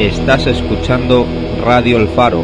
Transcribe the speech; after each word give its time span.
Estás 0.00 0.46
escuchando 0.46 1.26
Radio 1.62 1.98
El 1.98 2.08
Faro. 2.08 2.42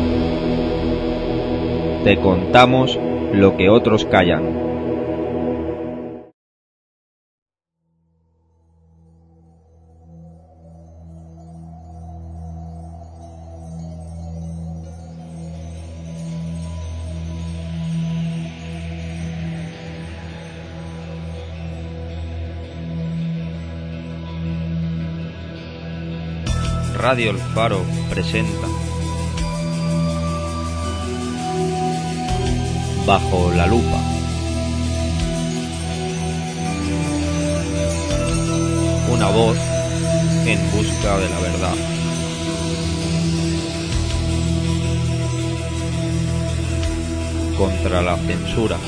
Te 2.05 2.19
contamos 2.19 2.99
lo 3.33 3.57
que 3.57 3.71
otros 3.71 4.05
callan. 4.05 4.66
Radio 27.09 27.31
El 27.31 27.39
Faro 27.39 27.85
presenta 28.11 28.67
Bajo 33.07 33.53
la 33.53 33.65
lupa. 33.69 34.01
Una 39.15 39.29
voz 39.29 39.57
en 40.47 40.59
busca 40.73 41.19
de 41.19 41.29
la 41.29 41.39
verdad. 41.39 41.75
Contra 47.57 48.03
la 48.03 48.17
censura. 48.17 48.79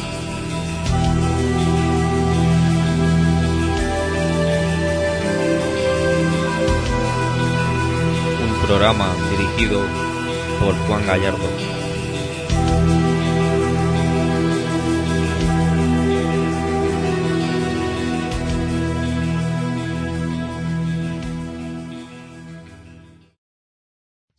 Programa 8.68 9.08
dirigido 9.30 9.80
por 10.60 10.74
Juan 10.86 11.06
Gallardo. 11.06 11.78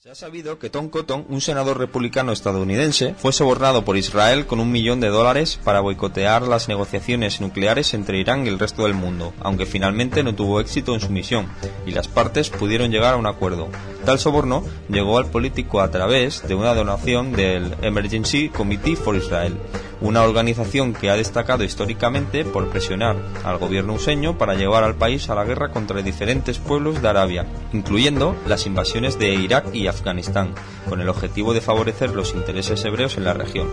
Se 0.09 0.13
ha 0.13 0.15
sabido 0.15 0.57
que 0.57 0.71
Tom 0.71 0.89
Cotton, 0.89 1.25
un 1.29 1.39
senador 1.39 1.77
republicano 1.77 2.31
estadounidense, 2.31 3.13
fue 3.15 3.31
sobornado 3.31 3.85
por 3.85 3.95
Israel 3.95 4.47
con 4.47 4.59
un 4.59 4.71
millón 4.71 4.99
de 4.99 5.09
dólares 5.09 5.59
para 5.63 5.81
boicotear 5.81 6.43
las 6.43 6.67
negociaciones 6.67 7.41
nucleares 7.41 7.93
entre 7.93 8.17
Irán 8.17 8.43
y 8.43 8.49
el 8.49 8.57
resto 8.57 8.85
del 8.85 8.95
mundo, 8.95 9.33
aunque 9.39 9.67
finalmente 9.67 10.23
no 10.23 10.33
tuvo 10.33 10.61
éxito 10.61 10.95
en 10.95 11.01
su 11.01 11.11
misión, 11.11 11.47
y 11.85 11.91
las 11.91 12.07
partes 12.07 12.49
pudieron 12.49 12.89
llegar 12.89 13.13
a 13.13 13.17
un 13.17 13.27
acuerdo. 13.27 13.69
Tal 14.09 14.17
soborno 14.17 14.63
llegó 14.89 15.19
al 15.19 15.27
político 15.27 15.81
a 15.81 15.91
través 15.91 16.41
de 16.47 16.55
una 16.55 16.73
donación 16.73 17.31
del 17.31 17.75
Emergency 17.83 18.49
Committee 18.49 18.95
for 18.95 19.15
Israel, 19.15 19.55
una 20.01 20.23
organización 20.23 20.93
que 20.93 21.11
ha 21.11 21.15
destacado 21.15 21.63
históricamente 21.63 22.43
por 22.43 22.69
presionar 22.69 23.17
al 23.43 23.59
gobierno 23.59 23.93
useño 23.93 24.35
para 24.35 24.55
llevar 24.55 24.83
al 24.83 24.95
país 24.95 25.29
a 25.29 25.35
la 25.35 25.43
guerra 25.43 25.69
contra 25.69 26.01
diferentes 26.01 26.57
pueblos 26.57 27.03
de 27.03 27.07
Arabia, 27.07 27.45
incluyendo 27.71 28.35
las 28.47 28.65
invasiones 28.65 29.19
de 29.19 29.35
Irak 29.35 29.75
y 29.75 29.85
Afganistán, 29.85 30.55
con 30.89 31.01
el 31.01 31.09
objetivo 31.09 31.53
de 31.53 31.61
favorecer 31.61 32.09
los 32.15 32.33
intereses 32.33 32.83
hebreos 32.85 33.15
en 33.15 33.25
la 33.25 33.35
región. 33.35 33.67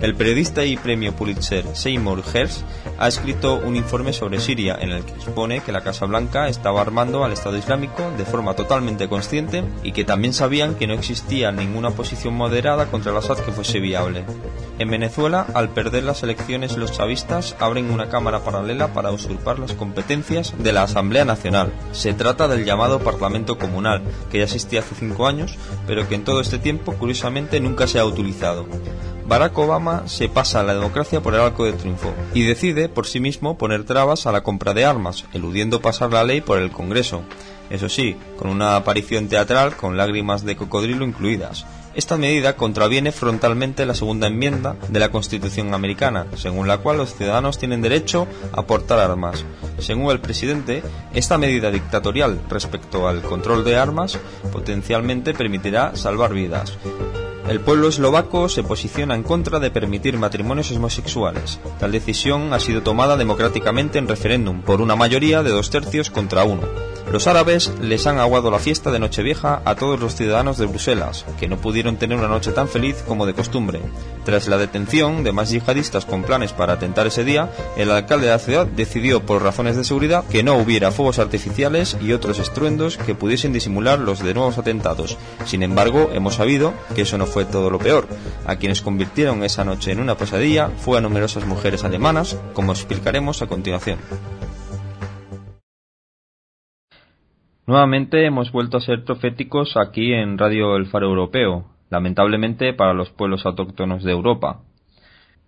El 0.00 0.14
periodista 0.14 0.64
y 0.64 0.76
premio 0.76 1.12
Pulitzer 1.12 1.64
Seymour 1.74 2.22
Hersh 2.32 2.62
ha 2.98 3.08
escrito 3.08 3.56
un 3.56 3.74
informe 3.74 4.12
sobre 4.12 4.38
Siria 4.38 4.78
en 4.80 4.90
el 4.90 5.04
que 5.04 5.12
expone 5.12 5.60
que 5.60 5.72
la 5.72 5.82
Casa 5.82 6.06
Blanca 6.06 6.48
estaba 6.48 6.80
armando 6.80 7.24
al 7.24 7.32
Estado 7.32 7.56
Islámico 7.56 8.08
de 8.16 8.24
forma 8.24 8.54
totalmente 8.54 9.08
consciente 9.08 9.64
y 9.82 9.90
que 9.90 10.04
también 10.04 10.34
sabían 10.34 10.76
que 10.76 10.86
no 10.86 10.94
existía 10.94 11.50
ninguna 11.50 11.90
posición 11.90 12.34
moderada 12.34 12.86
contra 12.86 13.10
el 13.10 13.18
Assad 13.18 13.38
que 13.38 13.50
fuese 13.50 13.80
viable. 13.80 14.24
En 14.78 14.88
Venezuela, 14.88 15.44
al 15.54 15.70
perder 15.70 16.04
las 16.04 16.22
elecciones 16.22 16.76
los 16.76 16.92
chavistas 16.92 17.56
abren 17.58 17.90
una 17.90 18.08
cámara 18.08 18.44
paralela 18.44 18.92
para 18.92 19.10
usurpar 19.10 19.58
las 19.58 19.72
competencias 19.72 20.54
de 20.58 20.72
la 20.72 20.84
Asamblea 20.84 21.24
Nacional. 21.24 21.72
Se 21.90 22.14
trata 22.14 22.46
del 22.46 22.64
llamado 22.64 23.00
Parlamento 23.00 23.58
Comunal, 23.58 24.02
que 24.30 24.38
ya 24.38 24.44
existía 24.44 24.78
hace 24.78 24.94
cinco 24.94 25.26
años, 25.26 25.56
pero 25.88 26.08
que 26.08 26.14
en 26.14 26.24
todo 26.24 26.40
este 26.40 26.58
tiempo 26.58 26.92
curiosamente 26.94 27.58
nunca 27.58 27.88
se 27.88 27.98
ha 27.98 28.04
utilizado. 28.04 28.66
Barack 29.28 29.58
Obama 29.58 30.08
se 30.08 30.30
pasa 30.30 30.60
a 30.60 30.62
la 30.62 30.72
democracia 30.74 31.20
por 31.20 31.34
el 31.34 31.42
arco 31.42 31.66
de 31.66 31.74
triunfo 31.74 32.14
y 32.32 32.44
decide 32.44 32.88
por 32.88 33.06
sí 33.06 33.20
mismo 33.20 33.58
poner 33.58 33.84
trabas 33.84 34.26
a 34.26 34.32
la 34.32 34.42
compra 34.42 34.72
de 34.72 34.86
armas, 34.86 35.26
eludiendo 35.34 35.82
pasar 35.82 36.10
la 36.14 36.24
ley 36.24 36.40
por 36.40 36.56
el 36.58 36.70
Congreso. 36.70 37.20
Eso 37.68 37.90
sí, 37.90 38.16
con 38.38 38.48
una 38.48 38.74
aparición 38.76 39.28
teatral 39.28 39.76
con 39.76 39.98
lágrimas 39.98 40.46
de 40.46 40.56
cocodrilo 40.56 41.04
incluidas. 41.04 41.66
Esta 41.94 42.16
medida 42.16 42.56
contraviene 42.56 43.12
frontalmente 43.12 43.84
la 43.84 43.94
segunda 43.94 44.28
enmienda 44.28 44.76
de 44.88 44.98
la 44.98 45.10
Constitución 45.10 45.74
americana, 45.74 46.26
según 46.34 46.66
la 46.66 46.78
cual 46.78 46.96
los 46.96 47.14
ciudadanos 47.14 47.58
tienen 47.58 47.82
derecho 47.82 48.26
a 48.52 48.62
portar 48.62 48.98
armas. 48.98 49.44
Según 49.78 50.10
el 50.10 50.20
presidente, 50.20 50.82
esta 51.12 51.36
medida 51.36 51.70
dictatorial 51.70 52.40
respecto 52.48 53.06
al 53.06 53.20
control 53.20 53.62
de 53.62 53.76
armas 53.76 54.18
potencialmente 54.50 55.34
permitirá 55.34 55.94
salvar 55.96 56.32
vidas. 56.32 56.78
El 57.48 57.60
pueblo 57.60 57.88
eslovaco 57.88 58.50
se 58.50 58.62
posiciona 58.62 59.14
en 59.14 59.22
contra 59.22 59.58
de 59.58 59.70
permitir 59.70 60.18
matrimonios 60.18 60.70
homosexuales. 60.70 61.58
Tal 61.78 61.92
decisión 61.92 62.52
ha 62.52 62.60
sido 62.60 62.82
tomada 62.82 63.16
democráticamente 63.16 63.98
en 63.98 64.06
referéndum 64.06 64.60
por 64.60 64.82
una 64.82 64.96
mayoría 64.96 65.42
de 65.42 65.50
dos 65.50 65.70
tercios 65.70 66.10
contra 66.10 66.44
uno. 66.44 66.68
Los 67.10 67.26
árabes 67.26 67.72
les 67.80 68.06
han 68.06 68.18
aguado 68.18 68.50
la 68.50 68.58
fiesta 68.58 68.90
de 68.90 68.98
Nochevieja 68.98 69.62
a 69.64 69.76
todos 69.76 69.98
los 69.98 70.14
ciudadanos 70.14 70.58
de 70.58 70.66
Bruselas, 70.66 71.24
que 71.40 71.48
no 71.48 71.56
pudieron 71.56 71.96
tener 71.96 72.18
una 72.18 72.28
noche 72.28 72.52
tan 72.52 72.68
feliz 72.68 73.02
como 73.08 73.24
de 73.24 73.32
costumbre. 73.32 73.80
Tras 74.26 74.46
la 74.46 74.58
detención 74.58 75.24
de 75.24 75.32
más 75.32 75.48
yihadistas 75.48 76.04
con 76.04 76.24
planes 76.24 76.52
para 76.52 76.74
atentar 76.74 77.06
ese 77.06 77.24
día, 77.24 77.50
el 77.78 77.90
alcalde 77.90 78.26
de 78.26 78.32
la 78.32 78.38
ciudad 78.38 78.66
decidió 78.66 79.24
por 79.24 79.42
razones 79.42 79.74
de 79.76 79.84
seguridad 79.84 80.22
que 80.26 80.42
no 80.42 80.58
hubiera 80.58 80.90
fuegos 80.90 81.18
artificiales 81.18 81.96
y 82.02 82.12
otros 82.12 82.38
estruendos 82.40 82.98
que 82.98 83.14
pudiesen 83.14 83.54
disimular 83.54 83.98
los 83.98 84.22
de 84.22 84.34
nuevos 84.34 84.58
atentados. 84.58 85.16
Sin 85.46 85.62
embargo, 85.62 86.10
hemos 86.12 86.34
sabido 86.34 86.74
que 86.94 87.02
eso 87.02 87.16
no 87.16 87.24
fue 87.24 87.37
todo 87.44 87.70
lo 87.70 87.78
peor. 87.78 88.06
A 88.46 88.56
quienes 88.56 88.82
convirtieron 88.82 89.42
esa 89.42 89.64
noche 89.64 89.92
en 89.92 90.00
una 90.00 90.16
pesadilla 90.16 90.68
fue 90.68 90.98
a 90.98 91.00
numerosas 91.00 91.46
mujeres 91.46 91.84
alemanas, 91.84 92.40
como 92.54 92.72
explicaremos 92.72 93.42
a 93.42 93.46
continuación. 93.46 93.98
Nuevamente 97.66 98.24
hemos 98.24 98.50
vuelto 98.50 98.78
a 98.78 98.80
ser 98.80 99.04
proféticos 99.04 99.76
aquí 99.76 100.14
en 100.14 100.38
Radio 100.38 100.76
El 100.76 100.86
Faro 100.86 101.08
Europeo, 101.08 101.66
lamentablemente 101.90 102.72
para 102.72 102.94
los 102.94 103.10
pueblos 103.10 103.44
autóctonos 103.44 104.02
de 104.04 104.12
Europa. 104.12 104.62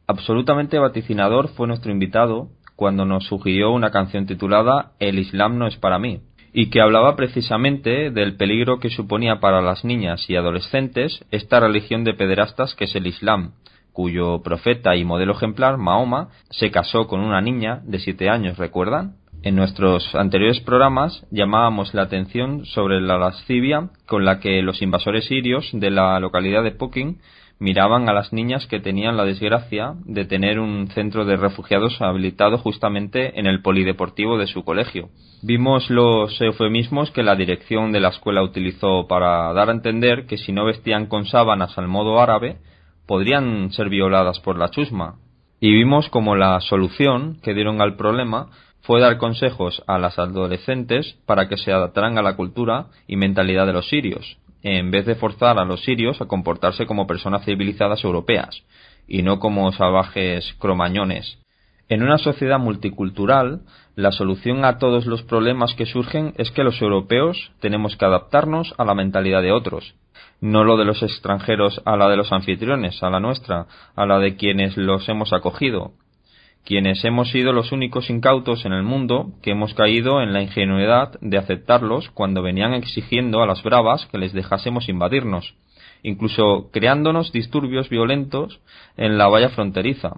Absolutamente 0.07 0.79
vaticinador 0.79 1.49
fue 1.49 1.67
nuestro 1.67 1.93
invitado 1.93 2.51
cuando 2.77 3.05
nos 3.05 3.27
sugirió 3.27 3.71
una 3.73 3.91
canción 3.91 4.27
titulada 4.27 4.93
El 4.99 5.19
Islam 5.19 5.57
no 5.57 5.67
es 5.67 5.77
para 5.77 5.99
mí, 5.99 6.21
y 6.53 6.71
que 6.71 6.81
hablaba 6.81 7.17
precisamente 7.17 8.11
del 8.11 8.37
peligro 8.37 8.79
que 8.79 8.91
suponía 8.91 9.41
para 9.41 9.63
las 9.63 9.85
niñas 9.85 10.29
y 10.29 10.37
adolescentes 10.37 11.25
esta 11.31 11.61
religión 11.61 12.05
de 12.05 12.15
pederastas 12.15 12.75
que 12.75 12.85
es 12.85 12.95
el 12.95 13.07
Islam, 13.07 13.53
cuyo 13.93 14.43
profeta 14.43 14.97
y 14.97 15.05
modelo 15.05 15.33
ejemplar, 15.33 15.77
Mahoma, 15.77 16.29
se 16.51 16.71
casó 16.71 17.07
con 17.07 17.21
una 17.21 17.41
niña 17.41 17.81
de 17.85 17.99
siete 17.99 18.29
años, 18.29 18.59
¿recuerdan? 18.59 19.17
En 19.43 19.57
nuestros 19.57 20.15
anteriores 20.15 20.61
programas 20.61 21.27
llamábamos 21.31 21.95
la 21.95 22.03
atención 22.03 22.67
sobre 22.67 23.01
la 23.01 23.17
lascivia 23.17 23.89
con 24.07 24.27
la 24.27 24.39
que 24.39 24.61
los 24.61 24.83
invasores 24.83 25.27
sirios 25.27 25.71
de 25.73 25.91
la 25.91 26.21
localidad 26.21 26.63
de 26.63 26.73
Pukin 26.73 27.19
miraban 27.61 28.09
a 28.09 28.15
las 28.15 28.33
niñas 28.33 28.67
que 28.67 28.81
tenían 28.81 29.19
la 29.19 29.27
desgracia 29.27 29.93
de 30.05 30.25
tener 30.25 30.59
un 30.59 30.89
centro 30.89 31.27
de 31.27 31.37
refugiados 31.37 32.01
habilitado 32.01 32.57
justamente 32.59 33.39
en 33.39 33.47
el 33.47 33.61
polideportivo 33.61 34.39
de 34.39 34.47
su 34.47 34.65
colegio. 34.65 35.11
Vimos 35.43 35.91
los 35.91 36.41
eufemismos 36.41 37.11
que 37.11 37.23
la 37.23 37.37
dirección 37.37 37.93
de 37.93 38.01
la 38.01 38.09
escuela 38.09 38.43
utilizó 38.43 39.07
para 39.07 39.53
dar 39.53 39.69
a 39.69 39.73
entender 39.73 40.27
que 40.27 40.39
si 40.39 40.53
no 40.53 40.65
vestían 40.65 41.07
con 41.07 41.27
sábanas 41.27 41.77
al 41.77 41.87
modo 41.87 42.19
árabe, 42.19 42.57
podrían 43.07 43.71
ser 43.73 43.91
violadas 43.91 44.41
por 44.41 44.59
la 44.59 44.71
chusma. 44.71 45.17
Y 45.61 45.71
vimos 45.71 46.09
como 46.09 46.37
la 46.37 46.59
solución 46.61 47.39
que 47.43 47.53
dieron 47.53 47.83
al 47.83 47.97
problema 47.97 48.49
fue 48.83 49.01
dar 49.01 49.19
consejos 49.19 49.83
a 49.87 49.99
las 49.99 50.19
adolescentes 50.19 51.19
para 51.27 51.47
que 51.47 51.59
se 51.59 51.73
adaptaran 51.73 52.17
a 52.17 52.23
la 52.23 52.37
cultura 52.37 52.87
y 53.07 53.17
mentalidad 53.17 53.67
de 53.67 53.75
los 53.75 53.89
sirios, 53.89 54.39
en 54.63 54.91
vez 54.91 55.07
de 55.07 55.15
forzar 55.15 55.59
a 55.59 55.65
los 55.65 55.83
sirios 55.85 56.21
a 56.21 56.27
comportarse 56.27 56.87
como 56.87 57.07
personas 57.07 57.45
civilizadas 57.45 58.05
europeas, 58.05 58.63
y 59.07 59.23
no 59.23 59.39
como 59.39 59.71
salvajes 59.73 60.55
cromañones. 60.59 61.39
En 61.89 62.03
una 62.05 62.19
sociedad 62.19 62.61
multicultural, 62.61 63.63
la 63.97 64.13
solución 64.13 64.65
a 64.65 64.79
todos 64.79 65.07
los 65.07 65.23
problemas 65.23 65.75
que 65.75 65.87
surgen 65.87 66.35
es 66.39 66.51
que 66.53 66.63
los 66.63 66.81
europeos 66.81 67.51
tenemos 67.61 67.97
que 67.97 68.05
adaptarnos 68.05 68.75
a 68.79 68.85
la 68.85 68.95
mentalidad 68.95 69.43
de 69.43 69.51
otros, 69.51 69.95
no 70.41 70.65
lo 70.65 70.77
de 70.77 70.85
los 70.85 71.03
extranjeros 71.03 71.83
a 71.85 71.97
la 71.97 72.09
de 72.09 72.17
los 72.17 72.33
anfitriones, 72.33 73.03
a 73.03 73.11
la 73.11 73.21
nuestra, 73.21 73.67
a 73.97 74.07
la 74.07 74.19
de 74.19 74.37
quienes 74.37 74.77
los 74.77 75.09
hemos 75.09 75.33
acogido, 75.33 75.93
quienes 76.65 77.05
hemos 77.05 77.31
sido 77.31 77.53
los 77.53 77.73
únicos 77.73 78.11
incautos 78.11 78.65
en 78.65 78.73
el 78.73 78.83
mundo 78.83 79.33
que 79.43 79.53
hemos 79.53 79.75
caído 79.75 80.23
en 80.23 80.33
la 80.33 80.43
ingenuidad 80.43 81.19
de 81.21 81.39
aceptarlos 81.39 82.11
cuando 82.11 82.43
venían 82.43 82.75
exigiendo 82.75 83.43
a 83.43 83.47
las 83.47 83.63
bravas 83.63 84.07
que 84.07 84.19
les 84.19 84.33
dejásemos 84.33 84.89
invadirnos, 84.89 85.55
incluso 86.03 86.71
creándonos 86.73 87.33
disturbios 87.33 87.89
violentos 87.89 88.61
en 88.97 89.19
la 89.19 89.29
valla 89.29 89.51
fronteriza, 89.51 90.13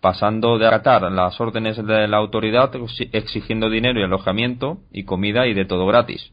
pasando 0.00 0.58
de 0.58 0.66
acatar 0.66 1.10
las 1.10 1.40
órdenes 1.40 1.76
de 1.76 2.08
la 2.08 2.18
autoridad 2.18 2.70
exigiendo 3.12 3.70
dinero 3.70 4.00
y 4.00 4.02
alojamiento 4.02 4.78
y 4.92 5.04
comida 5.04 5.46
y 5.46 5.54
de 5.54 5.64
todo 5.64 5.86
gratis. 5.86 6.30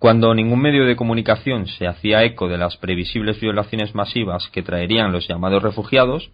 Cuando 0.00 0.34
ningún 0.34 0.60
medio 0.60 0.84
de 0.84 0.96
comunicación 0.96 1.68
se 1.68 1.86
hacía 1.86 2.24
eco 2.24 2.48
de 2.48 2.58
las 2.58 2.76
previsibles 2.76 3.38
violaciones 3.40 3.94
masivas 3.94 4.48
que 4.48 4.64
traerían 4.64 5.12
los 5.12 5.28
llamados 5.28 5.62
refugiados, 5.62 6.32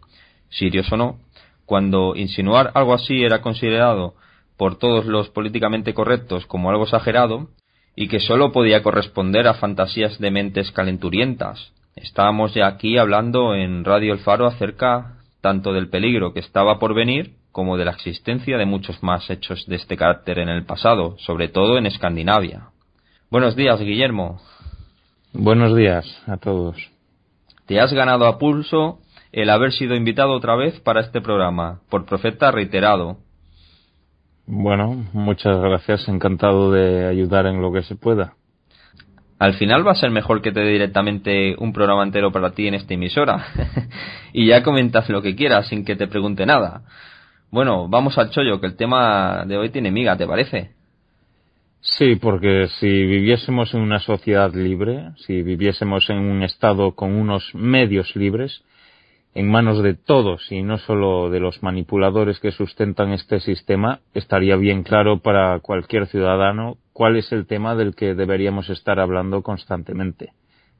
sirios 0.48 0.90
o 0.90 0.96
no, 0.96 1.18
cuando 1.68 2.16
insinuar 2.16 2.70
algo 2.72 2.94
así 2.94 3.22
era 3.22 3.42
considerado 3.42 4.14
por 4.56 4.78
todos 4.78 5.04
los 5.04 5.28
políticamente 5.28 5.92
correctos 5.92 6.46
como 6.46 6.70
algo 6.70 6.84
exagerado 6.84 7.48
y 7.94 8.08
que 8.08 8.20
sólo 8.20 8.52
podía 8.52 8.82
corresponder 8.82 9.46
a 9.46 9.52
fantasías 9.52 10.18
de 10.18 10.30
mentes 10.30 10.72
calenturientas. 10.72 11.74
Estábamos 11.94 12.54
ya 12.54 12.68
aquí 12.68 12.96
hablando 12.96 13.54
en 13.54 13.84
Radio 13.84 14.14
El 14.14 14.20
Faro 14.20 14.46
acerca 14.46 15.18
tanto 15.42 15.74
del 15.74 15.90
peligro 15.90 16.32
que 16.32 16.40
estaba 16.40 16.78
por 16.78 16.94
venir 16.94 17.34
como 17.52 17.76
de 17.76 17.84
la 17.84 17.90
existencia 17.90 18.56
de 18.56 18.64
muchos 18.64 19.02
más 19.02 19.28
hechos 19.28 19.66
de 19.66 19.76
este 19.76 19.98
carácter 19.98 20.38
en 20.38 20.48
el 20.48 20.64
pasado, 20.64 21.16
sobre 21.18 21.48
todo 21.48 21.76
en 21.76 21.84
Escandinavia. 21.84 22.70
Buenos 23.30 23.56
días, 23.56 23.78
Guillermo. 23.78 24.40
Buenos 25.34 25.76
días 25.76 26.06
a 26.26 26.38
todos. 26.38 26.76
Te 27.66 27.78
has 27.78 27.92
ganado 27.92 28.26
a 28.26 28.38
pulso 28.38 29.00
el 29.32 29.50
haber 29.50 29.72
sido 29.72 29.94
invitado 29.94 30.32
otra 30.32 30.56
vez 30.56 30.80
para 30.80 31.00
este 31.00 31.20
programa, 31.20 31.80
por 31.90 32.06
profeta 32.06 32.50
reiterado. 32.50 33.18
Bueno, 34.46 35.06
muchas 35.12 35.58
gracias, 35.60 36.08
encantado 36.08 36.72
de 36.72 37.06
ayudar 37.06 37.46
en 37.46 37.60
lo 37.60 37.72
que 37.72 37.82
se 37.82 37.96
pueda. 37.96 38.34
Al 39.38 39.54
final 39.54 39.86
va 39.86 39.92
a 39.92 39.96
ser 39.96 40.10
mejor 40.10 40.42
que 40.42 40.50
te 40.50 40.60
dé 40.60 40.70
directamente 40.70 41.54
un 41.58 41.72
programa 41.72 42.02
entero 42.02 42.32
para 42.32 42.50
ti 42.52 42.66
en 42.66 42.74
esta 42.74 42.94
emisora. 42.94 43.46
y 44.32 44.46
ya 44.46 44.62
comentas 44.62 45.08
lo 45.10 45.22
que 45.22 45.36
quieras 45.36 45.68
sin 45.68 45.84
que 45.84 45.94
te 45.94 46.08
pregunte 46.08 46.44
nada. 46.44 46.82
Bueno, 47.50 47.88
vamos 47.88 48.18
al 48.18 48.30
chollo, 48.30 48.60
que 48.60 48.66
el 48.66 48.76
tema 48.76 49.44
de 49.46 49.56
hoy 49.56 49.70
tiene 49.70 49.90
miga, 49.90 50.16
¿te 50.16 50.26
parece? 50.26 50.72
Sí, 51.80 52.16
porque 52.16 52.66
si 52.80 52.88
viviésemos 52.88 53.72
en 53.74 53.80
una 53.80 54.00
sociedad 54.00 54.52
libre, 54.52 55.10
si 55.18 55.42
viviésemos 55.42 56.10
en 56.10 56.18
un 56.18 56.42
Estado 56.42 56.92
con 56.92 57.14
unos 57.14 57.54
medios 57.54 58.16
libres, 58.16 58.64
en 59.34 59.50
manos 59.50 59.82
de 59.82 59.94
todos 59.94 60.50
y 60.50 60.62
no 60.62 60.78
solo 60.78 61.30
de 61.30 61.40
los 61.40 61.62
manipuladores 61.62 62.40
que 62.40 62.50
sustentan 62.50 63.12
este 63.12 63.40
sistema, 63.40 64.00
estaría 64.14 64.56
bien 64.56 64.82
claro 64.82 65.20
para 65.20 65.58
cualquier 65.60 66.06
ciudadano 66.06 66.76
cuál 66.92 67.16
es 67.16 67.30
el 67.32 67.46
tema 67.46 67.74
del 67.74 67.94
que 67.94 68.14
deberíamos 68.14 68.70
estar 68.70 68.98
hablando 68.98 69.42
constantemente, 69.42 70.32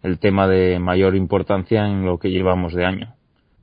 el 0.02 0.18
tema 0.18 0.48
de 0.48 0.78
mayor 0.78 1.14
importancia 1.14 1.86
en 1.86 2.04
lo 2.04 2.18
que 2.18 2.30
llevamos 2.30 2.74
de 2.74 2.84
año 2.84 3.14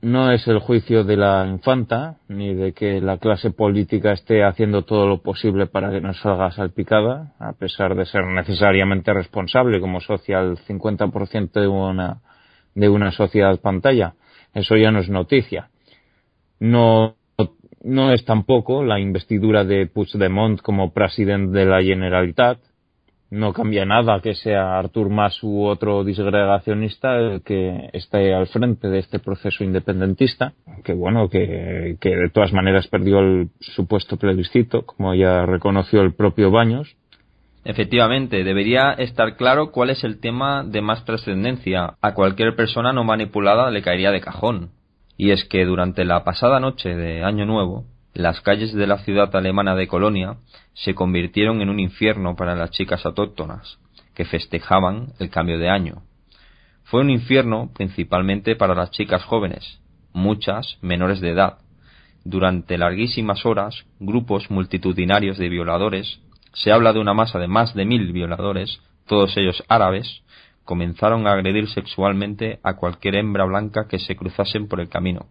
no 0.02 0.30
es 0.30 0.46
el 0.46 0.58
juicio 0.58 1.04
de 1.04 1.16
la 1.16 1.46
infanta, 1.46 2.16
ni 2.28 2.54
de 2.54 2.72
que 2.72 3.00
la 3.00 3.18
clase 3.18 3.50
política 3.50 4.12
esté 4.12 4.44
haciendo 4.44 4.82
todo 4.82 5.08
lo 5.08 5.22
posible 5.22 5.66
para 5.66 5.90
que 5.90 6.00
nos 6.00 6.20
salga 6.20 6.52
salpicada, 6.52 7.32
a 7.38 7.54
pesar 7.54 7.94
de 7.96 8.04
ser 8.06 8.24
necesariamente 8.26 9.12
responsable 9.12 9.80
como 9.80 10.00
social 10.00 10.58
50% 10.68 11.60
de 11.60 11.66
una, 11.66 12.18
de 12.74 12.88
una 12.88 13.10
sociedad 13.10 13.58
pantalla. 13.60 14.14
Eso 14.56 14.74
ya 14.76 14.90
no 14.90 15.00
es 15.00 15.10
noticia. 15.10 15.68
No, 16.60 17.16
no 17.84 18.12
es 18.12 18.24
tampoco 18.24 18.82
la 18.82 18.98
investidura 18.98 19.64
de 19.64 19.86
Puigdemont 19.86 20.62
como 20.62 20.94
presidente 20.94 21.58
de 21.58 21.66
la 21.66 21.82
Generalitat, 21.82 22.58
no 23.28 23.52
cambia 23.52 23.84
nada 23.84 24.20
que 24.20 24.34
sea 24.34 24.78
Artur 24.78 25.10
Mas 25.10 25.42
u 25.42 25.64
otro 25.64 26.04
disgregacionista 26.04 27.18
el 27.18 27.42
que 27.42 27.90
esté 27.92 28.32
al 28.32 28.46
frente 28.46 28.88
de 28.88 29.00
este 29.00 29.18
proceso 29.18 29.62
independentista, 29.62 30.54
que 30.82 30.94
bueno, 30.94 31.28
que, 31.28 31.96
que 32.00 32.16
de 32.16 32.30
todas 32.30 32.54
maneras 32.54 32.86
perdió 32.88 33.18
el 33.18 33.50
supuesto 33.60 34.16
plebiscito, 34.16 34.86
como 34.86 35.14
ya 35.14 35.44
reconoció 35.44 36.00
el 36.00 36.14
propio 36.14 36.50
Baños. 36.50 36.96
Efectivamente, 37.68 38.44
debería 38.44 38.92
estar 38.92 39.34
claro 39.36 39.72
cuál 39.72 39.90
es 39.90 40.04
el 40.04 40.20
tema 40.20 40.62
de 40.62 40.80
más 40.82 41.04
trascendencia. 41.04 41.96
A 42.00 42.14
cualquier 42.14 42.54
persona 42.54 42.92
no 42.92 43.02
manipulada 43.02 43.72
le 43.72 43.82
caería 43.82 44.12
de 44.12 44.20
cajón. 44.20 44.70
Y 45.16 45.32
es 45.32 45.44
que 45.46 45.64
durante 45.64 46.04
la 46.04 46.22
pasada 46.22 46.60
noche 46.60 46.94
de 46.94 47.24
Año 47.24 47.44
Nuevo, 47.44 47.84
las 48.14 48.40
calles 48.40 48.72
de 48.72 48.86
la 48.86 48.98
ciudad 48.98 49.34
alemana 49.34 49.74
de 49.74 49.88
Colonia 49.88 50.36
se 50.74 50.94
convirtieron 50.94 51.60
en 51.60 51.68
un 51.68 51.80
infierno 51.80 52.36
para 52.36 52.54
las 52.54 52.70
chicas 52.70 53.04
autóctonas, 53.04 53.80
que 54.14 54.24
festejaban 54.24 55.08
el 55.18 55.28
cambio 55.30 55.58
de 55.58 55.68
año. 55.68 56.02
Fue 56.84 57.00
un 57.00 57.10
infierno 57.10 57.72
principalmente 57.74 58.54
para 58.54 58.76
las 58.76 58.92
chicas 58.92 59.24
jóvenes, 59.24 59.80
muchas 60.12 60.78
menores 60.82 61.20
de 61.20 61.30
edad. 61.30 61.58
Durante 62.22 62.78
larguísimas 62.78 63.44
horas, 63.44 63.86
grupos 63.98 64.52
multitudinarios 64.52 65.36
de 65.36 65.48
violadores, 65.48 66.20
se 66.56 66.72
habla 66.72 66.92
de 66.92 67.00
una 67.00 67.14
masa 67.14 67.38
de 67.38 67.48
más 67.48 67.74
de 67.74 67.84
mil 67.84 68.12
violadores, 68.12 68.80
todos 69.06 69.36
ellos 69.36 69.62
árabes, 69.68 70.22
comenzaron 70.64 71.26
a 71.26 71.32
agredir 71.32 71.68
sexualmente 71.68 72.58
a 72.62 72.74
cualquier 72.76 73.16
hembra 73.16 73.44
blanca 73.44 73.86
que 73.88 73.98
se 73.98 74.16
cruzasen 74.16 74.66
por 74.66 74.80
el 74.80 74.88
camino, 74.88 75.26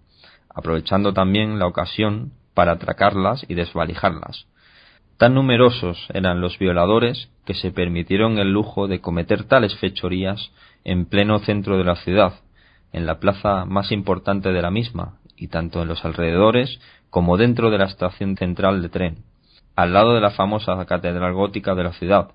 aprovechando 0.53 1.13
también 1.13 1.59
la 1.59 1.65
ocasión 1.65 2.31
para 2.53 2.73
atracarlas 2.73 3.43
y 3.49 3.55
desvalijarlas. 3.55 4.47
Tan 5.17 5.33
numerosos 5.33 5.97
eran 6.13 6.41
los 6.41 6.59
violadores 6.59 7.29
que 7.45 7.55
se 7.55 7.71
permitieron 7.71 8.37
el 8.37 8.51
lujo 8.51 8.87
de 8.87 9.01
cometer 9.01 9.45
tales 9.45 9.75
fechorías 9.77 10.51
en 10.83 11.05
pleno 11.05 11.39
centro 11.39 11.77
de 11.77 11.85
la 11.85 11.95
ciudad, 11.95 12.33
en 12.93 13.05
la 13.05 13.19
plaza 13.19 13.65
más 13.65 13.91
importante 13.91 14.53
de 14.53 14.61
la 14.61 14.71
misma, 14.71 15.17
y 15.35 15.47
tanto 15.47 15.81
en 15.81 15.87
los 15.87 16.05
alrededores 16.05 16.79
como 17.09 17.35
dentro 17.37 17.71
de 17.71 17.79
la 17.79 17.85
estación 17.85 18.37
central 18.37 18.81
de 18.81 18.89
tren, 18.89 19.23
al 19.75 19.93
lado 19.93 20.13
de 20.13 20.21
la 20.21 20.31
famosa 20.31 20.83
catedral 20.85 21.33
gótica 21.33 21.75
de 21.75 21.83
la 21.83 21.93
ciudad, 21.93 22.31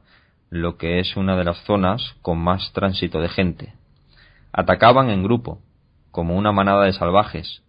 lo 0.51 0.77
que 0.77 1.01
es 1.01 1.17
una 1.17 1.37
de 1.37 1.45
las 1.45 1.59
zonas 1.65 2.17
con 2.23 2.39
más 2.39 2.73
tránsito 2.73 3.21
de 3.21 3.29
gente. 3.29 3.75
Atacaban 4.53 5.11
en 5.11 5.23
grupo, 5.23 5.61
como 6.11 6.37
una 6.37 6.53
manada 6.53 6.85
de 6.85 6.93
salvajes, 6.93 7.63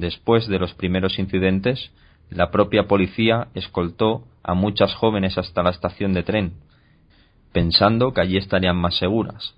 Después 0.00 0.48
de 0.48 0.58
los 0.58 0.72
primeros 0.72 1.18
incidentes, 1.18 1.92
la 2.30 2.50
propia 2.50 2.84
policía 2.84 3.48
escoltó 3.52 4.24
a 4.42 4.54
muchas 4.54 4.94
jóvenes 4.94 5.36
hasta 5.36 5.62
la 5.62 5.68
estación 5.68 6.14
de 6.14 6.22
tren, 6.22 6.54
pensando 7.52 8.14
que 8.14 8.22
allí 8.22 8.38
estarían 8.38 8.78
más 8.78 8.96
seguras. 8.96 9.54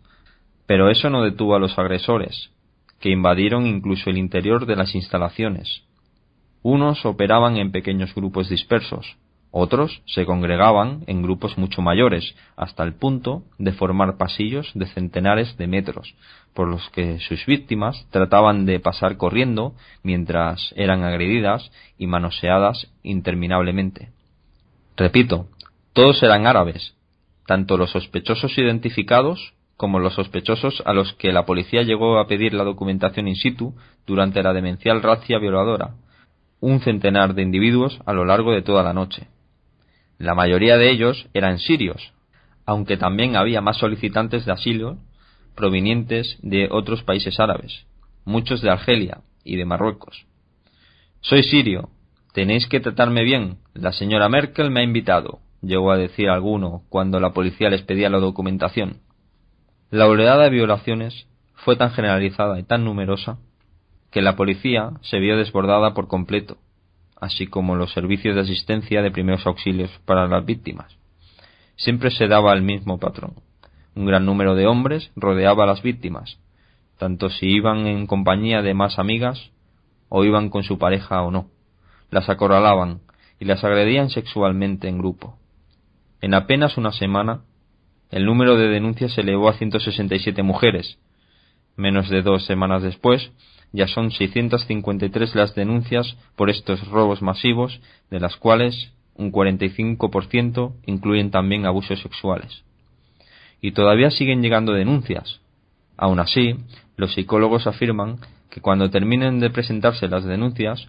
Pero 0.66 0.90
eso 0.90 1.11
no 1.11 1.23
detuvo 1.23 1.54
a 1.54 1.61
los 1.61 1.78
agresores, 1.78 2.50
que 2.99 3.11
invadieron 3.11 3.69
incluso 3.69 4.11
el 4.11 4.19
interior 4.19 4.66
de 4.66 4.75
las 4.75 4.97
instalaciones. 4.97 5.85
Unos 6.62 7.07
operaban 7.07 7.57
en 7.57 7.71
pequeños 7.71 8.12
grupos 8.12 8.49
dispersos, 8.49 9.16
otros 9.52 10.02
se 10.06 10.25
congregaban 10.25 11.04
en 11.06 11.23
grupos 11.23 11.59
mucho 11.59 11.82
mayores, 11.82 12.35
hasta 12.56 12.82
el 12.82 12.94
punto 12.94 13.44
de 13.59 13.73
formar 13.73 14.16
pasillos 14.16 14.71
de 14.75 14.87
centenares 14.87 15.56
de 15.59 15.66
metros, 15.66 16.14
por 16.54 16.68
los 16.68 16.88
que 16.90 17.21
sus 17.21 17.44
víctimas 17.44 18.06
trataban 18.11 18.64
de 18.64 18.80
pasar 18.80 19.18
corriendo 19.18 19.75
mientras 20.02 20.73
eran 20.75 21.04
agredidas 21.04 21.71
y 21.99 22.06
manoseadas 22.06 22.90
interminablemente. 23.02 24.09
Repito, 24.97 25.49
todos 25.92 26.23
eran 26.23 26.47
árabes, 26.47 26.94
tanto 27.47 27.76
los 27.76 27.90
sospechosos 27.90 28.56
identificados 28.56 29.52
como 29.76 29.99
los 29.99 30.14
sospechosos 30.14 30.82
a 30.87 30.94
los 30.94 31.12
que 31.14 31.32
la 31.32 31.44
policía 31.44 31.82
llegó 31.82 32.18
a 32.18 32.26
pedir 32.26 32.54
la 32.54 32.64
documentación 32.64 33.28
in 33.28 33.37
situ 33.37 33.75
durante 34.06 34.42
la 34.42 34.54
demencial 34.54 35.02
racia 35.02 35.38
violadora, 35.38 35.97
un 36.61 36.80
centenar 36.80 37.35
de 37.35 37.42
individuos 37.42 38.00
a 38.06 38.14
lo 38.14 38.25
largo 38.25 38.52
de 38.52 38.62
toda 38.62 38.82
la 38.82 38.94
noche. 38.94 39.26
La 40.23 40.37
mayoría 40.37 40.76
de 40.76 40.88
ellos 40.88 41.26
eran 41.35 41.59
sirios, 41.59 42.12
aunque 42.64 42.97
también 42.97 43.35
había 43.35 43.61
más 43.61 43.79
solicitantes 43.79 44.47
de 44.47 44.52
asilo 44.52 44.99
provenientes 45.57 46.38
de 46.43 46.69
otros 46.71 47.02
países 47.02 47.41
árabes, 47.41 47.87
muchos 48.25 48.62
de 48.62 48.71
Argelia 48.71 49.23
y 49.43 49.57
de 49.57 49.64
Marruecos. 49.64 50.25
Soy 51.23 51.43
sirio, 51.43 51.88
tenéis 52.35 52.69
que 52.69 52.79
tratarme 52.79 53.25
bien, 53.25 53.59
la 53.75 53.91
señora 53.91 54.29
Merkel 54.29 54.71
me 54.71 54.79
ha 54.79 54.85
invitado, 54.85 55.41
llegó 55.61 55.91
a 55.91 55.99
decir 55.99 56.29
alguno 56.29 56.85
cuando 56.88 57.19
la 57.19 57.33
policía 57.33 57.69
les 57.69 57.83
pedía 57.83 58.09
la 58.09 58.21
documentación. 58.21 58.99
La 59.91 60.07
oleada 60.07 60.45
de 60.45 60.50
violaciones 60.50 61.26
fue 61.55 61.75
tan 61.75 61.91
generalizada 61.91 62.61
y 62.61 62.62
tan 62.62 62.85
numerosa 62.85 63.41
que 64.12 64.23
la 64.23 64.37
policía 64.37 64.93
se 65.00 65.19
vio 65.19 65.37
desbordada 65.37 65.95
por 65.95 66.07
completo 66.07 66.59
así 67.23 67.47
como 67.47 67.76
los 67.76 67.93
servicios 67.93 68.35
de 68.35 68.41
asistencia 68.41 69.00
de 69.00 69.12
primeros 69.12 69.47
auxilios 69.47 69.91
para 70.07 70.26
las 70.26 70.45
víctimas. 70.45 70.99
Siempre 71.76 72.11
se 72.11 72.26
daba 72.26 72.52
el 72.52 72.62
mismo 72.62 72.99
patrón. 72.99 73.35
Un 73.95 74.07
gran 74.07 74.26
número 74.26 74.57
de 74.57 74.67
hombres 74.67 75.12
rodeaba 75.14 75.62
a 75.62 75.69
las 75.69 75.83
víctimas, 75.83 76.41
tanto 76.99 77.31
si 77.31 77.47
iban 77.47 77.87
en 77.87 78.09
compañía 78.09 78.61
de 78.61 78.75
más 78.75 78.99
amigas 78.99 79.52
o 80.09 80.25
iban 80.25 80.50
con 80.50 80.64
su 80.64 80.79
pareja 80.79 81.23
o 81.23 81.31
no. 81.31 81.47
las 82.11 82.29
acorralaban 82.29 83.02
y 83.38 83.45
las 83.45 83.62
agredían 83.62 84.11
sexualmente 84.11 84.88
en 84.88 84.99
grupo. 84.99 85.38
En 86.21 86.35
apenas 86.35 86.76
una 86.76 86.91
semana, 86.91 87.43
el 88.11 88.26
número 88.26 88.57
de 88.57 88.67
denuncias 88.67 89.12
se 89.12 89.21
elevó 89.21 89.49
a 89.49 89.55
167 89.55 90.43
mujeres. 90.43 90.99
Menos 91.76 92.09
de 92.09 92.23
dos 92.23 92.45
semanas 92.47 92.83
después, 92.83 93.31
ya 93.73 93.88
son 93.88 94.11
653 94.11 95.35
las 95.35 95.55
denuncias 95.55 96.17
por 96.37 96.50
estos 96.50 96.87
robos 96.88 97.23
masivos, 97.23 97.81
de 98.11 98.21
las 98.21 98.37
cuales 98.37 98.93
un 99.14 99.33
45% 99.33 100.75
incluyen 100.87 101.31
también 101.31 101.67
abusos 101.67 102.00
sexuales. 102.00 102.64
Y 103.61 103.73
todavía 103.73 104.11
siguen 104.11 104.43
llegando 104.43 104.73
denuncias. 104.73 105.41
Aun 105.97 106.21
así, 106.21 106.57
los 106.97 107.14
psicólogos 107.14 107.67
afirman 107.67 108.19
que 108.50 108.61
cuando 108.61 108.91
terminen 108.91 109.41
de 109.41 109.50
presentarse 109.50 110.09
las 110.09 110.25
denuncias, 110.25 110.88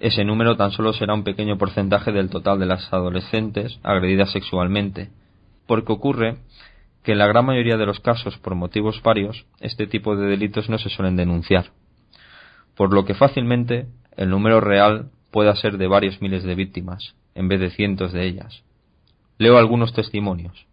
ese 0.00 0.24
número 0.24 0.56
tan 0.56 0.70
solo 0.72 0.92
será 0.92 1.14
un 1.14 1.24
pequeño 1.24 1.58
porcentaje 1.58 2.12
del 2.12 2.28
total 2.28 2.58
de 2.58 2.66
las 2.66 2.92
adolescentes 2.92 3.80
agredidas 3.82 4.30
sexualmente, 4.30 5.10
porque 5.66 5.92
ocurre 5.92 6.38
que 7.08 7.12
en 7.12 7.18
la 7.18 7.26
gran 7.26 7.46
mayoría 7.46 7.78
de 7.78 7.86
los 7.86 8.00
casos, 8.00 8.36
por 8.36 8.54
motivos 8.54 9.00
varios, 9.02 9.46
este 9.60 9.86
tipo 9.86 10.14
de 10.14 10.26
delitos 10.26 10.68
no 10.68 10.76
se 10.76 10.90
suelen 10.90 11.16
denunciar, 11.16 11.70
por 12.76 12.92
lo 12.92 13.06
que 13.06 13.14
fácilmente 13.14 13.86
el 14.18 14.28
número 14.28 14.60
real 14.60 15.08
pueda 15.30 15.56
ser 15.56 15.78
de 15.78 15.86
varios 15.86 16.20
miles 16.20 16.44
de 16.44 16.54
víctimas, 16.54 17.14
en 17.34 17.48
vez 17.48 17.60
de 17.60 17.70
cientos 17.70 18.12
de 18.12 18.26
ellas. 18.26 18.62
Leo 19.38 19.56
algunos 19.56 19.94
testimonios. 19.94 20.66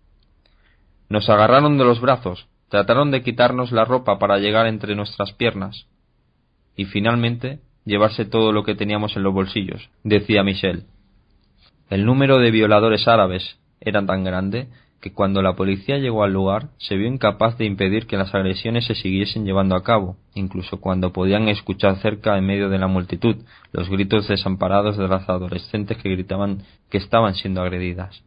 Nos 1.08 1.30
agarraron 1.30 1.78
de 1.78 1.86
los 1.86 2.02
brazos, 2.02 2.50
trataron 2.68 3.12
de 3.12 3.24
quitarnos 3.24 3.72
la 3.72 3.86
ropa 3.86 4.20
para 4.20 4.38
llegar 4.38 4.68
entre 4.68 4.94
nuestras 4.94 5.32
piernas, 5.32 5.88
y 6.76 6.84
finalmente 6.84 7.60
llevarse 7.86 8.26
todo 8.26 8.52
lo 8.52 8.66
que 8.66 8.76
teníamos 8.76 9.16
en 9.16 9.24
los 9.24 9.34
bolsillos, 9.34 9.90
decía 10.04 10.44
Michel. 10.44 10.84
El 11.90 12.04
número 12.06 12.40
de 12.40 12.52
violadores 12.52 13.08
árabes 13.08 13.58
era 13.80 14.06
tan 14.06 14.26
grande 14.26 14.68
que 15.06 15.14
cuando 15.14 15.44
la 15.44 15.54
policía 15.54 16.00
llegó 16.00 16.24
al 16.24 16.34
lugar 16.34 16.70
se 16.80 16.96
vio 16.96 17.06
incapaz 17.08 17.60
de 17.60 17.66
impedir 17.66 18.08
que 18.08 18.18
las 18.18 18.34
agresiones 18.34 18.86
se 18.88 18.96
siguiesen 18.96 19.46
llevando 19.46 19.76
a 19.76 19.84
cabo, 19.84 20.16
incluso 20.34 20.82
cuando 20.82 21.14
podían 21.14 21.48
escuchar 21.48 21.98
cerca 21.98 22.36
en 22.40 22.48
medio 22.48 22.70
de 22.70 22.80
la 22.80 22.88
multitud 22.88 23.36
los 23.72 23.88
gritos 23.88 24.28
desamparados 24.28 24.98
de 24.98 25.08
las 25.08 25.30
adolescentes 25.30 26.00
que 26.00 26.10
gritaban 26.10 26.64
que 26.90 26.98
estaban 26.98 27.36
siendo 27.36 27.62
agredidas. 27.62 28.24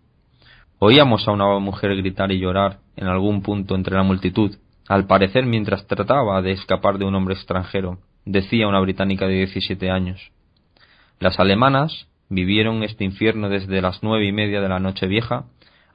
Oíamos 0.78 1.26
a 1.26 1.32
una 1.32 1.58
mujer 1.58 1.96
gritar 1.96 2.30
y 2.30 2.38
llorar 2.38 2.78
en 2.94 3.08
algún 3.08 3.42
punto 3.42 3.74
entre 3.74 3.96
la 3.96 4.04
multitud, 4.04 4.54
al 4.86 5.08
parecer 5.08 5.46
mientras 5.46 5.84
trataba 5.88 6.40
de 6.42 6.52
escapar 6.52 6.96
de 6.98 7.06
un 7.06 7.14
hombre 7.16 7.34
extranjero, 7.34 7.98
decía 8.24 8.68
una 8.68 8.78
británica 8.78 9.26
de 9.26 9.34
17 9.34 9.90
años. 9.90 10.30
Las 11.18 11.40
alemanas 11.40 12.06
vivieron 12.28 12.84
este 12.84 13.02
infierno 13.02 13.48
desde 13.48 13.82
las 13.82 14.04
nueve 14.04 14.26
y 14.26 14.32
media 14.32 14.60
de 14.60 14.68
la 14.68 14.78
noche 14.78 15.08
vieja 15.08 15.46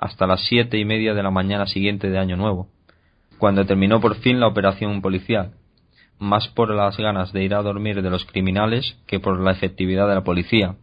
hasta 0.03 0.27
las 0.27 0.45
siete 0.47 0.77
y 0.77 0.83
media 0.83 1.13
de 1.13 1.23
la 1.23 1.31
mañana 1.31 1.65
siguiente 1.65 2.09
de 2.09 2.19
Año 2.19 2.35
Nuevo, 2.35 2.67
cuando 3.37 3.65
terminó 3.65 4.01
por 4.01 4.15
fin 4.15 4.37
la 4.37 4.47
operación 4.47 5.01
policial, 5.01 5.53
más 6.19 6.49
por 6.49 6.75
las 6.75 6.97
ganas 6.97 7.31
de 7.31 7.45
ir 7.45 7.53
a 7.53 7.61
dormir 7.61 8.01
de 8.01 8.09
los 8.09 8.25
criminales 8.25 8.97
que 9.07 9.21
por 9.21 9.39
la 9.39 9.51
efectividad 9.51 10.09
de 10.09 10.15
la 10.15 10.25
policía, 10.25 10.75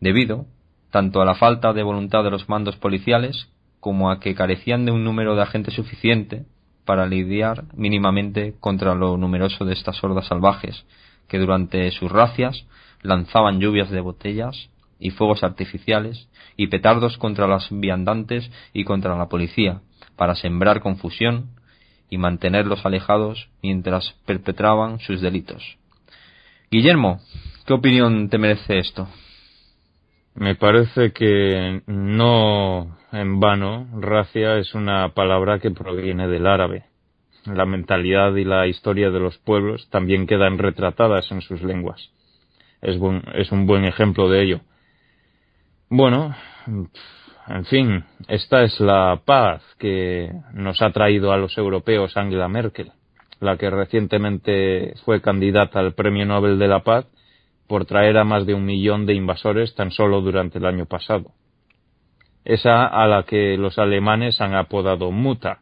debido 0.00 0.46
tanto 0.90 1.22
a 1.22 1.24
la 1.24 1.36
falta 1.36 1.72
de 1.72 1.84
voluntad 1.84 2.24
de 2.24 2.32
los 2.32 2.48
mandos 2.48 2.74
policiales 2.74 3.48
como 3.78 4.10
a 4.10 4.18
que 4.18 4.34
carecían 4.34 4.86
de 4.86 4.90
un 4.90 5.04
número 5.04 5.36
de 5.36 5.42
agentes 5.42 5.74
suficiente 5.74 6.44
para 6.84 7.06
lidiar 7.06 7.66
mínimamente 7.76 8.54
contra 8.58 8.96
lo 8.96 9.16
numeroso 9.18 9.64
de 9.64 9.74
estas 9.74 10.02
hordas 10.02 10.26
salvajes, 10.26 10.84
que 11.28 11.38
durante 11.38 11.88
sus 11.92 12.10
racias 12.10 12.66
lanzaban 13.02 13.60
lluvias 13.60 13.88
de 13.90 14.00
botellas 14.00 14.68
y 15.02 15.10
fuegos 15.10 15.42
artificiales 15.42 16.28
y 16.56 16.68
petardos 16.68 17.18
contra 17.18 17.46
los 17.46 17.68
viandantes 17.70 18.50
y 18.72 18.84
contra 18.84 19.16
la 19.16 19.28
policía, 19.28 19.80
para 20.16 20.36
sembrar 20.36 20.80
confusión 20.80 21.50
y 22.08 22.18
mantenerlos 22.18 22.86
alejados 22.86 23.48
mientras 23.62 24.14
perpetraban 24.26 25.00
sus 25.00 25.20
delitos. 25.20 25.76
Guillermo, 26.70 27.20
¿qué 27.66 27.72
opinión 27.72 28.28
te 28.28 28.38
merece 28.38 28.78
esto? 28.78 29.08
Me 30.34 30.54
parece 30.54 31.12
que 31.12 31.82
no 31.86 32.96
en 33.12 33.40
vano, 33.40 33.88
racia 34.00 34.56
es 34.56 34.74
una 34.74 35.10
palabra 35.10 35.58
que 35.58 35.70
proviene 35.70 36.28
del 36.28 36.46
árabe. 36.46 36.84
La 37.44 37.66
mentalidad 37.66 38.34
y 38.36 38.44
la 38.44 38.66
historia 38.68 39.10
de 39.10 39.20
los 39.20 39.36
pueblos 39.38 39.90
también 39.90 40.26
quedan 40.26 40.58
retratadas 40.58 41.30
en 41.32 41.42
sus 41.42 41.62
lenguas. 41.62 42.10
Es, 42.80 42.96
es 43.34 43.52
un 43.52 43.66
buen 43.66 43.84
ejemplo 43.84 44.30
de 44.30 44.42
ello. 44.42 44.60
Bueno, 45.94 46.34
en 47.48 47.64
fin, 47.66 48.02
esta 48.26 48.62
es 48.62 48.80
la 48.80 49.20
paz 49.26 49.62
que 49.78 50.32
nos 50.54 50.80
ha 50.80 50.90
traído 50.90 51.32
a 51.32 51.36
los 51.36 51.58
europeos 51.58 52.16
Angela 52.16 52.48
Merkel, 52.48 52.92
la 53.40 53.58
que 53.58 53.68
recientemente 53.68 54.94
fue 55.04 55.20
candidata 55.20 55.80
al 55.80 55.92
Premio 55.92 56.24
Nobel 56.24 56.58
de 56.58 56.66
la 56.66 56.82
Paz 56.82 57.04
por 57.68 57.84
traer 57.84 58.16
a 58.16 58.24
más 58.24 58.46
de 58.46 58.54
un 58.54 58.64
millón 58.64 59.04
de 59.04 59.12
invasores 59.12 59.74
tan 59.74 59.90
solo 59.90 60.22
durante 60.22 60.60
el 60.60 60.64
año 60.64 60.86
pasado. 60.86 61.32
Esa 62.46 62.86
a 62.86 63.06
la 63.06 63.24
que 63.24 63.58
los 63.58 63.78
alemanes 63.78 64.40
han 64.40 64.54
apodado 64.54 65.10
muta, 65.10 65.58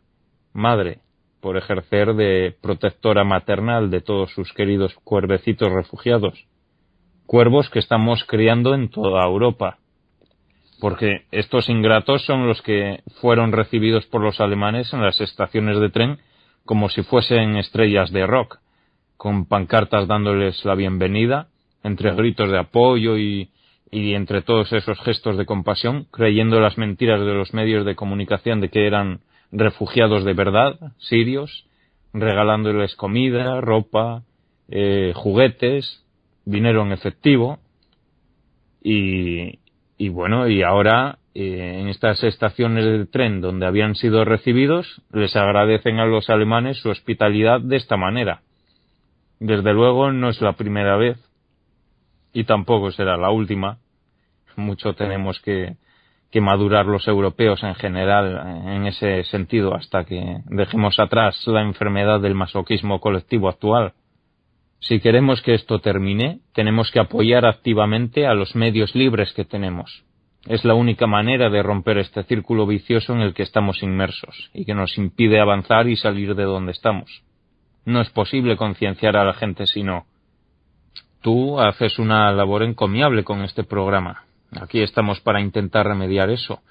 madre, 0.52 1.00
por 1.40 1.56
ejercer 1.56 2.14
de 2.14 2.54
protectora 2.62 3.24
maternal 3.24 3.90
de 3.90 4.00
todos 4.00 4.30
sus 4.30 4.52
queridos 4.52 4.94
cuervecitos 5.02 5.72
refugiados, 5.72 6.46
cuervos 7.26 7.68
que 7.68 7.80
estamos 7.80 8.22
criando 8.28 8.74
en 8.74 8.90
toda 8.90 9.26
Europa, 9.26 9.78
porque 10.80 11.22
estos 11.30 11.68
ingratos 11.68 12.24
son 12.24 12.46
los 12.46 12.62
que 12.62 13.02
fueron 13.20 13.52
recibidos 13.52 14.06
por 14.06 14.22
los 14.22 14.40
alemanes 14.40 14.92
en 14.92 15.02
las 15.02 15.20
estaciones 15.20 15.78
de 15.78 15.90
tren 15.90 16.18
como 16.64 16.88
si 16.88 17.02
fuesen 17.02 17.56
estrellas 17.56 18.10
de 18.10 18.26
rock, 18.26 18.58
con 19.16 19.46
pancartas 19.46 20.08
dándoles 20.08 20.64
la 20.64 20.74
bienvenida, 20.74 21.48
entre 21.82 22.14
gritos 22.14 22.50
de 22.50 22.58
apoyo 22.58 23.18
y 23.18 23.50
y 23.90 24.14
entre 24.14 24.42
todos 24.42 24.72
esos 24.72 24.98
gestos 25.00 25.36
de 25.36 25.46
compasión, 25.46 26.06
creyendo 26.12 26.60
las 26.60 26.78
mentiras 26.78 27.20
de 27.20 27.34
los 27.34 27.52
medios 27.52 27.84
de 27.84 27.96
comunicación 27.96 28.60
de 28.60 28.68
que 28.68 28.86
eran 28.86 29.20
refugiados 29.50 30.24
de 30.24 30.32
verdad, 30.32 30.92
sirios, 30.98 31.66
regalándoles 32.12 32.94
comida, 32.94 33.60
ropa, 33.60 34.22
eh, 34.68 35.12
juguetes, 35.16 36.04
dinero 36.44 36.82
en 36.82 36.92
efectivo, 36.92 37.58
y, 38.82 39.58
y 40.00 40.08
bueno, 40.08 40.48
y 40.48 40.62
ahora 40.62 41.18
eh, 41.34 41.76
en 41.78 41.88
estas 41.88 42.24
estaciones 42.24 42.86
de 42.86 43.04
tren 43.04 43.42
donde 43.42 43.66
habían 43.66 43.94
sido 43.94 44.24
recibidos, 44.24 45.02
les 45.12 45.36
agradecen 45.36 45.98
a 45.98 46.06
los 46.06 46.30
alemanes 46.30 46.78
su 46.78 46.88
hospitalidad 46.88 47.60
de 47.60 47.76
esta 47.76 47.98
manera. 47.98 48.40
Desde 49.40 49.74
luego 49.74 50.10
no 50.10 50.30
es 50.30 50.40
la 50.40 50.54
primera 50.54 50.96
vez 50.96 51.18
y 52.32 52.44
tampoco 52.44 52.90
será 52.92 53.18
la 53.18 53.28
última. 53.28 53.76
Mucho 54.56 54.94
tenemos 54.94 55.38
que, 55.40 55.76
que 56.30 56.40
madurar 56.40 56.86
los 56.86 57.06
europeos 57.06 57.62
en 57.62 57.74
general 57.74 58.68
en 58.68 58.86
ese 58.86 59.24
sentido 59.24 59.74
hasta 59.74 60.06
que 60.06 60.38
dejemos 60.46 60.98
atrás 60.98 61.46
la 61.46 61.60
enfermedad 61.60 62.20
del 62.20 62.34
masoquismo 62.34 63.00
colectivo 63.00 63.50
actual. 63.50 63.92
Si 64.80 65.00
queremos 65.00 65.42
que 65.42 65.54
esto 65.54 65.78
termine, 65.78 66.40
tenemos 66.54 66.90
que 66.90 67.00
apoyar 67.00 67.46
activamente 67.46 68.26
a 68.26 68.34
los 68.34 68.54
medios 68.56 68.94
libres 68.94 69.32
que 69.32 69.44
tenemos. 69.44 70.04
Es 70.46 70.64
la 70.64 70.74
única 70.74 71.06
manera 71.06 71.50
de 71.50 71.62
romper 71.62 71.98
este 71.98 72.24
círculo 72.24 72.66
vicioso 72.66 73.12
en 73.12 73.20
el 73.20 73.34
que 73.34 73.42
estamos 73.42 73.82
inmersos 73.82 74.50
y 74.54 74.64
que 74.64 74.74
nos 74.74 74.96
impide 74.96 75.38
avanzar 75.38 75.86
y 75.88 75.96
salir 75.96 76.34
de 76.34 76.44
donde 76.44 76.72
estamos. 76.72 77.22
No 77.84 78.00
es 78.00 78.10
posible 78.10 78.56
concienciar 78.56 79.16
a 79.16 79.24
la 79.24 79.34
gente 79.34 79.66
si 79.66 79.82
no, 79.82 80.06
Tú 81.20 81.60
haces 81.60 81.98
una 81.98 82.32
labor 82.32 82.62
encomiable 82.62 83.24
con 83.24 83.42
este 83.42 83.62
programa. 83.62 84.24
Aquí 84.58 84.82
estamos 84.82 85.20
para 85.20 85.40
intentar 85.40 85.86
remediar 85.86 86.30
eso. 86.30 86.62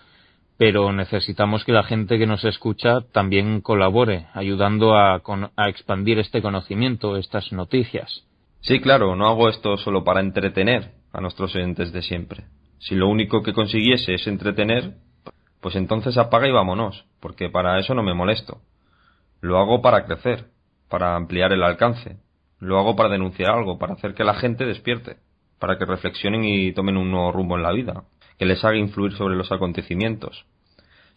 Pero 0.60 0.92
necesitamos 0.92 1.64
que 1.64 1.72
la 1.72 1.84
gente 1.84 2.20
que 2.20 2.28
nos 2.28 2.44
escucha 2.44 3.00
también 3.14 3.62
colabore, 3.62 4.28
ayudando 4.34 4.94
a, 4.94 5.22
a 5.56 5.70
expandir 5.70 6.20
este 6.20 6.42
conocimiento, 6.42 7.16
estas 7.16 7.54
noticias. 7.54 8.26
Sí, 8.60 8.82
claro, 8.82 9.16
no 9.16 9.30
hago 9.30 9.48
esto 9.48 9.78
solo 9.78 10.04
para 10.04 10.20
entretener 10.20 10.92
a 11.14 11.22
nuestros 11.22 11.56
oyentes 11.56 11.94
de 11.94 12.02
siempre. 12.02 12.44
Si 12.78 12.94
lo 12.94 13.08
único 13.08 13.42
que 13.42 13.54
consiguiese 13.54 14.16
es 14.16 14.28
entretener, 14.28 14.96
pues 15.62 15.78
entonces 15.78 16.18
apaga 16.18 16.50
y 16.50 16.52
vámonos, 16.52 17.06
porque 17.22 17.50
para 17.50 17.80
eso 17.80 17.94
no 17.94 18.04
me 18.04 18.14
molesto. 18.14 18.60
Lo 19.40 19.60
hago 19.60 19.82
para 19.82 20.04
crecer, 20.04 20.48
para 20.90 21.16
ampliar 21.16 21.54
el 21.54 21.64
alcance, 21.64 22.18
lo 22.60 22.78
hago 22.80 22.98
para 22.98 23.08
denunciar 23.08 23.52
algo, 23.52 23.80
para 23.80 23.94
hacer 23.94 24.14
que 24.14 24.26
la 24.26 24.34
gente 24.34 24.66
despierte, 24.66 25.20
para 25.58 25.78
que 25.78 25.86
reflexionen 25.86 26.44
y 26.44 26.74
tomen 26.74 26.98
un 26.98 27.12
nuevo 27.12 27.32
rumbo 27.32 27.56
en 27.56 27.64
la 27.64 27.72
vida, 27.72 28.04
que 28.38 28.46
les 28.46 28.64
haga 28.66 28.78
influir 28.78 29.14
sobre 29.14 29.36
los 29.36 29.52
acontecimientos. 29.52 30.46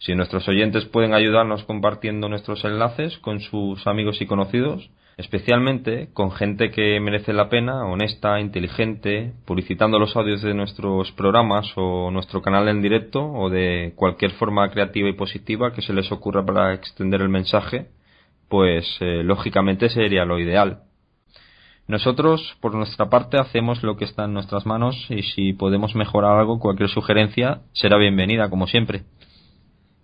Si 0.05 0.15
nuestros 0.15 0.45
oyentes 0.49 0.83
pueden 0.83 1.13
ayudarnos 1.13 1.63
compartiendo 1.63 2.27
nuestros 2.27 2.65
enlaces 2.65 3.17
con 3.19 3.39
sus 3.39 3.87
amigos 3.87 4.21
y 4.21 4.25
conocidos, 4.25 4.89
especialmente 5.15 6.09
con 6.11 6.31
gente 6.31 6.71
que 6.71 6.99
merece 6.99 7.31
la 7.31 7.47
pena, 7.47 7.85
honesta, 7.85 8.41
inteligente, 8.41 9.31
publicitando 9.45 9.99
los 9.99 10.13
audios 10.17 10.41
de 10.41 10.53
nuestros 10.53 11.13
programas 11.13 11.71
o 11.77 12.11
nuestro 12.11 12.41
canal 12.41 12.67
en 12.67 12.81
directo 12.81 13.25
o 13.25 13.49
de 13.49 13.93
cualquier 13.95 14.31
forma 14.31 14.69
creativa 14.71 15.07
y 15.07 15.13
positiva 15.13 15.71
que 15.71 15.81
se 15.81 15.93
les 15.93 16.11
ocurra 16.11 16.43
para 16.45 16.73
extender 16.73 17.21
el 17.21 17.29
mensaje, 17.29 17.87
pues 18.49 18.97
eh, 18.99 19.23
lógicamente 19.23 19.87
sería 19.87 20.25
lo 20.25 20.37
ideal. 20.37 20.81
Nosotros, 21.87 22.57
por 22.59 22.75
nuestra 22.75 23.09
parte, 23.09 23.37
hacemos 23.37 23.83
lo 23.83 23.95
que 23.95 24.03
está 24.03 24.25
en 24.25 24.33
nuestras 24.33 24.65
manos 24.65 25.05
y 25.09 25.21
si 25.23 25.53
podemos 25.53 25.95
mejorar 25.95 26.39
algo, 26.39 26.59
cualquier 26.59 26.89
sugerencia 26.89 27.61
será 27.71 27.97
bienvenida, 27.97 28.49
como 28.49 28.67
siempre. 28.67 29.03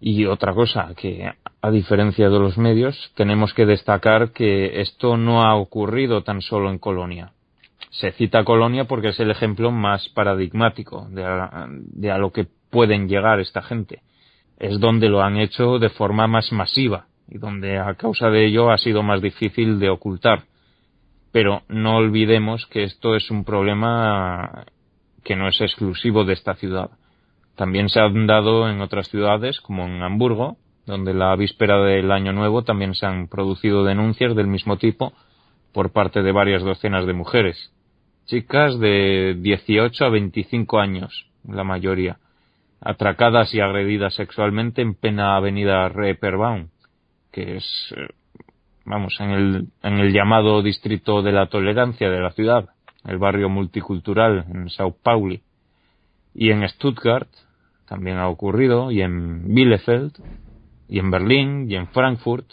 Y 0.02 0.26
otra 0.26 0.54
cosa, 0.54 0.94
que 0.96 1.30
a 1.62 1.72
diferencia 1.72 2.30
de 2.30 2.40
los 2.40 2.58
medios, 2.58 3.12
tenemos 3.16 3.54
que 3.54 3.66
destacar 3.66 4.32
que 4.32 4.80
esto 4.82 5.18
no 5.18 5.44
ha 5.44 5.56
ocurrido 5.56 6.24
tan 6.24 6.42
solo 6.42 6.70
en 6.70 6.80
Colonia. 6.80 7.34
Se 7.92 8.12
cita 8.12 8.46
Colonia 8.46 8.86
porque 8.86 9.10
es 9.10 9.20
el 9.20 9.32
ejemplo 9.32 9.72
más 9.72 10.08
paradigmático 10.10 11.08
de 11.10 11.26
a, 11.26 12.18
lo 12.18 12.32
que 12.32 12.48
pueden 12.70 13.10
llegar 13.10 13.40
esta 13.40 13.62
gente. 13.62 14.02
Es 14.58 14.80
donde 14.80 15.10
lo 15.10 15.22
han 15.22 15.38
hecho 15.38 15.80
de 15.80 15.90
forma 15.90 16.28
más 16.28 16.52
masiva 16.52 17.08
y 17.28 17.38
donde 17.38 17.78
a 17.78 17.94
causa 17.96 18.30
de 18.30 18.46
ello 18.46 18.72
ha 18.72 18.78
sido 18.78 19.04
más 19.04 19.22
difícil 19.22 19.80
de 19.80 19.90
ocultar. 19.90 20.44
Pero 21.32 21.64
no 21.68 21.98
olvidemos 21.98 22.66
que 22.68 22.84
esto 22.84 23.16
es 23.16 23.30
un 23.32 23.44
problema 23.44 24.66
que 25.24 25.36
no 25.36 25.48
es 25.48 25.60
exclusivo 25.60 26.24
de 26.24 26.34
esta 26.34 26.56
ciudad. 26.56 26.92
También 27.60 27.90
se 27.90 28.00
han 28.00 28.26
dado 28.26 28.70
en 28.70 28.80
otras 28.80 29.10
ciudades, 29.10 29.60
como 29.60 29.86
en 29.86 30.02
Hamburgo, 30.02 30.56
donde 30.86 31.14
la 31.14 31.36
víspera 31.36 31.78
del 31.82 32.10
Año 32.10 32.32
Nuevo 32.32 32.64
también 32.64 32.96
se 32.96 33.06
han 33.06 33.28
producido 33.28 33.84
denuncias 33.84 34.34
del 34.34 34.48
mismo 34.48 34.78
tipo 34.78 35.12
por 35.74 35.92
parte 35.92 36.22
de 36.22 36.32
varias 36.32 36.64
docenas 36.64 37.06
de 37.06 37.12
mujeres. 37.12 37.74
Chicas 38.28 38.80
de 38.80 39.36
18 39.42 40.06
a 40.06 40.10
25 40.10 40.80
años, 40.80 41.26
la 41.46 41.66
mayoría, 41.66 42.20
atracadas 42.80 43.54
y 43.54 43.60
agredidas 43.60 44.14
sexualmente 44.14 44.82
en 44.82 44.96
plena 44.96 45.36
avenida 45.36 45.90
Reeperbahn, 45.90 46.70
que 47.34 47.58
es, 47.58 47.94
eh, 47.98 48.08
vamos, 48.86 49.20
en 49.20 49.32
el, 49.32 49.68
en 49.84 50.00
el 50.00 50.14
llamado 50.14 50.62
distrito 50.62 51.22
de 51.22 51.34
la 51.34 51.48
tolerancia 51.48 52.10
de 52.10 52.22
la 52.22 52.32
ciudad, 52.32 52.70
el 53.04 53.18
barrio 53.18 53.50
multicultural 53.50 54.46
en 54.50 54.70
Sao 54.70 54.96
Paulo. 55.04 55.36
Y 56.34 56.52
en 56.52 56.66
Stuttgart, 56.70 57.28
también 57.90 58.18
ha 58.18 58.30
ocurrido, 58.30 58.92
y 58.92 59.02
en 59.02 59.54
Bielefeld, 59.54 60.14
y 60.88 61.00
en 61.00 61.12
Berlín, 61.12 61.66
y 61.70 61.76
en 61.76 61.88
Frankfurt, 61.88 62.46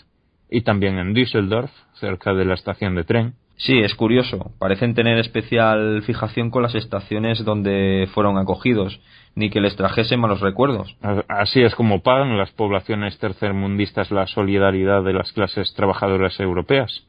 y 0.50 0.62
también 0.62 0.98
en 0.98 1.12
Düsseldorf, 1.12 1.70
cerca 1.94 2.32
de 2.32 2.46
la 2.46 2.54
estación 2.54 2.94
de 2.94 3.04
tren. 3.04 3.34
Sí, 3.58 3.78
es 3.78 3.94
curioso. 3.94 4.50
Parecen 4.58 4.94
tener 4.94 5.18
especial 5.18 6.02
fijación 6.02 6.50
con 6.50 6.62
las 6.62 6.74
estaciones 6.74 7.44
donde 7.44 8.08
fueron 8.12 8.36
acogidos, 8.36 9.00
ni 9.34 9.50
que 9.50 9.60
les 9.60 9.76
trajese 9.76 10.16
malos 10.16 10.40
recuerdos. 10.40 10.96
Así 11.28 11.62
es 11.62 11.74
como 11.74 12.02
pagan 12.02 12.36
las 12.36 12.50
poblaciones 12.52 13.18
tercermundistas 13.18 14.10
la 14.10 14.26
solidaridad 14.26 15.02
de 15.04 15.12
las 15.12 15.32
clases 15.32 15.72
trabajadoras 15.74 16.38
europeas 16.40 17.06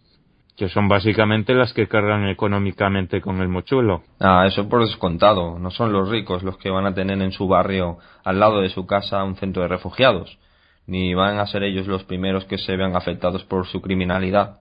que 0.57 0.69
son 0.69 0.87
básicamente 0.87 1.53
las 1.53 1.71
que 1.71 1.87
cargan 1.87 2.27
económicamente 2.27 3.21
con 3.21 3.41
el 3.41 3.47
mochuelo. 3.47 4.01
Ah, 4.19 4.45
eso 4.47 4.67
por 4.67 4.83
descontado. 4.83 5.59
No 5.59 5.69
son 5.69 5.93
los 5.93 6.09
ricos 6.09 6.41
los 6.41 6.57
que 6.57 6.71
van 6.71 6.87
a 6.87 6.95
tener 6.95 7.21
en 7.21 7.31
su 7.31 7.47
barrio, 7.47 7.99
al 8.23 8.39
lado 8.39 8.61
de 8.61 8.69
su 8.69 8.87
casa, 8.87 9.23
un 9.23 9.35
centro 9.35 9.61
de 9.61 9.67
refugiados. 9.67 10.39
Ni 10.87 11.13
van 11.13 11.37
a 11.37 11.45
ser 11.45 11.61
ellos 11.61 11.85
los 11.85 12.03
primeros 12.05 12.45
que 12.45 12.57
se 12.57 12.75
vean 12.75 12.95
afectados 12.95 13.43
por 13.43 13.67
su 13.67 13.81
criminalidad. 13.81 14.59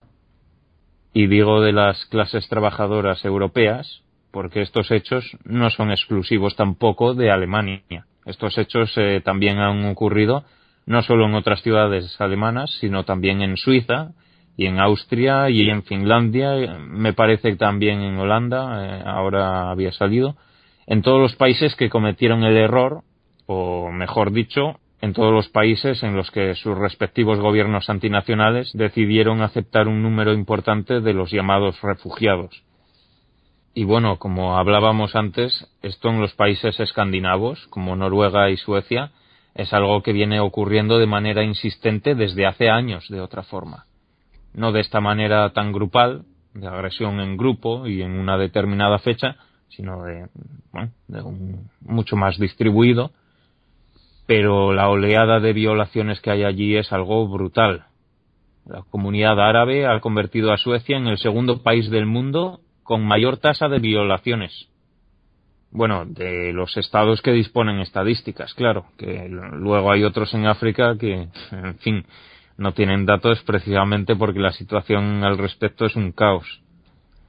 Y 1.14 1.28
digo 1.28 1.62
de 1.62 1.72
las 1.72 2.04
clases 2.06 2.46
trabajadoras 2.46 3.24
europeas, 3.24 4.02
porque 4.32 4.60
estos 4.60 4.90
hechos 4.90 5.24
no 5.44 5.70
son 5.70 5.90
exclusivos 5.90 6.56
tampoco 6.56 7.14
de 7.14 7.30
Alemania. 7.30 8.04
Estos 8.26 8.58
hechos 8.58 8.92
eh, 8.96 9.22
también 9.24 9.58
han 9.60 9.86
ocurrido 9.86 10.44
no 10.84 11.02
solo 11.02 11.26
en 11.26 11.34
otras 11.34 11.62
ciudades 11.62 12.20
alemanas, 12.20 12.70
sino 12.80 13.04
también 13.04 13.40
en 13.40 13.56
Suiza, 13.56 14.10
y 14.56 14.66
en 14.66 14.80
Austria 14.80 15.50
y 15.50 15.68
en 15.68 15.82
Finlandia, 15.82 16.78
me 16.78 17.12
parece 17.12 17.56
también 17.56 18.00
en 18.00 18.18
Holanda, 18.18 18.84
eh, 18.84 19.02
ahora 19.04 19.70
había 19.70 19.92
salido, 19.92 20.36
en 20.86 21.02
todos 21.02 21.20
los 21.20 21.36
países 21.36 21.74
que 21.76 21.90
cometieron 21.90 22.42
el 22.42 22.56
error, 22.56 23.02
o 23.46 23.90
mejor 23.92 24.32
dicho, 24.32 24.80
en 25.02 25.12
todos 25.12 25.32
los 25.32 25.48
países 25.50 26.02
en 26.02 26.16
los 26.16 26.30
que 26.30 26.54
sus 26.54 26.76
respectivos 26.76 27.38
gobiernos 27.38 27.90
antinacionales 27.90 28.72
decidieron 28.72 29.42
aceptar 29.42 29.88
un 29.88 30.02
número 30.02 30.32
importante 30.32 31.00
de 31.00 31.12
los 31.12 31.30
llamados 31.30 31.80
refugiados. 31.82 32.62
Y 33.74 33.84
bueno, 33.84 34.18
como 34.18 34.56
hablábamos 34.56 35.14
antes, 35.16 35.70
esto 35.82 36.08
en 36.08 36.22
los 36.22 36.32
países 36.32 36.80
escandinavos, 36.80 37.66
como 37.66 37.94
Noruega 37.94 38.48
y 38.48 38.56
Suecia, 38.56 39.10
es 39.54 39.74
algo 39.74 40.02
que 40.02 40.14
viene 40.14 40.40
ocurriendo 40.40 40.98
de 40.98 41.06
manera 41.06 41.44
insistente 41.44 42.14
desde 42.14 42.46
hace 42.46 42.70
años, 42.70 43.06
de 43.10 43.20
otra 43.20 43.42
forma 43.42 43.84
no 44.56 44.72
de 44.72 44.80
esta 44.80 45.00
manera 45.00 45.50
tan 45.50 45.70
grupal, 45.70 46.24
de 46.54 46.66
agresión 46.66 47.20
en 47.20 47.36
grupo 47.36 47.86
y 47.86 48.02
en 48.02 48.12
una 48.12 48.38
determinada 48.38 48.98
fecha, 48.98 49.36
sino 49.68 50.02
de, 50.02 50.26
bueno, 50.72 50.90
de 51.08 51.22
un, 51.22 51.70
mucho 51.82 52.16
más 52.16 52.38
distribuido, 52.38 53.10
pero 54.26 54.72
la 54.72 54.88
oleada 54.88 55.40
de 55.40 55.52
violaciones 55.52 56.20
que 56.20 56.30
hay 56.30 56.44
allí 56.44 56.76
es 56.76 56.92
algo 56.92 57.28
brutal. 57.28 57.84
La 58.64 58.82
comunidad 58.82 59.38
árabe 59.38 59.86
ha 59.86 60.00
convertido 60.00 60.52
a 60.52 60.56
Suecia 60.56 60.96
en 60.96 61.06
el 61.06 61.18
segundo 61.18 61.62
país 61.62 61.90
del 61.90 62.06
mundo 62.06 62.60
con 62.82 63.04
mayor 63.04 63.36
tasa 63.36 63.68
de 63.68 63.78
violaciones. 63.78 64.68
Bueno, 65.70 66.06
de 66.06 66.52
los 66.54 66.76
estados 66.78 67.20
que 67.20 67.32
disponen 67.32 67.80
estadísticas, 67.80 68.54
claro, 68.54 68.86
que 68.96 69.28
luego 69.28 69.92
hay 69.92 70.04
otros 70.04 70.32
en 70.32 70.46
África 70.46 70.96
que, 70.98 71.28
en 71.52 71.78
fin, 71.80 72.06
no 72.58 72.72
tienen 72.72 73.06
datos 73.06 73.42
precisamente 73.42 74.16
porque 74.16 74.40
la 74.40 74.52
situación 74.52 75.24
al 75.24 75.38
respecto 75.38 75.86
es 75.86 75.96
un 75.96 76.12
caos. 76.12 76.62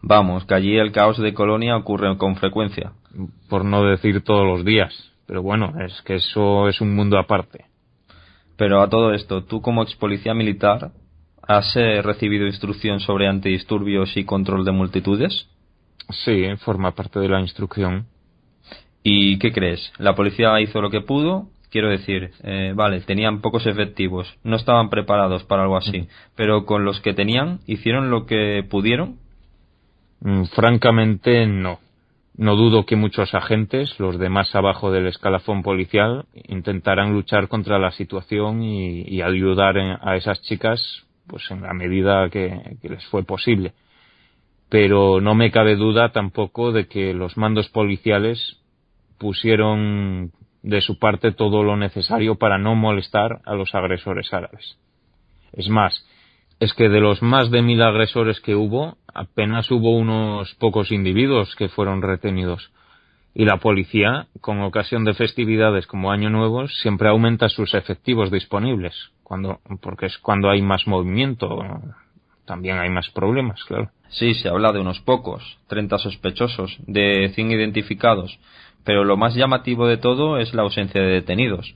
Vamos, 0.01 0.45
que 0.45 0.53
allí 0.53 0.77
el 0.77 0.91
caos 0.91 1.17
de 1.17 1.33
colonia 1.33 1.75
ocurre 1.75 2.17
con 2.17 2.35
frecuencia. 2.35 2.93
Por 3.49 3.65
no 3.65 3.83
decir 3.83 4.23
todos 4.23 4.45
los 4.45 4.63
días. 4.63 4.93
Pero 5.25 5.41
bueno, 5.41 5.73
es 5.81 6.01
que 6.03 6.15
eso 6.15 6.69
es 6.69 6.79
un 6.79 6.95
mundo 6.95 7.17
aparte. 7.17 7.65
Pero 8.55 8.81
a 8.81 8.89
todo 8.89 9.13
esto, 9.13 9.43
tú 9.43 9.61
como 9.61 9.83
ex 9.83 9.95
policía 9.95 10.33
militar, 10.33 10.91
¿has 11.41 11.75
eh, 11.75 12.01
recibido 12.01 12.47
instrucción 12.47 12.99
sobre 12.99 13.27
antidisturbios 13.27 14.15
y 14.15 14.23
control 14.23 14.63
de 14.65 14.71
multitudes? 14.71 15.47
Sí, 16.09 16.45
forma 16.59 16.95
parte 16.95 17.19
de 17.19 17.27
la 17.27 17.41
instrucción. 17.41 18.07
¿Y 19.03 19.37
qué 19.39 19.51
crees? 19.51 19.91
¿La 19.97 20.15
policía 20.15 20.59
hizo 20.61 20.81
lo 20.81 20.89
que 20.89 21.01
pudo 21.01 21.47
Quiero 21.69 21.89
decir, 21.89 22.32
eh, 22.43 22.71
vale, 22.75 23.01
tenían 23.01 23.41
pocos 23.41 23.65
efectivos, 23.65 24.34
no 24.43 24.56
estaban 24.56 24.89
preparados 24.89 25.43
para 25.43 25.63
algo 25.63 25.77
así, 25.77 26.08
pero 26.36 26.65
con 26.65 26.86
los 26.86 27.01
que 27.01 27.13
tenían, 27.13 27.60
¿hicieron 27.67 28.10
lo 28.10 28.25
que 28.25 28.65
pudieron? 28.69 29.17
Mm, 30.21 30.45
francamente, 30.45 31.45
no. 31.45 31.80
No 32.38 32.56
dudo 32.56 32.86
que 32.86 32.95
muchos 32.95 33.34
agentes, 33.34 33.99
los 33.99 34.19
de 34.19 34.30
más 34.30 34.56
abajo 34.56 34.91
del 34.91 35.08
escalafón 35.08 35.63
policial, 35.63 36.25
intentaran 36.47 37.12
luchar 37.12 37.47
contra 37.47 37.80
la 37.80 37.91
situación 37.91 38.63
y, 38.63 39.21
ayudar 39.21 39.77
a 39.77 40.15
esas 40.15 40.41
chicas 40.43 41.03
pues 41.25 41.49
en 41.51 41.63
la 41.63 41.73
medida 41.73 42.30
que 42.30 42.77
les 42.84 43.06
fue 43.08 43.23
posible. 43.23 43.73
Pero 44.69 45.19
no 45.19 45.34
me 45.36 45.51
cabe 45.51 45.75
duda 45.75 46.12
tampoco 46.12 46.71
de 46.71 46.88
que 46.88 47.13
los 47.13 47.38
mandos 47.38 47.69
policiales 47.69 48.58
pusieron 49.17 50.32
de 50.67 50.82
su 50.82 50.99
parte 50.99 51.32
todo 51.32 51.63
lo 51.63 51.77
necesario 51.77 52.36
para 52.36 52.58
no 52.58 52.75
molestar 52.75 53.39
a 53.45 53.56
los 53.56 53.73
agresores 53.73 54.34
árabes. 54.34 54.77
Es 55.53 55.69
más, 55.69 56.06
es 56.60 56.73
que 56.73 56.89
de 56.89 56.99
los 56.99 57.21
más 57.21 57.49
de 57.51 57.62
mil 57.62 57.82
agresores 57.82 58.41
que 58.41 58.56
hubo, 58.56 58.97
apenas 59.13 59.71
hubo 59.71 59.95
unos 59.95 60.53
pocos 60.56 60.91
individuos 60.91 61.56
que 61.56 61.69
fueron 61.69 62.01
retenidos. 62.01 62.71
Y 63.34 63.45
la 63.45 63.58
policía, 63.58 64.27
con 64.41 64.62
ocasión 64.62 65.06
de 65.06 65.13
festividades 65.13 65.88
como 65.88 66.12
Año 66.12 66.30
Nuevo, 66.30 66.67
siempre 66.67 67.08
aumenta 67.08 67.47
sus 67.47 67.73
efectivos 67.73 68.30
disponibles, 68.30 68.93
cuando, 69.23 69.62
porque 69.82 70.08
es 70.08 70.17
cuando 70.17 70.49
hay 70.49 70.62
más 70.62 70.86
movimiento, 70.86 71.60
también 72.45 72.80
hay 72.80 72.89
más 72.89 73.10
problemas, 73.12 73.63
claro. 73.63 73.91
Sí, 74.10 74.34
se 74.34 74.49
habla 74.49 74.73
de 74.73 74.80
unos 74.80 74.99
pocos, 75.01 75.60
30 75.67 75.97
sospechosos, 75.99 76.77
de 76.88 77.32
100 77.36 77.51
identificados, 77.51 78.39
pero 78.83 79.03
lo 79.03 79.17
más 79.17 79.35
llamativo 79.35 79.87
de 79.87 79.97
todo 79.97 80.37
es 80.37 80.53
la 80.53 80.63
ausencia 80.63 81.01
de 81.01 81.07
detenidos. 81.07 81.75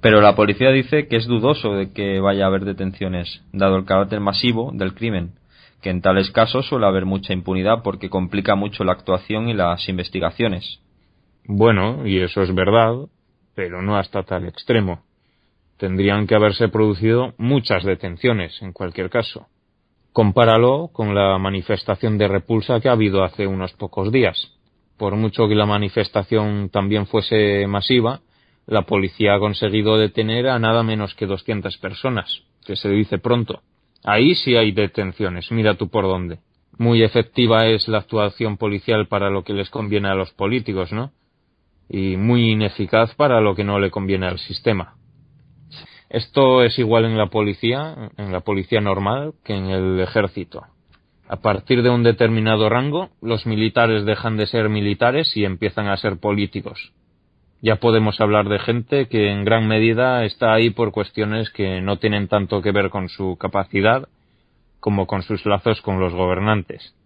Pero 0.00 0.20
la 0.20 0.34
policía 0.34 0.70
dice 0.70 1.08
que 1.08 1.16
es 1.16 1.26
dudoso 1.26 1.74
de 1.74 1.92
que 1.92 2.20
vaya 2.20 2.44
a 2.44 2.48
haber 2.48 2.64
detenciones, 2.64 3.42
dado 3.52 3.76
el 3.76 3.84
carácter 3.84 4.20
masivo 4.20 4.70
del 4.72 4.94
crimen, 4.94 5.34
que 5.82 5.90
en 5.90 6.00
tales 6.00 6.30
casos 6.30 6.66
suele 6.66 6.86
haber 6.86 7.04
mucha 7.04 7.32
impunidad 7.32 7.82
porque 7.82 8.08
complica 8.08 8.54
mucho 8.54 8.84
la 8.84 8.92
actuación 8.92 9.48
y 9.48 9.54
las 9.54 9.88
investigaciones. 9.88 10.80
Bueno, 11.44 12.06
y 12.06 12.18
eso 12.18 12.42
es 12.42 12.54
verdad, 12.54 12.94
pero 13.54 13.82
no 13.82 13.96
hasta 13.96 14.22
tal 14.22 14.46
extremo. 14.46 15.02
Tendrían 15.78 16.26
que 16.26 16.34
haberse 16.34 16.68
producido 16.68 17.34
muchas 17.38 17.84
detenciones, 17.84 18.60
en 18.62 18.72
cualquier 18.72 19.10
caso. 19.10 19.48
Compáralo 20.12 20.88
con 20.92 21.14
la 21.14 21.38
manifestación 21.38 22.18
de 22.18 22.28
repulsa 22.28 22.80
que 22.80 22.88
ha 22.88 22.92
habido 22.92 23.22
hace 23.22 23.46
unos 23.46 23.72
pocos 23.72 24.12
días. 24.12 24.59
Por 25.00 25.16
mucho 25.16 25.48
que 25.48 25.54
la 25.54 25.64
manifestación 25.64 26.68
también 26.68 27.06
fuese 27.06 27.66
masiva, 27.66 28.20
la 28.66 28.82
policía 28.82 29.34
ha 29.34 29.38
conseguido 29.38 29.96
detener 29.96 30.46
a 30.46 30.58
nada 30.58 30.82
menos 30.82 31.14
que 31.14 31.24
200 31.24 31.78
personas, 31.78 32.42
que 32.66 32.76
se 32.76 32.90
dice 32.90 33.16
pronto. 33.16 33.62
Ahí 34.04 34.34
sí 34.34 34.56
hay 34.56 34.72
detenciones, 34.72 35.50
mira 35.52 35.72
tú 35.72 35.88
por 35.88 36.04
dónde. 36.04 36.40
Muy 36.76 37.02
efectiva 37.02 37.66
es 37.66 37.88
la 37.88 37.96
actuación 37.96 38.58
policial 38.58 39.06
para 39.06 39.30
lo 39.30 39.42
que 39.42 39.54
les 39.54 39.70
conviene 39.70 40.08
a 40.10 40.14
los 40.14 40.32
políticos, 40.32 40.92
¿no? 40.92 41.12
Y 41.88 42.18
muy 42.18 42.50
ineficaz 42.50 43.14
para 43.14 43.40
lo 43.40 43.54
que 43.54 43.64
no 43.64 43.78
le 43.78 43.90
conviene 43.90 44.26
al 44.26 44.38
sistema. 44.38 44.96
Esto 46.10 46.62
es 46.62 46.78
igual 46.78 47.06
en 47.06 47.16
la 47.16 47.28
policía, 47.28 48.10
en 48.18 48.32
la 48.32 48.40
policía 48.40 48.82
normal, 48.82 49.32
que 49.46 49.54
en 49.54 49.70
el 49.70 49.98
ejército. 49.98 50.66
A 51.32 51.36
partir 51.36 51.84
de 51.84 51.90
un 51.90 52.02
determinado 52.02 52.68
rango, 52.68 53.10
los 53.22 53.46
militares 53.46 54.04
dejan 54.04 54.36
de 54.36 54.48
ser 54.48 54.68
militares 54.68 55.36
y 55.36 55.44
empiezan 55.44 55.86
a 55.86 55.96
ser 55.96 56.18
políticos. 56.18 56.92
Ya 57.62 57.76
podemos 57.76 58.20
hablar 58.20 58.48
de 58.48 58.58
gente 58.58 59.06
que 59.06 59.30
en 59.30 59.44
gran 59.44 59.68
medida 59.68 60.24
está 60.24 60.52
ahí 60.52 60.70
por 60.70 60.90
cuestiones 60.90 61.48
que 61.50 61.80
no 61.82 61.98
tienen 61.98 62.26
tanto 62.26 62.62
que 62.62 62.72
ver 62.72 62.90
con 62.90 63.08
su 63.08 63.36
capacidad 63.38 64.08
como 64.80 65.06
con 65.06 65.22
sus 65.22 65.46
lazos 65.46 65.80
con 65.82 66.00
los 66.00 66.12
gobernantes 66.14 66.96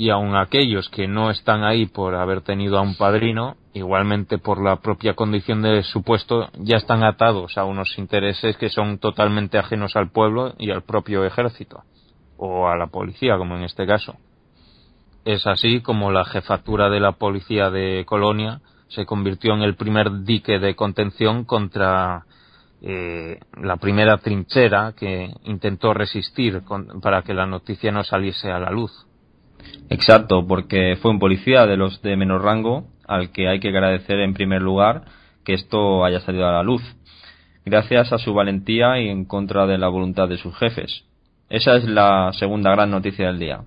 y 0.00 0.08
aun 0.08 0.34
aquellos 0.34 0.88
que 0.88 1.06
no 1.06 1.30
están 1.30 1.62
ahí 1.62 1.84
por 1.84 2.14
haber 2.14 2.40
tenido 2.40 2.78
a 2.78 2.80
un 2.80 2.96
padrino, 2.96 3.56
igualmente 3.74 4.38
por 4.38 4.64
la 4.64 4.76
propia 4.76 5.12
condición 5.12 5.60
de 5.60 5.82
su 5.82 6.02
puesto, 6.02 6.48
ya 6.54 6.78
están 6.78 7.04
atados 7.04 7.58
a 7.58 7.66
unos 7.66 7.98
intereses 7.98 8.56
que 8.56 8.70
son 8.70 8.96
totalmente 8.96 9.58
ajenos 9.58 9.96
al 9.96 10.10
pueblo 10.10 10.54
y 10.58 10.70
al 10.70 10.84
propio 10.84 11.26
ejército, 11.26 11.82
o 12.42 12.68
a 12.68 12.76
la 12.76 12.86
policía, 12.86 13.36
como 13.36 13.56
en 13.56 13.64
este 13.64 13.86
caso. 13.86 14.16
Es 15.26 15.46
así 15.46 15.82
como 15.82 16.10
la 16.10 16.24
jefatura 16.24 16.88
de 16.88 16.98
la 16.98 17.12
policía 17.12 17.70
de 17.70 18.04
Colonia 18.06 18.60
se 18.88 19.04
convirtió 19.04 19.54
en 19.54 19.62
el 19.62 19.76
primer 19.76 20.22
dique 20.22 20.58
de 20.58 20.74
contención 20.74 21.44
contra 21.44 22.24
eh, 22.82 23.38
la 23.62 23.76
primera 23.76 24.16
trinchera 24.16 24.94
que 24.98 25.30
intentó 25.44 25.92
resistir 25.92 26.62
para 27.02 27.22
que 27.22 27.34
la 27.34 27.46
noticia 27.46 27.92
no 27.92 28.02
saliese 28.02 28.50
a 28.50 28.58
la 28.58 28.70
luz. 28.70 28.90
Exacto, 29.90 30.46
porque 30.46 30.96
fue 31.02 31.10
un 31.10 31.18
policía 31.18 31.66
de 31.66 31.76
los 31.76 32.00
de 32.00 32.16
menor 32.16 32.42
rango 32.42 32.86
al 33.06 33.32
que 33.32 33.48
hay 33.48 33.60
que 33.60 33.68
agradecer 33.68 34.18
en 34.20 34.32
primer 34.32 34.62
lugar 34.62 35.04
que 35.44 35.52
esto 35.52 36.04
haya 36.06 36.20
salido 36.20 36.48
a 36.48 36.52
la 36.52 36.62
luz, 36.62 36.82
gracias 37.66 38.14
a 38.14 38.18
su 38.18 38.32
valentía 38.32 38.98
y 38.98 39.08
en 39.08 39.26
contra 39.26 39.66
de 39.66 39.76
la 39.76 39.88
voluntad 39.88 40.26
de 40.26 40.38
sus 40.38 40.56
jefes. 40.56 41.04
Esa 41.50 41.74
es 41.74 41.84
la 41.84 42.32
segunda 42.32 42.70
gran 42.70 42.92
noticia 42.92 43.26
del 43.26 43.40
día. 43.40 43.64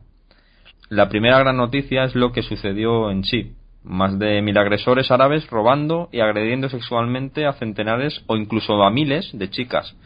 La 0.87 1.09
primera 1.09 1.37
gran 1.39 1.57
noticia 1.57 2.05
es 2.05 2.15
lo 2.15 2.31
que 2.31 2.41
sucedió 2.41 3.11
en 3.11 3.25
sí. 3.25 3.51
Más 3.83 4.17
de 4.17 4.41
mil 4.41 4.57
agresores 4.57 5.11
árabes 5.11 5.49
robando 5.49 6.07
y 6.13 6.21
agrediendo 6.21 6.69
sexualmente 6.69 7.45
a 7.45 7.51
centenares 7.53 8.23
o 8.27 8.37
incluso 8.37 8.81
a 8.81 8.89
miles 8.89 9.29
de 9.33 9.49
chicas. 9.49 9.97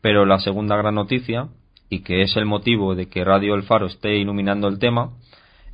Pero 0.00 0.24
la 0.26 0.38
segunda 0.38 0.76
gran 0.76 0.94
noticia 0.94 1.48
y 1.90 2.04
que 2.04 2.22
es 2.22 2.36
el 2.36 2.46
motivo 2.46 2.94
de 2.94 3.08
que 3.08 3.24
Radio 3.24 3.56
El 3.56 3.64
Faro 3.64 3.86
esté 3.86 4.16
iluminando 4.16 4.68
el 4.68 4.78
tema, 4.78 5.10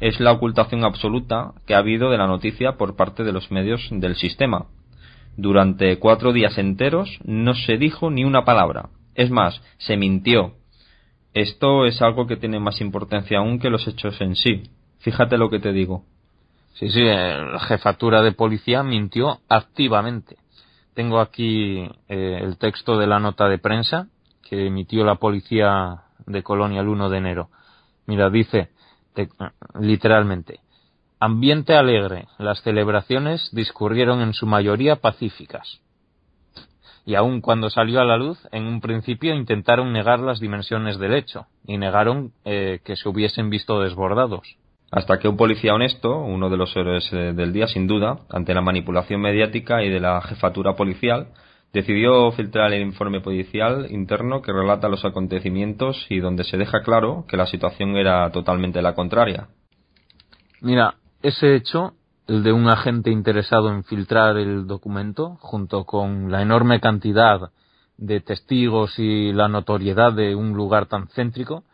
es 0.00 0.20
la 0.20 0.32
ocultación 0.32 0.82
absoluta 0.82 1.52
que 1.66 1.74
ha 1.74 1.78
habido 1.78 2.10
de 2.10 2.16
la 2.16 2.26
noticia 2.26 2.78
por 2.78 2.96
parte 2.96 3.22
de 3.22 3.32
los 3.32 3.50
medios 3.50 3.86
del 3.90 4.16
sistema. 4.16 4.66
Durante 5.36 5.98
cuatro 5.98 6.32
días 6.32 6.56
enteros 6.56 7.20
no 7.22 7.54
se 7.54 7.76
dijo 7.76 8.10
ni 8.10 8.24
una 8.24 8.44
palabra. 8.46 8.88
Es 9.14 9.30
más, 9.30 9.62
se 9.76 9.98
mintió. 9.98 10.54
Esto 11.34 11.86
es 11.86 12.00
algo 12.02 12.26
que 12.26 12.36
tiene 12.36 12.58
más 12.58 12.80
importancia 12.80 13.38
aún 13.38 13.58
que 13.58 13.70
los 13.70 13.86
hechos 13.86 14.20
en 14.20 14.34
sí. 14.34 14.62
Fíjate 14.98 15.38
lo 15.38 15.50
que 15.50 15.60
te 15.60 15.72
digo. 15.72 16.04
Sí, 16.74 16.90
sí, 16.90 17.02
la 17.02 17.58
jefatura 17.60 18.22
de 18.22 18.32
policía 18.32 18.82
mintió 18.82 19.40
activamente. 19.48 20.36
Tengo 20.94 21.20
aquí 21.20 21.88
eh, 22.08 22.40
el 22.42 22.56
texto 22.56 22.98
de 22.98 23.06
la 23.06 23.18
nota 23.18 23.48
de 23.48 23.58
prensa 23.58 24.08
que 24.48 24.66
emitió 24.66 25.04
la 25.04 25.16
policía 25.16 26.02
de 26.26 26.42
Colonia 26.42 26.80
el 26.80 26.88
1 26.88 27.10
de 27.10 27.18
enero. 27.18 27.50
Mira, 28.06 28.30
dice 28.30 28.70
literalmente, 29.80 30.60
ambiente 31.18 31.74
alegre, 31.74 32.28
las 32.38 32.62
celebraciones 32.62 33.48
discurrieron 33.52 34.20
en 34.20 34.34
su 34.34 34.46
mayoría 34.46 34.96
pacíficas. 34.96 35.80
Y 37.08 37.14
aun 37.14 37.40
cuando 37.40 37.70
salió 37.70 38.02
a 38.02 38.04
la 38.04 38.18
luz, 38.18 38.38
en 38.52 38.66
un 38.66 38.82
principio 38.82 39.34
intentaron 39.34 39.94
negar 39.94 40.20
las 40.20 40.40
dimensiones 40.40 40.98
del 40.98 41.14
hecho 41.14 41.46
y 41.66 41.78
negaron 41.78 42.32
eh, 42.44 42.80
que 42.84 42.96
se 42.96 43.08
hubiesen 43.08 43.48
visto 43.48 43.80
desbordados. 43.80 44.58
Hasta 44.90 45.18
que 45.18 45.26
un 45.26 45.38
policía 45.38 45.72
honesto, 45.72 46.18
uno 46.18 46.50
de 46.50 46.58
los 46.58 46.76
héroes 46.76 47.10
eh, 47.14 47.32
del 47.32 47.54
día 47.54 47.66
sin 47.66 47.86
duda, 47.86 48.18
ante 48.28 48.52
la 48.52 48.60
manipulación 48.60 49.22
mediática 49.22 49.82
y 49.82 49.88
de 49.88 50.00
la 50.00 50.20
jefatura 50.20 50.76
policial, 50.76 51.28
decidió 51.72 52.30
filtrar 52.32 52.74
el 52.74 52.82
informe 52.82 53.22
policial 53.22 53.86
interno 53.88 54.42
que 54.42 54.52
relata 54.52 54.90
los 54.90 55.06
acontecimientos 55.06 56.04
y 56.10 56.20
donde 56.20 56.44
se 56.44 56.58
deja 56.58 56.82
claro 56.82 57.24
que 57.26 57.38
la 57.38 57.46
situación 57.46 57.96
era 57.96 58.30
totalmente 58.32 58.82
la 58.82 58.94
contraria. 58.94 59.48
Mira, 60.60 60.96
ese 61.22 61.54
hecho, 61.54 61.94
el 62.28 62.42
de 62.42 62.52
un 62.52 62.68
agente 62.68 63.10
interesado 63.10 63.70
en 63.70 63.84
filtrar 63.84 64.36
el 64.36 64.66
documento, 64.66 65.38
junto 65.40 65.84
con 65.84 66.30
la 66.30 66.42
enorme 66.42 66.78
cantidad 66.78 67.50
de 67.96 68.20
testigos 68.20 68.98
y 68.98 69.32
la 69.32 69.48
notoriedad 69.48 70.12
de 70.12 70.36
un 70.36 70.52
lugar 70.52 70.86
tan 70.86 71.08
céntrico, 71.08 71.64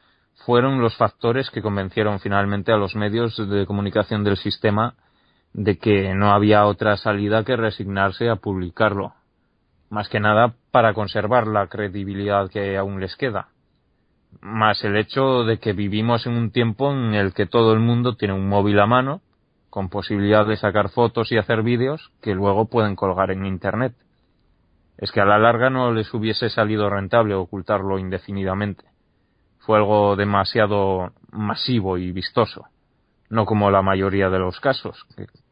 fueron 0.47 0.81
los 0.81 0.97
factores 0.97 1.51
que 1.51 1.61
convencieron 1.61 2.21
finalmente 2.21 2.73
a 2.73 2.77
los 2.77 2.95
medios 2.95 3.37
de 3.37 3.67
comunicación 3.67 4.23
del 4.23 4.37
sistema 4.37 4.95
de 5.53 5.77
que 5.77 6.15
no 6.15 6.33
había 6.33 6.67
otra 6.67 6.97
salida 6.97 7.45
que 7.45 7.57
resignarse 7.57 8.31
a 8.31 8.37
publicarlo, 8.37 9.13
más 9.91 10.09
que 10.09 10.21
nada 10.21 10.55
para 10.71 10.95
conservar 10.95 11.49
la 11.49 11.67
credibilidad 11.67 12.49
que 12.49 12.77
aún 12.77 13.01
les 13.01 13.17
queda. 13.17 13.49
Más 14.41 14.85
el 14.85 14.97
hecho 14.97 15.43
de 15.43 15.59
que 15.59 15.73
vivimos 15.73 16.27
en 16.27 16.35
un 16.37 16.53
tiempo 16.53 16.93
en 16.93 17.15
el 17.15 17.35
que 17.35 17.47
todo 17.47 17.73
el 17.73 17.81
mundo 17.81 18.15
tiene 18.15 18.35
un 18.35 18.49
móvil 18.49 18.79
a 18.79 18.87
mano, 18.87 19.21
con 19.75 19.89
posibilidad 19.89 20.47
de 20.47 20.57
sacar 20.57 20.89
fotos 20.91 21.33
y 21.33 21.37
hacer 21.37 21.65
vídeos 21.65 22.13
que 22.23 22.33
luego 22.33 22.67
pueden 22.67 22.95
colgar 22.95 23.33
en 23.33 23.45
Internet. 23.45 23.93
Es 24.99 25.11
que 25.11 25.21
a 25.21 25.25
la 25.25 25.37
larga 25.37 25.69
no 25.69 25.91
les 25.91 26.15
hubiese 26.15 26.49
salido 26.49 26.89
rentable 26.89 27.35
ocultarlo 27.35 27.99
indefinidamente. 27.99 28.85
Fue 29.59 29.79
algo 29.79 30.15
demasiado 30.15 31.11
masivo 31.33 31.99
y 31.99 32.13
vistoso 32.13 32.67
no 33.31 33.47
como 33.47 33.69
la 33.73 33.83
mayoría 33.83 34.31
de 34.31 34.39
los 34.39 34.61
casos, 34.61 35.07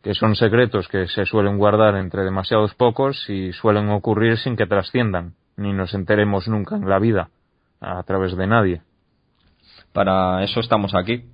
que, 0.04 0.14
son 0.14 0.36
secretos 0.36 0.86
que 0.86 1.08
se 1.08 1.24
suelen 1.24 1.58
guardar 1.58 1.96
entre 1.96 2.22
demasiados 2.22 2.74
pocos 2.74 3.28
y 3.28 3.52
suelen 3.52 3.88
ocurrir 3.88 4.38
sin 4.38 4.56
que 4.56 4.66
trasciendan, 4.66 5.34
ni 5.56 5.72
nos 5.72 5.94
enteremos 5.94 6.46
nunca 6.46 6.76
en 6.76 6.88
la 6.88 7.00
vida, 7.00 7.30
a 7.80 8.00
través 8.04 8.36
de 8.36 8.46
nadie. 8.46 8.82
Para 9.92 10.44
eso 10.44 10.60
estamos 10.60 10.94
aquí. 10.94 11.24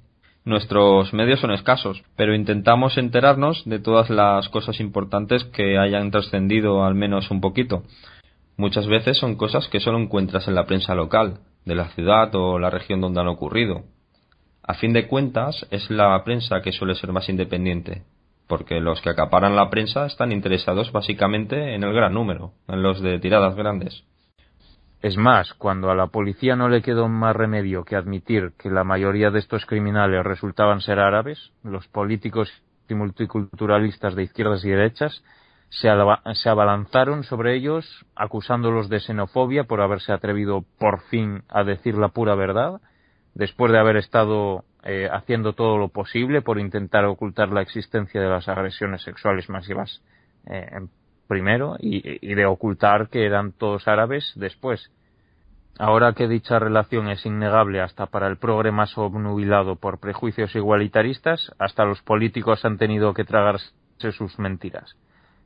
Nuestros 0.48 1.12
medios 1.12 1.40
son 1.40 1.50
escasos, 1.50 2.02
pero 2.16 2.34
intentamos 2.34 2.96
enterarnos 2.96 3.62
de 3.66 3.80
todas 3.80 4.08
las 4.08 4.48
cosas 4.48 4.80
importantes 4.80 5.44
que 5.44 5.76
hayan 5.76 6.11
trascendido 6.11 6.84
al 6.84 6.94
menos 6.94 7.30
un 7.30 7.42
poquito. 7.42 7.82
Muchas 8.56 8.87
veces 8.87 9.18
son 9.18 9.37
cosas 9.37 9.68
que 9.68 9.78
solo 9.78 9.98
encuentras 9.98 10.48
en 10.48 10.54
la 10.54 10.64
prensa 10.64 10.94
local, 10.94 11.40
de 11.66 11.74
la 11.74 11.90
ciudad 11.90 12.34
o 12.34 12.58
la 12.58 12.70
región 12.70 13.02
donde 13.02 13.20
han 13.20 13.28
ocurrido, 13.28 13.84
a 14.62 14.72
fin 14.72 14.94
de 14.94 15.06
cuentas, 15.06 15.66
es 15.70 15.90
la 15.90 16.24
prensa 16.24 16.62
que 16.62 16.72
suele 16.72 16.94
ser 16.94 17.12
más 17.12 17.28
independiente, 17.28 18.04
porque 18.46 18.80
los 18.80 19.02
que 19.02 19.11
acaparan 19.11 19.54
la 19.54 19.68
prensa 19.68 20.06
están 20.06 20.32
interesados 20.32 20.92
básicamente 20.92 21.74
en 21.74 21.84
el 21.84 21.92
gran 21.92 22.14
número, 22.14 22.52
en 22.68 22.82
los 22.82 23.02
de 23.02 23.18
tiradas 23.18 23.54
grandes. 23.54 24.02
Es 25.00 25.16
más, 25.16 25.54
cuando 25.54 25.90
a 25.90 25.94
la 25.94 26.08
policía 26.08 26.56
no 26.56 26.68
le 26.68 26.82
quedó 26.82 27.08
más 27.08 27.37
remedio 27.37 27.84
que 27.84 27.94
admitir 27.94 28.52
que 28.58 28.68
la 28.68 28.82
mayoría 28.82 29.30
de 29.30 29.38
estos 29.38 29.64
criminales 29.64 30.24
resultaban 30.24 30.80
ser 30.80 30.98
árabes, 30.98 31.52
los 31.62 31.87
políticos 31.87 32.50
y 32.88 32.94
multiculturalistas 32.94 34.16
de 34.16 34.24
izquierdas 34.24 34.64
y 34.64 34.70
derechas 34.70 35.22
se, 35.68 35.88
se 36.34 36.48
abalanzaron 36.48 37.22
sobre 37.22 37.54
ellos 37.54 38.06
acusándolos 38.16 38.88
de 38.88 39.00
xenofobia 39.00 39.64
por 39.64 39.82
haberse 39.82 40.12
atrevido 40.12 40.64
por 40.78 41.02
fin 41.02 41.42
a 41.48 41.62
decir 41.62 41.96
la 41.96 42.08
pura 42.08 42.34
verdad 42.34 42.80
después 43.34 43.70
de 43.70 43.78
haber 43.78 43.96
estado 43.96 44.64
eh, 44.82 45.08
haciendo 45.12 45.52
todo 45.52 45.76
lo 45.76 45.88
posible 45.88 46.40
por 46.40 46.58
intentar 46.58 47.04
ocultar 47.04 47.50
la 47.50 47.61
existencia 47.61 48.20
de 48.20 48.28
las 48.28 48.48
agresiones 48.48 49.02
sexuales 49.02 49.48
masivas 49.50 50.02
eh, 50.46 50.66
primero 51.28 51.76
y, 51.78 52.34
de 52.34 52.46
ocultar 52.46 53.08
que 53.08 53.24
eran 53.24 53.52
todos 53.52 53.86
árabes 53.86 54.32
después. 54.34 54.90
Ahora 55.78 56.12
que 56.14 56.26
dicha 56.26 56.58
relación 56.58 57.08
es 57.08 57.24
innegable 57.24 57.80
hasta 57.80 58.06
para 58.06 58.26
el 58.26 58.38
progre 58.38 58.72
más 58.72 58.98
obnubilado 58.98 59.76
por 59.76 60.00
prejuicios 60.00 60.56
igualitaristas, 60.56 61.52
hasta 61.58 61.84
los 61.84 62.02
políticos 62.02 62.64
han 62.64 62.78
tenido 62.78 63.14
que 63.14 63.24
tragarse 63.24 63.70
sus 64.10 64.38
mentiras. 64.40 64.96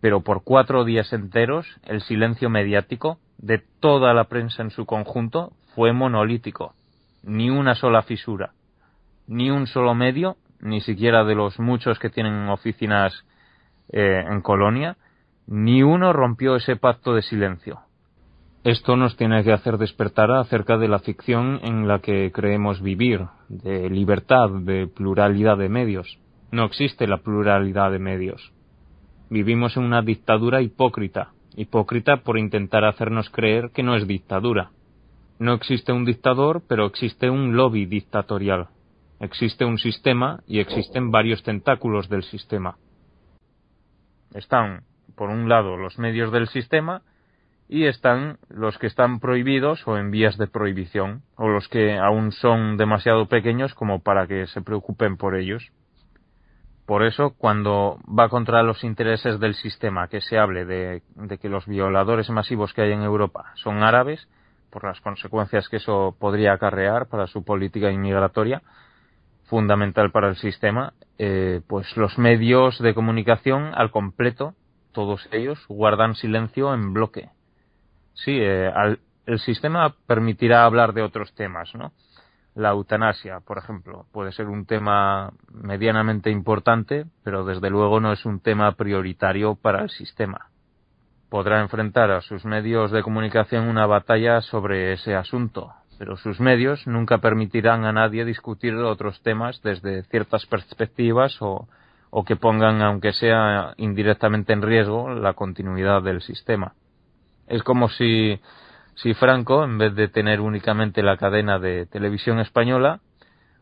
Pero 0.01 0.23
por 0.23 0.43
cuatro 0.43 0.85
días 0.85 1.13
enteros, 1.13 1.67
el 1.85 2.01
silencio 2.01 2.49
mediático 2.49 3.19
de 3.37 3.63
toda 3.81 4.15
la 4.15 4.25
prensa 4.25 4.63
en 4.63 4.71
su 4.71 4.87
conjunto 4.87 5.53
fue 5.75 5.93
monolítico 5.93 6.75
ni 7.23 7.51
una 7.51 7.75
sola 7.75 8.03
fisura, 8.03 8.53
ni 9.27 9.51
un 9.51 9.67
solo 9.67 9.95
medio, 9.95 10.37
ni 10.61 10.81
siquiera 10.81 11.25
de 11.25 11.35
los 11.35 11.59
muchos 11.59 11.99
que 11.99 12.11
tienen 12.11 12.49
oficinas 12.49 13.25
eh, 13.93 14.25
en 14.29 14.41
Colonia, 14.41 14.97
ni 15.47 15.83
uno 15.83 16.13
rompió 16.13 16.57
ese 16.57 16.77
pacto 16.77 17.15
de 17.15 17.23
silencio. 17.23 17.81
Esto 18.65 18.97
nos 18.97 19.17
tiene 19.17 19.43
que 19.43 19.53
hacer 19.53 19.77
despertar 19.77 20.31
acerca 20.31 20.79
de 20.79 20.87
la 20.87 21.01
ficción 21.01 21.59
en 21.63 21.89
la 21.89 21.99
que 21.99 22.31
creemos 22.33 22.81
vivir, 22.81 23.27
de 23.49 23.91
libertad, 23.91 24.51
de 24.51 24.87
pluralidad 24.87 25.59
de 25.59 25.69
medios. 25.69 26.19
No 26.53 26.65
existe 26.65 27.09
la 27.09 27.19
pluralidad 27.19 27.91
de 27.91 27.99
medios. 27.99 28.53
Vivimos 29.31 29.77
en 29.77 29.83
una 29.83 30.03
dictadura 30.03 30.63
hipócrita, 30.63 31.33
hipócrita 31.57 32.19
por 32.19 32.39
intentar 32.39 32.85
hacernos 32.85 33.31
creer 33.31 33.71
que 33.73 33.83
no 33.83 33.97
es 33.97 34.07
dictadura. 34.07 34.71
No 35.41 35.55
existe 35.55 35.93
un 35.93 36.05
dictador, 36.05 36.63
pero 36.69 36.87
existe 36.87 37.31
un 37.31 37.57
lobby 37.57 37.87
dictatorial. 37.87 38.69
Existe 39.19 39.65
un 39.65 39.79
sistema 39.79 40.41
y 40.47 40.61
existen 40.61 41.11
varios 41.11 41.43
tentáculos 41.43 42.09
del 42.09 42.23
sistema. 42.23 42.77
Están, 44.35 44.83
por 45.17 45.31
un 45.31 45.49
lado, 45.49 45.77
los 45.77 45.99
medios 45.99 46.33
del 46.33 46.49
sistema 46.49 47.03
y 47.69 47.87
están 47.87 48.39
los 48.51 48.77
que 48.77 48.87
están 48.87 49.19
prohibidos 49.19 49.89
o 49.89 49.97
en 49.97 50.11
vías 50.11 50.37
de 50.37 50.47
prohibición, 50.47 51.23
o 51.37 51.49
los 51.49 51.69
que 51.69 51.99
aún 51.99 52.31
son 52.33 52.77
demasiado 52.77 53.27
pequeños 53.29 53.75
como 53.75 54.03
para 54.03 54.27
que 54.27 54.47
se 54.49 54.61
preocupen 54.61 55.17
por 55.17 55.37
ellos. 55.37 55.73
Por 56.85 57.03
eso, 57.03 57.35
cuando 57.39 57.99
va 58.07 58.29
contra 58.29 58.63
los 58.63 58.85
intereses 58.85 59.41
del 59.41 59.55
sistema 59.55 60.09
que 60.09 60.21
se 60.21 60.37
hable 60.37 60.67
de, 60.67 61.03
que 61.41 61.49
los 61.49 61.67
violadores 61.67 62.29
masivos 62.29 62.75
que 62.75 62.83
hay 62.83 62.93
en 62.93 63.03
Europa 63.03 63.53
son 63.55 63.83
árabes, 63.83 64.29
por 64.69 64.85
las 64.85 65.01
consecuencias 65.01 65.69
que 65.71 65.77
eso 65.77 66.15
podría 66.19 66.53
acarrear 66.53 67.07
para 67.07 67.27
su 67.27 67.43
política 67.43 67.91
inmigratoria, 67.91 68.61
fundamental 69.45 70.11
para 70.11 70.29
el 70.29 70.37
sistema, 70.37 70.93
eh, 71.19 71.63
pues 71.69 71.97
los 71.97 72.19
medios 72.19 72.79
de 72.81 72.93
comunicación 72.93 73.71
al 73.75 73.91
completo, 73.91 74.55
todos 74.93 75.29
ellos, 75.33 75.59
guardan 75.69 76.15
silencio 76.15 76.73
en 76.75 76.93
bloque. 76.93 77.31
Sí, 78.15 78.39
eh, 78.41 78.71
el 79.27 79.39
sistema 79.39 79.95
permitirá 80.07 80.65
hablar 80.65 80.93
de 80.93 81.03
otros 81.03 81.35
temas, 81.35 81.75
¿no? 81.75 81.93
La 82.55 82.71
eutanasia, 82.71 83.41
por 83.41 83.57
ejemplo, 83.57 84.05
puede 84.13 84.33
ser 84.33 84.49
un 84.49 84.67
tema 84.67 85.33
medianamente 85.51 86.31
importante, 86.31 87.07
pero 87.25 87.45
desde 87.45 87.71
luego 87.71 87.99
no 87.99 88.13
es 88.13 88.27
un 88.27 88.41
tema 88.41 88.73
prioritario 88.73 89.55
para 89.55 89.83
el 89.83 89.91
sistema. 89.91 90.49
Podrá 91.31 91.63
enfrentar 91.63 92.11
a 92.11 92.21
sus 92.21 92.45
medios 92.45 92.91
de 92.91 93.03
comunicación 93.03 93.69
una 93.69 93.87
batalla 93.87 94.43
sobre 94.43 94.93
ese 94.93 95.15
asunto, 95.15 95.73
pero 95.99 96.19
sus 96.19 96.41
medios 96.41 96.87
nunca 96.87 97.19
permitirán 97.19 97.87
a 97.87 97.93
nadie 97.93 98.27
discutir 98.27 98.75
otros 98.75 99.23
temas 99.23 99.63
desde 99.63 100.03
ciertas 100.03 100.45
perspectivas 100.45 101.41
o, 101.41 101.69
o 102.15 102.25
que 102.25 102.37
pongan, 102.37 102.83
aunque 102.83 103.13
sea 103.15 103.73
indirectamente 103.79 104.53
en 104.53 104.61
riesgo, 104.61 105.11
la 105.15 105.33
continuidad 105.33 106.03
del 106.03 106.21
sistema. 106.21 106.75
Es 107.49 107.63
como 107.63 107.89
si 107.89 108.39
si 108.95 109.15
Franco, 109.15 109.65
en 109.65 109.79
vez 109.79 109.95
de 109.95 110.09
tener 110.09 110.41
únicamente 110.41 111.03
la 111.03 111.17
cadena 111.17 111.59
de 111.59 111.87
televisión 111.87 112.39
española, 112.39 113.01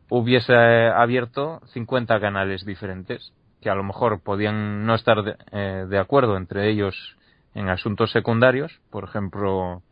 hubiese 0.09 0.55
abierto 0.55 1.61
50 1.73 2.21
canales 2.21 2.65
diferentes, 2.65 3.33
que 3.61 3.71
a 3.71 3.75
lo 3.75 3.85
mejor 3.85 4.23
podían 4.23 4.85
no 4.85 4.95
estar 4.95 5.23
de, 5.23 5.37
eh, 5.53 5.99
acuerdo 5.99 6.37
entre 6.37 6.69
ellos 6.69 7.17
en 7.55 7.69
asuntos 7.69 8.11
secundarios, 8.11 8.81
por 8.91 9.05
ejemplo, 9.05 9.83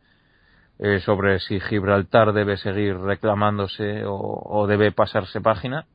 eh, 0.79 0.99
sobre 0.99 1.39
si 1.39 1.59
Gibraltar 1.59 2.33
debe 2.33 2.57
seguir 2.57 2.97
reclamándose 2.97 4.05
o, 4.05 4.15
o, 4.15 4.67
debe 4.67 4.91
pasarse 4.91 5.39
página, 5.39 5.85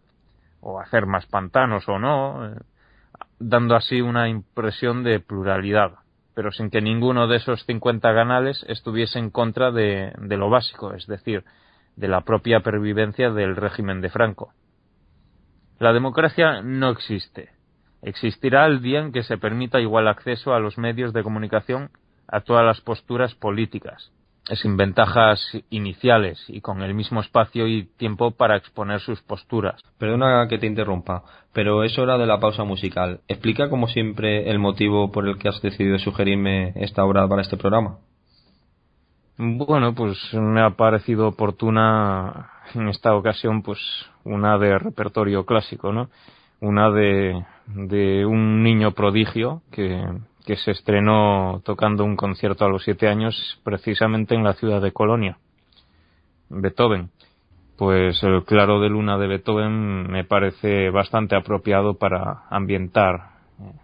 o 0.64 0.80
hacer 0.80 1.06
más 1.06 1.26
pantanos 1.26 1.88
o 1.88 1.98
no, 1.98 2.46
eh, 2.46 2.56
dando 3.38 3.76
así 3.76 4.00
una 4.00 4.28
impresión 4.28 5.04
de 5.04 5.20
pluralidad 5.20 5.98
pero 6.34 6.50
sin 6.50 6.68
que 6.68 6.82
ninguno 6.82 7.28
de 7.28 7.36
esos 7.36 7.64
50 7.64 8.12
canales 8.12 8.64
estuviese 8.68 9.18
en 9.18 9.30
contra 9.30 9.70
de, 9.70 10.12
de 10.18 10.36
lo 10.36 10.50
básico, 10.50 10.92
es 10.92 11.06
decir, 11.06 11.44
de 11.96 12.08
la 12.08 12.22
propia 12.22 12.60
pervivencia 12.60 13.30
del 13.30 13.56
régimen 13.56 14.00
de 14.00 14.10
Franco. 14.10 14.52
La 15.78 15.92
democracia 15.92 16.60
no 16.62 16.90
existe. 16.90 17.50
Existirá 18.02 18.66
el 18.66 18.82
día 18.82 19.00
en 19.00 19.12
que 19.12 19.22
se 19.22 19.38
permita 19.38 19.80
igual 19.80 20.08
acceso 20.08 20.54
a 20.54 20.60
los 20.60 20.76
medios 20.76 21.12
de 21.12 21.22
comunicación 21.22 21.90
a 22.26 22.40
todas 22.40 22.64
las 22.64 22.80
posturas 22.80 23.34
políticas, 23.34 24.12
sin 24.52 24.76
ventajas 24.76 25.40
iniciales 25.70 26.44
y 26.48 26.60
con 26.60 26.82
el 26.82 26.94
mismo 26.94 27.20
espacio 27.20 27.66
y 27.66 27.84
tiempo 27.96 28.32
para 28.32 28.56
exponer 28.56 29.00
sus 29.00 29.22
posturas. 29.22 29.80
Perdona 29.98 30.46
que 30.48 30.58
te 30.58 30.66
interrumpa, 30.66 31.22
pero 31.52 31.82
es 31.82 31.98
hora 31.98 32.18
de 32.18 32.26
la 32.26 32.40
pausa 32.40 32.64
musical. 32.64 33.20
Explica 33.28 33.70
como 33.70 33.88
siempre 33.88 34.50
el 34.50 34.58
motivo 34.58 35.10
por 35.10 35.26
el 35.26 35.38
que 35.38 35.48
has 35.48 35.60
decidido 35.62 35.98
sugerirme 35.98 36.72
esta 36.76 37.04
obra 37.04 37.26
para 37.26 37.42
este 37.42 37.56
programa. 37.56 37.98
Bueno, 39.36 39.94
pues 39.94 40.16
me 40.34 40.60
ha 40.60 40.70
parecido 40.70 41.28
oportuna 41.28 42.50
en 42.74 42.88
esta 42.88 43.14
ocasión 43.16 43.62
pues 43.62 43.78
una 44.24 44.58
de 44.58 44.78
repertorio 44.78 45.44
clásico, 45.44 45.92
¿no? 45.92 46.08
Una 46.60 46.90
de, 46.90 47.44
de 47.66 48.24
un 48.24 48.62
niño 48.62 48.92
prodigio 48.92 49.62
que, 49.72 50.00
que 50.44 50.56
se 50.56 50.72
estrenó 50.72 51.62
tocando 51.64 52.04
un 52.04 52.16
concierto 52.16 52.64
a 52.64 52.68
los 52.68 52.84
siete 52.84 53.08
años 53.08 53.60
precisamente 53.64 54.34
en 54.34 54.44
la 54.44 54.52
ciudad 54.54 54.82
de 54.82 54.92
Colonia. 54.92 55.38
Beethoven. 56.50 57.10
Pues 57.76 58.22
el 58.22 58.44
Claro 58.44 58.80
de 58.80 58.88
Luna 58.88 59.18
de 59.18 59.26
Beethoven 59.26 60.06
me 60.08 60.24
parece 60.24 60.90
bastante 60.90 61.34
apropiado 61.34 61.94
para 61.94 62.44
ambientar 62.50 63.30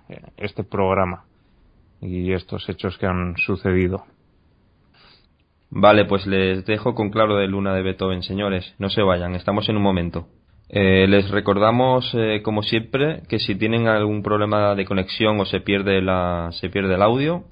eh, 0.09 0.21
este 0.37 0.63
programa 0.63 1.25
y 2.01 2.33
estos 2.33 2.69
hechos 2.69 2.97
que 2.99 3.07
han 3.07 3.37
sucedido. 3.37 4.05
Vale, 5.71 6.05
pues 6.05 6.27
les 6.27 6.65
dejo 6.67 6.95
con 6.95 7.11
Claro 7.11 7.37
de 7.37 7.49
Luna 7.49 7.75
de 7.75 7.83
Beethoven, 7.83 8.23
señores. 8.23 8.75
No 8.79 8.91
se 8.91 9.03
vayan, 9.03 9.35
estamos 9.35 9.69
en 9.69 9.77
un 9.77 9.83
momento. 9.83 10.27
Eh, 10.73 11.07
les 11.09 11.29
recordamos, 11.31 12.13
eh, 12.15 12.43
como 12.45 12.63
siempre, 12.63 13.23
que 13.29 13.41
si 13.41 13.57
tienen 13.57 13.89
algún 13.89 14.23
problema 14.23 14.77
de 14.77 14.85
conexión 14.85 15.41
o 15.41 15.45
se 15.45 15.61
pierde, 15.61 16.01
la, 16.01 16.51
se 16.53 16.69
pierde 16.71 16.95
el 16.95 17.03
audio, 17.03 17.45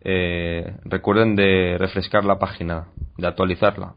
eh, 0.00 0.74
recuerden 0.84 1.36
de 1.36 1.76
refrescar 1.78 2.24
la 2.24 2.40
página, 2.40 2.88
de 3.18 3.28
actualizarla. 3.28 3.94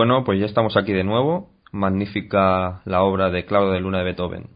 Bueno, 0.00 0.24
pues 0.24 0.40
ya 0.40 0.46
estamos 0.46 0.78
aquí 0.78 0.94
de 0.94 1.04
nuevo. 1.04 1.50
Magnífica 1.72 2.80
la 2.86 3.02
obra 3.02 3.28
de 3.28 3.44
Claudio 3.44 3.72
de 3.72 3.80
Luna 3.80 3.98
de 3.98 4.04
Beethoven. 4.04 4.48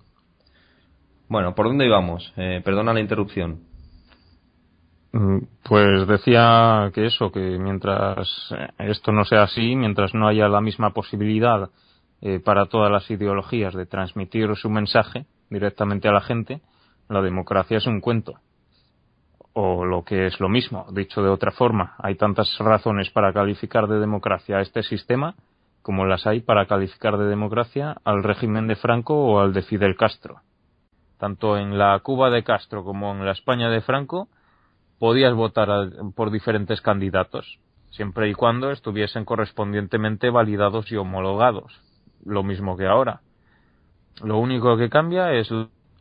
Bueno, 1.29 1.55
¿por 1.55 1.67
dónde 1.67 1.85
íbamos? 1.85 2.33
Eh, 2.39 2.63
perdona 2.65 2.95
la 2.95 3.01
interrupción. 3.01 3.61
Mm, 5.13 5.41
pues 5.69 6.09
decía 6.09 6.91
que 6.95 7.05
eso, 7.05 7.31
que 7.31 7.59
mientras 7.59 8.55
esto 8.79 9.13
no 9.13 9.27
sea 9.27 9.43
así, 9.43 9.77
mientras 9.77 10.15
no 10.15 10.29
haya 10.29 10.49
la 10.49 10.63
misma 10.63 10.95
posibilidad 10.95 11.69
eh, 12.23 12.41
para 12.41 12.65
todas 12.65 12.91
las 12.91 13.11
ideologías 13.11 13.75
de 13.75 13.85
transmitir 13.85 14.49
su 14.57 14.71
mensaje 14.71 15.27
directamente 15.51 16.09
a 16.09 16.13
la 16.13 16.23
gente, 16.23 16.63
la 17.11 17.21
democracia 17.21 17.77
es 17.77 17.87
un 17.87 18.01
cuento. 18.01 18.33
O 19.55 19.85
lo 19.85 20.05
que 20.05 20.27
es 20.27 20.39
lo 20.41 20.49
mismo, 20.49 20.87
dicho 20.93 21.23
de 21.23 21.31
otra 21.31 21.53
forma, 21.53 21.95
hay 21.99 22.17
tantas 22.17 22.59
razones 22.59 23.11
para 23.11 23.33
calificar 23.33 23.87
de 23.87 23.99
democracia 23.99 24.59
a 24.59 24.61
este 24.61 24.83
sistema 24.83 25.35
como 25.85 26.07
las 26.07 26.27
hay 26.27 26.41
para 26.41 26.65
calificar 26.65 27.19
de 27.19 27.27
democracia 27.27 27.95
al 28.05 28.23
régimen 28.23 28.67
de 28.67 28.75
Franco 28.75 29.15
o 29.15 29.41
al 29.41 29.53
de 29.53 29.61
Fidel 29.61 29.97
Castro. 29.97 30.41
Tanto 31.19 31.59
en 31.59 31.77
la 31.77 32.01
Cuba 32.01 32.31
de 32.31 32.43
Castro 32.43 32.85
como 32.85 33.13
en 33.13 33.23
la 33.27 33.33
España 33.33 33.69
de 33.69 33.83
Franco 33.83 34.29
podías 34.99 35.35
votar 35.35 35.69
por 36.17 36.31
diferentes 36.31 36.81
candidatos, 36.81 37.59
siempre 37.91 38.31
y 38.31 38.33
cuando 38.33 38.71
estuviesen 38.71 39.27
correspondientemente 39.27 40.31
validados 40.31 40.91
y 40.91 40.97
homologados, 40.97 41.79
lo 42.25 42.43
mismo 42.43 42.79
que 42.79 42.87
ahora. 42.87 43.21
Lo 44.23 44.39
único 44.39 44.79
que 44.79 44.89
cambia 44.89 45.35
es 45.35 45.53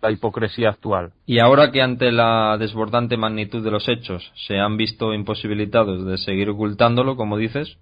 la 0.03 0.11
hipocresía 0.11 0.69
actual. 0.69 1.13
Y 1.25 1.39
ahora 1.39 1.71
que 1.71 1.81
ante 1.81 2.11
la 2.11 2.57
desbordante 2.59 3.15
magnitud 3.15 3.63
de 3.63 3.71
los 3.71 3.87
hechos 3.87 4.31
se 4.47 4.59
han 4.59 4.75
visto 4.75 5.13
imposibilitados 5.13 6.05
de 6.05 6.17
seguir 6.17 6.49
ocultándolo, 6.49 7.15
como 7.15 7.37
dices, 7.37 7.77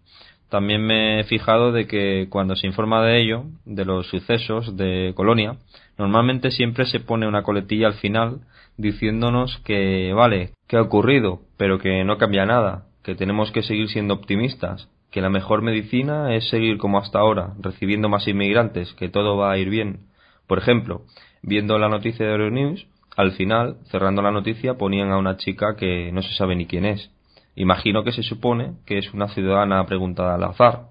también 0.49 0.85
me 0.85 1.19
he 1.19 1.23
fijado 1.23 1.71
de 1.71 1.87
que 1.87 2.27
cuando 2.29 2.55
se 2.55 2.67
informa 2.67 3.03
de 3.03 3.21
ello, 3.21 3.45
de 3.65 3.85
los 3.85 4.07
sucesos 4.07 4.77
de 4.77 5.13
Colonia, 5.15 5.57
normalmente 5.97 6.51
siempre 6.51 6.85
se 6.85 6.99
pone 6.99 7.27
una 7.27 7.41
coletilla 7.41 7.87
al 7.87 7.95
final 7.95 8.41
diciéndonos 8.77 9.57
que 9.65 10.13
vale, 10.13 10.51
que 10.67 10.77
ha 10.77 10.81
ocurrido, 10.81 11.39
pero 11.57 11.79
que 11.79 12.03
no 12.03 12.17
cambia 12.17 12.45
nada, 12.45 12.85
que 13.03 13.15
tenemos 13.15 13.51
que 13.51 13.63
seguir 13.63 13.89
siendo 13.89 14.13
optimistas, 14.13 14.89
que 15.09 15.21
la 15.21 15.29
mejor 15.29 15.63
medicina 15.63 16.35
es 16.35 16.49
seguir 16.49 16.77
como 16.77 16.99
hasta 16.99 17.19
ahora, 17.19 17.53
recibiendo 17.59 18.09
más 18.09 18.27
inmigrantes, 18.27 18.93
que 18.93 19.09
todo 19.09 19.37
va 19.37 19.51
a 19.51 19.57
ir 19.57 19.69
bien. 19.69 20.10
Por 20.51 20.57
ejemplo, 20.57 21.03
viendo 21.41 21.79
la 21.79 21.87
noticia 21.87 22.25
de 22.25 22.33
Euronews, 22.33 22.85
al 23.15 23.31
final, 23.31 23.77
cerrando 23.85 24.21
la 24.21 24.31
noticia, 24.31 24.73
ponían 24.73 25.09
a 25.09 25.17
una 25.17 25.37
chica 25.37 25.77
que 25.77 26.11
no 26.11 26.21
se 26.21 26.33
sabe 26.33 26.57
ni 26.57 26.65
quién 26.65 26.83
es. 26.83 27.09
Imagino 27.55 28.03
que 28.03 28.11
se 28.11 28.21
supone 28.21 28.73
que 28.85 28.97
es 28.97 29.13
una 29.13 29.29
ciudadana 29.29 29.85
preguntada 29.85 30.35
al 30.35 30.43
azar, 30.43 30.87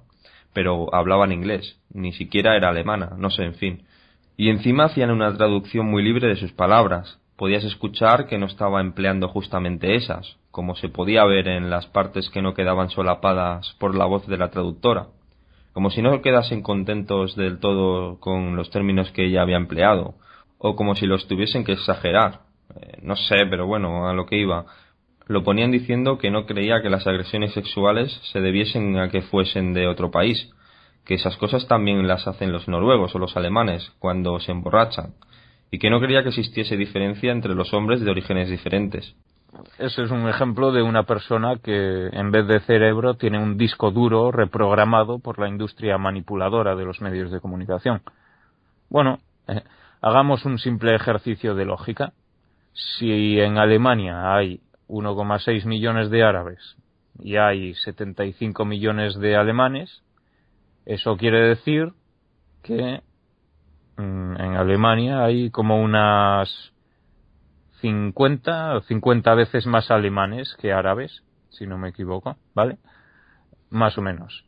pero 0.54 0.94
hablaba 0.94 1.26
en 1.26 1.32
inglés, 1.32 1.78
ni 1.92 2.12
siquiera 2.12 2.56
era 2.56 2.70
alemana, 2.70 3.10
no 3.18 3.28
sé, 3.28 3.44
en 3.44 3.52
fin. 3.52 3.82
Y 4.38 4.48
encima 4.48 4.84
hacían 4.84 5.10
una 5.10 5.36
traducción 5.36 5.84
muy 5.84 6.02
libre 6.02 6.28
de 6.28 6.36
sus 6.36 6.52
palabras. 6.52 7.18
Podías 7.36 7.64
escuchar 7.64 8.28
que 8.28 8.38
no 8.38 8.46
estaba 8.46 8.80
empleando 8.80 9.28
justamente 9.28 9.94
esas, 9.94 10.38
como 10.50 10.74
se 10.74 10.88
podía 10.88 11.22
ver 11.26 11.48
en 11.48 11.68
las 11.68 11.86
partes 11.86 12.30
que 12.30 12.40
no 12.40 12.54
quedaban 12.54 12.88
solapadas 12.88 13.76
por 13.78 13.94
la 13.94 14.06
voz 14.06 14.26
de 14.26 14.38
la 14.38 14.48
traductora 14.48 15.08
como 15.80 15.88
si 15.88 16.02
no 16.02 16.20
quedasen 16.20 16.60
contentos 16.60 17.34
del 17.36 17.58
todo 17.58 18.20
con 18.20 18.54
los 18.54 18.68
términos 18.68 19.10
que 19.12 19.24
ella 19.24 19.40
había 19.40 19.56
empleado, 19.56 20.12
o 20.58 20.76
como 20.76 20.94
si 20.94 21.06
los 21.06 21.26
tuviesen 21.26 21.64
que 21.64 21.72
exagerar. 21.72 22.40
Eh, 22.78 22.98
no 23.00 23.16
sé, 23.16 23.46
pero 23.48 23.66
bueno, 23.66 24.06
a 24.06 24.12
lo 24.12 24.26
que 24.26 24.36
iba. 24.36 24.66
Lo 25.26 25.42
ponían 25.42 25.70
diciendo 25.70 26.18
que 26.18 26.30
no 26.30 26.44
creía 26.44 26.82
que 26.82 26.90
las 26.90 27.06
agresiones 27.06 27.54
sexuales 27.54 28.12
se 28.30 28.42
debiesen 28.42 28.98
a 28.98 29.08
que 29.08 29.22
fuesen 29.22 29.72
de 29.72 29.86
otro 29.86 30.10
país, 30.10 30.50
que 31.06 31.14
esas 31.14 31.38
cosas 31.38 31.66
también 31.66 32.06
las 32.06 32.28
hacen 32.28 32.52
los 32.52 32.68
noruegos 32.68 33.14
o 33.14 33.18
los 33.18 33.34
alemanes 33.38 33.90
cuando 34.00 34.38
se 34.38 34.52
emborrachan, 34.52 35.14
y 35.70 35.78
que 35.78 35.88
no 35.88 35.98
creía 35.98 36.22
que 36.22 36.28
existiese 36.28 36.76
diferencia 36.76 37.32
entre 37.32 37.54
los 37.54 37.72
hombres 37.72 38.02
de 38.02 38.10
orígenes 38.10 38.50
diferentes. 38.50 39.16
Ese 39.78 40.02
es 40.02 40.10
un 40.10 40.28
ejemplo 40.28 40.72
de 40.72 40.82
una 40.82 41.04
persona 41.04 41.56
que 41.56 42.08
en 42.12 42.30
vez 42.30 42.46
de 42.46 42.60
cerebro 42.60 43.14
tiene 43.14 43.42
un 43.42 43.56
disco 43.56 43.90
duro 43.90 44.30
reprogramado 44.30 45.18
por 45.18 45.38
la 45.38 45.48
industria 45.48 45.98
manipuladora 45.98 46.76
de 46.76 46.84
los 46.84 47.00
medios 47.00 47.30
de 47.30 47.40
comunicación. 47.40 48.02
Bueno, 48.88 49.18
eh, 49.48 49.62
Hagamos 50.02 50.46
un 50.46 50.58
simple 50.58 50.94
ejercicio 50.94 51.54
de 51.54 51.66
lógica. 51.66 52.14
Si 52.72 53.38
en 53.38 53.58
Alemania 53.58 54.34
hay 54.34 54.60
1,6 54.88 55.66
millones 55.66 56.08
de 56.10 56.22
árabes 56.22 56.76
y 57.18 57.36
hay 57.36 57.74
75 57.74 58.64
millones 58.64 59.18
de 59.18 59.36
alemanes, 59.36 60.02
eso 60.86 61.18
quiere 61.18 61.40
decir 61.48 61.92
que 62.62 63.02
mm, 63.98 64.36
en 64.40 64.56
Alemania 64.56 65.22
hay 65.22 65.50
como 65.50 65.82
unas 65.82 66.72
50 67.80 68.76
o 68.76 68.80
50 68.82 69.34
veces 69.34 69.66
más 69.66 69.90
alemanes 69.90 70.56
que 70.60 70.72
árabes, 70.72 71.22
si 71.50 71.66
no 71.66 71.78
me 71.78 71.90
equivoco, 71.90 72.36
¿vale? 72.54 72.78
Más 73.70 73.96
o 73.98 74.02
menos. 74.02 74.44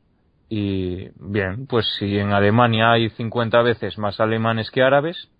Y 0.48 1.08
bien, 1.18 1.66
pues 1.66 1.86
si 1.98 2.18
en 2.18 2.32
Alemania 2.32 2.92
hay 2.92 3.10
50 3.10 3.62
veces 3.62 3.98
más 3.98 4.20
alemanes 4.20 4.70
que 4.70 4.82
árabes, 4.82 5.30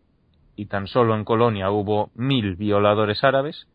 y 0.56 0.66
tan 0.66 0.86
solo 0.86 1.14
en 1.14 1.24
Colonia 1.24 1.70
hubo 1.70 2.10
mil 2.14 2.56
violadores 2.56 3.22
árabes, 3.24 3.66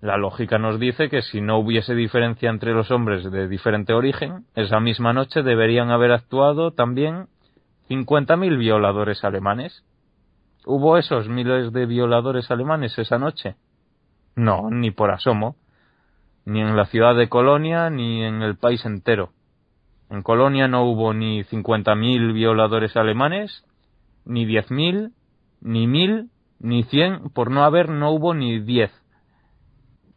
la 0.00 0.16
lógica 0.16 0.58
nos 0.58 0.78
dice 0.78 1.08
que 1.08 1.22
si 1.22 1.40
no 1.40 1.58
hubiese 1.58 1.94
diferencia 1.94 2.50
entre 2.50 2.72
los 2.72 2.90
hombres 2.90 3.30
de 3.30 3.48
diferente 3.48 3.92
origen, 3.92 4.44
esa 4.54 4.78
misma 4.78 5.12
noche 5.12 5.42
deberían 5.42 5.90
haber 5.90 6.12
actuado 6.12 6.72
también 6.72 7.28
50.000 7.88 8.58
violadores 8.58 9.24
alemanes. 9.24 9.84
¿Hubo 10.68 10.98
esos 10.98 11.28
miles 11.28 11.72
de 11.72 11.86
violadores 11.86 12.50
alemanes 12.50 12.98
esa 12.98 13.18
noche? 13.18 13.54
No, 14.34 14.68
ni 14.68 14.90
por 14.90 15.12
asomo. 15.12 15.54
Ni 16.44 16.60
en 16.60 16.76
la 16.76 16.86
ciudad 16.86 17.14
de 17.14 17.28
Colonia 17.28 17.88
ni 17.88 18.24
en 18.24 18.42
el 18.42 18.56
país 18.56 18.84
entero. 18.84 19.30
En 20.10 20.24
Colonia 20.24 20.66
no 20.66 20.82
hubo 20.82 21.14
ni 21.14 21.44
50.000 21.44 22.32
violadores 22.32 22.96
alemanes, 22.96 23.64
ni 24.24 24.44
10.000, 24.44 25.12
ni 25.60 25.86
mil, 25.86 26.30
ni 26.58 26.82
cien, 26.82 27.30
por 27.32 27.52
no 27.52 27.62
haber 27.62 27.88
no 27.88 28.10
hubo 28.10 28.34
ni 28.34 28.58
diez. 28.58 28.90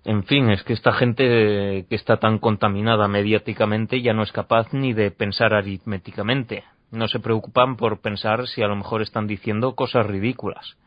En 0.03 0.23
fin, 0.23 0.49
es 0.49 0.63
que 0.63 0.73
esta 0.73 0.93
gente 0.93 1.85
que 1.87 1.95
está 1.95 2.17
tan 2.17 2.39
contaminada 2.39 3.07
mediáticamente 3.07 4.01
ya 4.01 4.13
no 4.13 4.23
es 4.23 4.31
capaz 4.31 4.73
ni 4.73 4.93
de 4.93 5.11
pensar 5.11 5.53
aritméticamente. 5.53 6.63
No 6.91 7.07
se 7.07 7.19
preocupan 7.19 7.75
por 7.75 8.01
pensar 8.01 8.47
si 8.47 8.61
a 8.61 8.67
lo 8.67 8.75
mejor 8.75 9.01
están 9.01 9.27
diciendo 9.27 9.75
cosas 9.75 10.05
ridículas. 10.05 10.77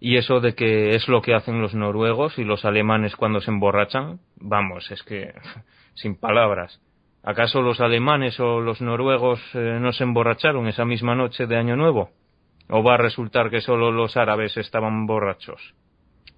Y 0.00 0.16
eso 0.16 0.40
de 0.40 0.54
que 0.54 0.94
es 0.94 1.08
lo 1.08 1.22
que 1.22 1.34
hacen 1.34 1.60
los 1.60 1.74
noruegos 1.74 2.38
y 2.38 2.44
los 2.44 2.64
alemanes 2.64 3.16
cuando 3.16 3.40
se 3.40 3.50
emborrachan, 3.50 4.20
vamos, 4.36 4.90
es 4.90 5.02
que 5.02 5.32
sin 5.94 6.16
palabras. 6.16 6.80
¿Acaso 7.22 7.62
los 7.62 7.80
alemanes 7.80 8.38
o 8.38 8.60
los 8.60 8.80
noruegos 8.80 9.40
eh, 9.54 9.78
no 9.80 9.92
se 9.92 10.04
emborracharon 10.04 10.68
esa 10.68 10.84
misma 10.84 11.14
noche 11.14 11.46
de 11.46 11.56
Año 11.56 11.76
Nuevo? 11.76 12.10
¿O 12.68 12.82
va 12.82 12.94
a 12.94 12.98
resultar 12.98 13.50
que 13.50 13.60
solo 13.60 13.90
los 13.90 14.16
árabes 14.16 14.56
estaban 14.56 15.06
borrachos? 15.06 15.74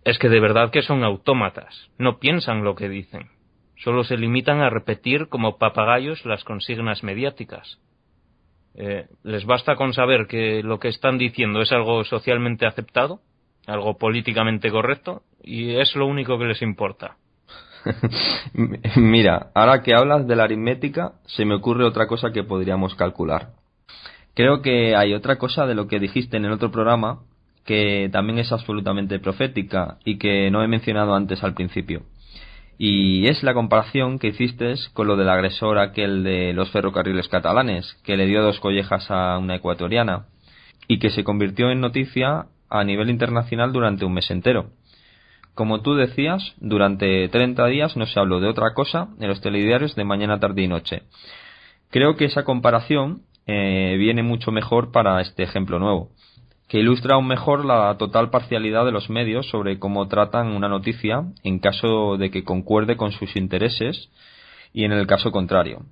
Es 0.05 0.19
que 0.19 0.29
de 0.29 0.41
verdad 0.41 0.71
que 0.71 0.83
son 0.83 1.05
autómatas, 1.05 1.91
no 1.99 2.19
piensan 2.19 2.65
lo 2.65 2.75
que 2.75 2.89
dicen, 2.89 3.29
solo 3.77 4.05
se 4.05 4.17
limitan 4.17 4.61
a 4.61 4.71
repetir 4.71 5.29
como 5.29 5.59
papagayos 5.59 6.25
las 6.25 6.45
consignas 6.45 7.03
mediáticas. 7.03 7.79
Eh, 8.75 9.07
les 9.25 9.45
basta 9.45 9.77
con 9.77 9.93
saber 9.93 10.27
que 10.27 10.62
lo 10.62 10.79
que 10.79 10.89
están 10.89 11.18
diciendo 11.18 11.61
es 11.61 11.73
algo 11.73 12.05
socialmente 12.05 12.66
aceptado, 12.66 13.21
algo 13.66 13.99
políticamente 13.99 14.71
correcto, 14.71 15.23
y 15.43 15.77
es 15.77 15.95
lo 15.97 16.07
único 16.07 16.39
que 16.39 16.47
les 16.47 16.62
importa. 16.62 17.16
Mira, 18.97 19.51
ahora 19.55 19.83
que 19.83 19.95
hablas 19.95 20.27
de 20.27 20.37
la 20.37 20.45
aritmética, 20.45 21.12
se 21.27 21.45
me 21.45 21.55
ocurre 21.55 21.85
otra 21.85 22.07
cosa 22.07 22.31
que 22.33 22.45
podríamos 22.45 22.95
calcular. 22.95 23.51
Creo 24.35 24.62
que 24.62 24.95
hay 24.97 25.14
otra 25.14 25.37
cosa 25.37 25.66
de 25.66 25.75
lo 25.75 25.87
que 25.87 25.99
dijiste 25.99 26.37
en 26.37 26.45
el 26.45 26.53
otro 26.53 26.71
programa 26.71 27.21
que 27.64 28.09
también 28.11 28.39
es 28.39 28.53
absolutamente 28.53 29.18
profética 29.18 29.99
y 30.05 30.18
que 30.18 30.51
no 30.51 30.62
he 30.62 30.68
mencionado 30.68 31.14
antes 31.14 31.45
al 31.45 31.55
principio. 31.55 32.03
Y 32.83 33.28
es 33.28 33.43
la 33.43 33.53
comparación 33.53 34.18
que 34.18 34.28
hiciste 34.28 34.72
con 34.95 35.07
lo 35.07 35.14
del 35.14 35.28
agresor 35.28 35.78
aquel 35.78 36.24
de 36.24 36.55
los 36.55 36.70
ferrocarriles 36.70 37.28
catalanes, 37.28 37.93
que 38.05 38.16
le 38.16 38.24
dio 38.24 38.43
dos 38.43 38.59
collejas 38.59 39.11
a 39.11 39.37
una 39.37 39.57
ecuatoriana 39.57 40.28
y 40.89 40.99
que 40.99 41.11
se 41.11 41.22
convirtió 41.22 41.70
en 41.70 41.83
noticia 41.83 42.47
a 42.70 42.83
nivel 42.83 43.11
internacional 43.11 43.74
durante 43.74 44.07
un 44.07 44.14
mes 44.14 44.31
entero. 44.31 44.70
Como 45.55 45.83
tú 45.83 45.95
decías, 45.95 46.55
durante 46.57 47.28
30 47.28 47.66
días 47.66 47.99
no 47.99 48.07
se 48.07 48.18
habló 48.18 48.41
de 48.41 48.49
otra 48.49 48.72
cosa 48.72 49.09
en 49.20 49.28
los 49.28 49.43
telediarios 49.43 49.95
de 49.95 50.05
mañana, 50.05 50.41
tarde 50.41 50.62
y 50.62 50.68
noche. 50.68 51.03
Creo 51.91 52.16
que 52.16 52.24
esa 52.24 52.45
comparación 52.45 53.24
eh, 53.47 53.97
viene 53.99 54.22
mucho 54.22 54.53
mejor 54.53 54.91
para 54.91 55.20
este 55.20 55.43
ejemplo 55.43 55.78
nuevo, 55.78 56.12
que 56.71 56.79
ilustra 56.79 57.16
aún 57.16 57.27
mejor 57.27 57.64
la 57.64 57.97
total 57.99 58.31
parcialidad 58.31 58.85
de 58.85 58.93
los 58.93 59.11
medios 59.11 59.49
sobre 59.51 59.81
cómo 59.81 60.07
tratan 60.07 60.53
una 60.53 60.68
noticia 60.68 61.25
en 61.43 61.59
caso 61.59 62.16
de 62.16 62.31
que 62.31 62.45
concuerde 62.45 62.97
con 62.97 63.11
sus 63.11 63.35
intereses 63.35 64.09
y 64.73 64.85
en 64.85 64.93
el 64.93 65.09
caso 65.09 65.33
contrario. 65.33 65.83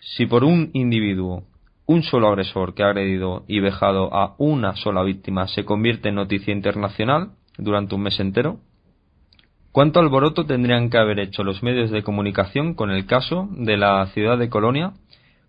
Si 0.00 0.26
por 0.26 0.44
un 0.44 0.68
individuo 0.74 1.44
un 1.86 2.02
solo 2.02 2.28
agresor 2.28 2.74
que 2.74 2.82
ha 2.82 2.88
agredido 2.88 3.44
y 3.48 3.60
vejado 3.60 4.14
a 4.14 4.34
una 4.36 4.76
sola 4.76 5.02
víctima 5.02 5.48
se 5.48 5.64
convierte 5.64 6.10
en 6.10 6.16
noticia 6.16 6.52
internacional 6.52 7.30
durante 7.56 7.94
un 7.94 8.02
mes 8.02 8.20
entero? 8.20 8.58
¿Cuánto 9.72 10.00
alboroto 10.00 10.44
tendrían 10.44 10.90
que 10.90 10.98
haber 10.98 11.18
hecho 11.18 11.44
los 11.44 11.62
medios 11.62 11.90
de 11.90 12.02
comunicación 12.02 12.74
con 12.74 12.90
el 12.90 13.06
caso 13.06 13.48
de 13.52 13.78
la 13.78 14.04
ciudad 14.08 14.36
de 14.36 14.50
Colonia, 14.50 14.92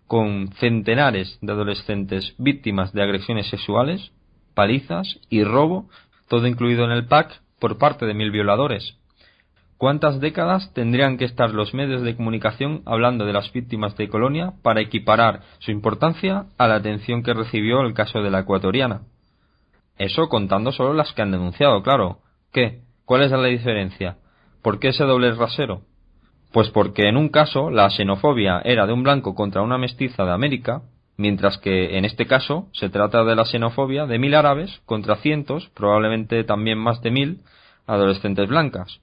con 0.06 0.48
centenares 0.60 1.38
de 1.42 1.52
adolescentes 1.52 2.34
víctimas 2.38 2.94
de 2.94 3.02
agresiones 3.02 3.48
sexuales, 3.48 4.12
palizas 4.56 5.20
y 5.28 5.44
robo, 5.44 5.88
todo 6.28 6.46
incluido 6.46 6.84
en 6.86 6.90
el 6.90 7.06
pack, 7.06 7.42
por 7.60 7.76
parte 7.76 8.06
de 8.06 8.14
mil 8.14 8.30
violadores? 8.30 8.96
¿Cuántas 9.76 10.20
décadas 10.20 10.72
tendrían 10.72 11.18
que 11.18 11.26
estar 11.26 11.50
los 11.50 11.74
medios 11.74 12.00
de 12.00 12.16
comunicación 12.16 12.80
hablando 12.86 13.26
de 13.26 13.34
las 13.34 13.52
víctimas 13.52 13.94
de 13.98 14.08
Colonia 14.08 14.54
para 14.62 14.80
equiparar 14.80 15.42
su 15.58 15.70
importancia 15.70 16.46
a 16.56 16.66
la 16.66 16.76
atención 16.76 17.22
que 17.22 17.34
recibió 17.34 17.82
el 17.82 17.92
caso 17.92 18.22
de 18.22 18.30
la 18.30 18.40
ecuatoriana? 18.40 19.02
Eso 19.98 20.30
contando 20.30 20.72
solo 20.72 20.94
las 20.94 21.12
que 21.12 21.20
han 21.20 21.32
denunciado, 21.32 21.82
claro. 21.82 22.20
¿Qué? 22.52 22.80
¿Cuál 23.04 23.22
es 23.22 23.30
la 23.30 23.44
diferencia? 23.44 24.16
¿Por 24.62 24.78
qué 24.78 24.88
ese 24.88 25.04
doble 25.04 25.32
rasero? 25.32 25.82
Pues 26.52 26.70
porque 26.70 27.08
en 27.10 27.18
un 27.18 27.28
caso 27.28 27.70
la 27.70 27.90
xenofobia 27.90 28.62
era 28.64 28.86
de 28.86 28.94
un 28.94 29.02
blanco 29.02 29.34
contra 29.34 29.60
una 29.60 29.76
mestiza 29.76 30.24
de 30.24 30.32
América, 30.32 30.82
mientras 31.16 31.58
que 31.58 31.96
en 31.96 32.04
este 32.04 32.26
caso 32.26 32.68
se 32.72 32.88
trata 32.88 33.24
de 33.24 33.34
la 33.34 33.44
xenofobia 33.44 34.06
de 34.06 34.18
mil 34.18 34.34
árabes 34.34 34.80
contra 34.84 35.16
cientos, 35.16 35.70
probablemente 35.74 36.44
también 36.44 36.78
más 36.78 37.00
de 37.02 37.10
mil, 37.10 37.40
adolescentes 37.86 38.48
blancas. 38.48 39.00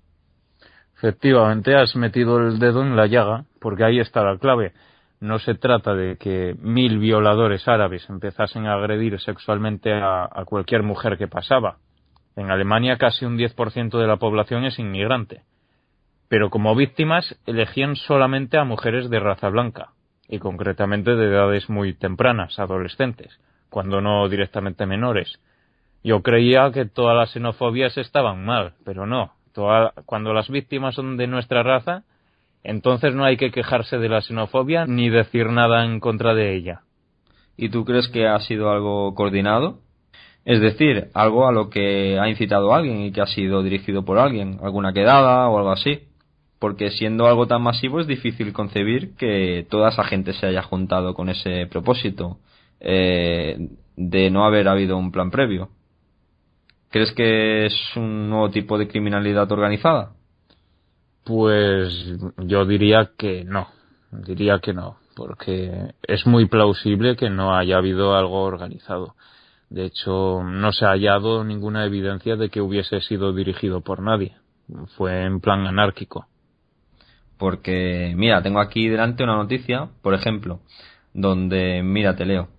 Efectivamente, 0.98 1.76
has 1.76 1.96
metido 1.96 2.40
el 2.40 2.60
dedo 2.60 2.82
en 2.82 2.96
la 2.96 3.08
llaga, 3.08 3.46
porque 3.60 3.84
ahí 3.84 4.00
está 4.00 4.24
la 4.24 4.38
clave. 4.38 4.72
No 5.20 5.40
se 5.40 5.56
trata 5.56 5.94
de 5.94 6.18
que 6.18 6.56
mil 6.60 6.98
violadores 7.00 7.68
árabes 7.68 8.10
empezasen 8.10 8.68
a 8.68 8.76
agredir 8.76 9.20
sexualmente 9.20 9.92
a, 9.94 10.30
cualquier 10.46 10.84
mujer 10.84 11.18
que 11.18 11.28
pasaba. 11.28 11.78
En 12.36 12.52
Alemania 12.52 12.98
casi 12.98 13.26
un 13.26 13.38
10% 13.38 14.00
de 14.00 14.08
la 14.08 14.18
población 14.18 14.66
es 14.66 14.80
inmigrante. 14.80 15.42
Pero 16.30 16.50
como 16.50 16.76
víctimas 16.76 17.38
elegían 17.46 17.96
solamente 17.96 18.58
a 18.58 18.64
mujeres 18.64 19.10
de 19.10 19.20
raza 19.20 19.50
blanca, 19.50 19.90
y 20.34 20.40
concretamente 20.40 21.16
de 21.16 21.28
edades 21.28 21.70
muy 21.70 21.94
tempranas, 21.94 22.58
adolescentes, 22.58 23.40
cuando 23.70 24.02
no 24.02 24.28
directamente 24.28 24.88
menores. 24.88 25.40
Yo 26.04 26.24
creía 26.24 26.72
que 26.72 26.86
todas 26.86 27.16
las 27.16 27.34
xenofobias 27.34 28.00
estaban 28.00 28.44
mal, 28.44 28.74
pero 28.84 29.06
no, 29.06 29.34
cuando 30.08 30.34
las 30.34 30.50
víctimas 30.50 30.96
son 30.96 31.18
de 31.18 31.28
nuestra 31.28 31.62
raza, 31.62 32.02
entonces 32.64 33.14
no 33.14 33.26
hay 33.26 33.38
que 33.38 33.52
quejarse 33.52 34.00
de 34.00 34.10
la 34.10 34.22
xenofobia 34.22 34.88
ni 34.88 35.12
decir 35.12 35.52
nada 35.52 35.86
en 35.86 36.00
contra 36.00 36.34
de 36.34 36.56
ella. 36.56 36.82
¿Y 37.56 37.70
tú 37.70 37.86
crees 37.86 38.08
que 38.08 38.26
ha 38.26 38.40
sido 38.40 38.72
algo 38.72 39.14
coordinado? 39.14 39.82
Es 40.46 40.62
decir, 40.62 41.10
algo 41.14 41.48
a 41.48 41.52
lo 41.52 41.70
que 41.70 42.18
ha 42.20 42.28
incitado 42.28 42.74
alguien 42.74 43.02
y 43.02 43.12
que 43.12 43.22
ha 43.22 43.28
sido 43.28 43.62
dirigido 43.62 44.04
por 44.04 44.18
alguien, 44.18 44.58
alguna 44.64 44.94
quedada 44.94 45.48
o 45.48 45.60
algo 45.60 45.72
así. 45.72 46.08
Porque 46.64 46.92
siendo 46.92 47.28
algo 47.28 47.46
tan 47.46 47.62
masivo 47.62 48.00
es 48.00 48.08
difícil 48.08 48.54
concebir 48.54 49.18
que 49.18 49.68
toda 49.70 49.90
esa 49.90 50.06
gente 50.06 50.32
se 50.32 50.46
haya 50.46 50.62
juntado 50.62 51.14
con 51.14 51.28
ese 51.28 51.68
propósito 51.68 52.38
eh, 52.80 53.68
de 53.98 54.32
no 54.32 54.46
haber 54.46 54.70
habido 54.70 54.96
un 54.96 55.12
plan 55.12 55.30
previo. 55.30 55.72
¿Crees 56.90 57.12
que 57.12 57.66
es 57.66 57.74
un 57.98 58.30
nuevo 58.30 58.50
tipo 58.50 58.78
de 58.78 58.88
criminalidad 58.88 59.52
organizada? 59.52 60.14
Pues 61.26 61.92
yo 62.38 62.64
diría 62.64 63.12
que 63.18 63.44
no, 63.44 63.68
diría 64.26 64.60
que 64.60 64.72
no, 64.72 64.96
porque 65.18 65.92
es 66.08 66.26
muy 66.26 66.46
plausible 66.46 67.18
que 67.18 67.30
no 67.30 67.54
haya 67.54 67.76
habido 67.76 68.16
algo 68.16 68.42
organizado. 68.42 69.16
De 69.70 69.84
hecho, 69.84 70.42
no 70.46 70.72
se 70.72 70.86
ha 70.86 70.92
hallado 70.92 71.44
ninguna 71.44 71.84
evidencia 71.84 72.38
de 72.38 72.48
que 72.48 72.62
hubiese 72.62 73.02
sido 73.02 73.34
dirigido 73.34 73.82
por 73.82 74.02
nadie. 74.02 74.38
Fue 74.96 75.26
en 75.26 75.42
plan 75.42 75.68
anárquico. 75.68 76.28
Porque, 77.38 78.14
mira, 78.16 78.42
tengo 78.42 78.60
aquí 78.60 78.88
delante 78.88 79.24
una 79.24 79.36
noticia, 79.36 79.90
por 80.02 80.14
ejemplo, 80.14 80.62
donde, 81.14 81.82
mira, 81.84 82.16
te 82.16 82.26
leo. 82.26 82.50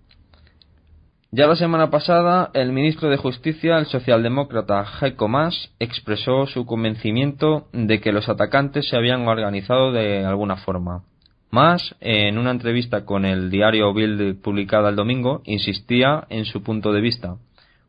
Ya 1.37 1.49
la 1.49 1.57
semana 1.57 1.91
pasada, 1.91 2.53
el 2.55 2.71
ministro 2.73 3.09
de 3.09 3.17
Justicia, 3.17 3.79
el 3.79 3.87
socialdemócrata 3.87 4.85
Heiko 5.01 5.27
Maas, 5.27 5.73
expresó 5.81 6.47
su 6.47 6.65
convencimiento 6.65 7.67
de 7.73 8.01
que 8.01 8.13
los 8.13 8.29
atacantes 8.29 8.89
se 8.89 8.97
habían 8.97 9.27
organizado 9.27 9.91
de 9.91 10.25
alguna 10.25 10.57
forma. 10.59 11.03
Maas, 11.51 11.97
en 12.01 12.39
una 12.39 12.53
entrevista 12.53 13.05
con 13.05 13.25
el 13.25 13.51
diario 13.51 13.93
Bild 13.93 14.43
publicada 14.43 14.91
el 14.91 14.97
domingo, 14.97 15.43
insistía 15.45 16.25
en 16.29 16.45
su 16.45 16.63
punto 16.63 16.93
de 16.93 17.01
vista. 17.01 17.37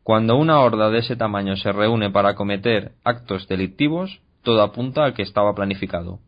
Cuando 0.01 0.37
una 0.37 0.59
horda 0.59 0.89
de 0.89 0.99
ese 0.99 1.15
tamaño 1.15 1.55
se 1.55 1.71
reúne 1.71 2.09
para 2.09 2.33
cometer 2.33 2.93
actos 3.03 3.47
delictivos, 3.47 4.21
todo 4.41 4.63
apunta 4.63 5.05
a 5.05 5.13
que 5.13 5.21
estaba 5.21 5.53
planificado. 5.53 6.19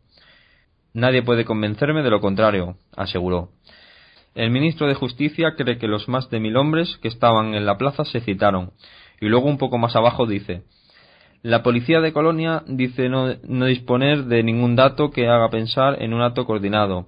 Nadie 0.94 1.22
puede 1.22 1.44
convencerme 1.44 2.02
de 2.02 2.10
lo 2.10 2.20
contrario, 2.20 2.76
aseguró. 2.96 3.50
El 4.34 4.50
ministro 4.50 4.86
de 4.86 4.94
Justicia 4.94 5.54
cree 5.56 5.78
que 5.78 5.88
los 5.88 6.08
más 6.08 6.30
de 6.30 6.40
mil 6.40 6.56
hombres 6.56 6.98
que 7.02 7.08
estaban 7.08 7.54
en 7.54 7.66
la 7.66 7.76
plaza 7.76 8.04
se 8.04 8.20
citaron. 8.20 8.70
Y 9.20 9.26
luego 9.26 9.48
un 9.48 9.58
poco 9.58 9.78
más 9.78 9.96
abajo 9.96 10.26
dice 10.26 10.62
La 11.42 11.62
policía 11.62 12.00
de 12.00 12.12
Colonia 12.12 12.62
dice 12.66 13.08
no, 13.08 13.34
no 13.42 13.66
disponer 13.66 14.24
de 14.24 14.42
ningún 14.42 14.76
dato 14.76 15.10
que 15.10 15.28
haga 15.28 15.50
pensar 15.50 16.02
en 16.02 16.14
un 16.14 16.22
acto 16.22 16.44
coordinado. 16.44 17.06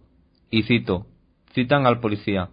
Y 0.51 0.65
cito, 0.65 1.07
citan 1.55 1.87
al 1.87 2.01
policía. 2.01 2.49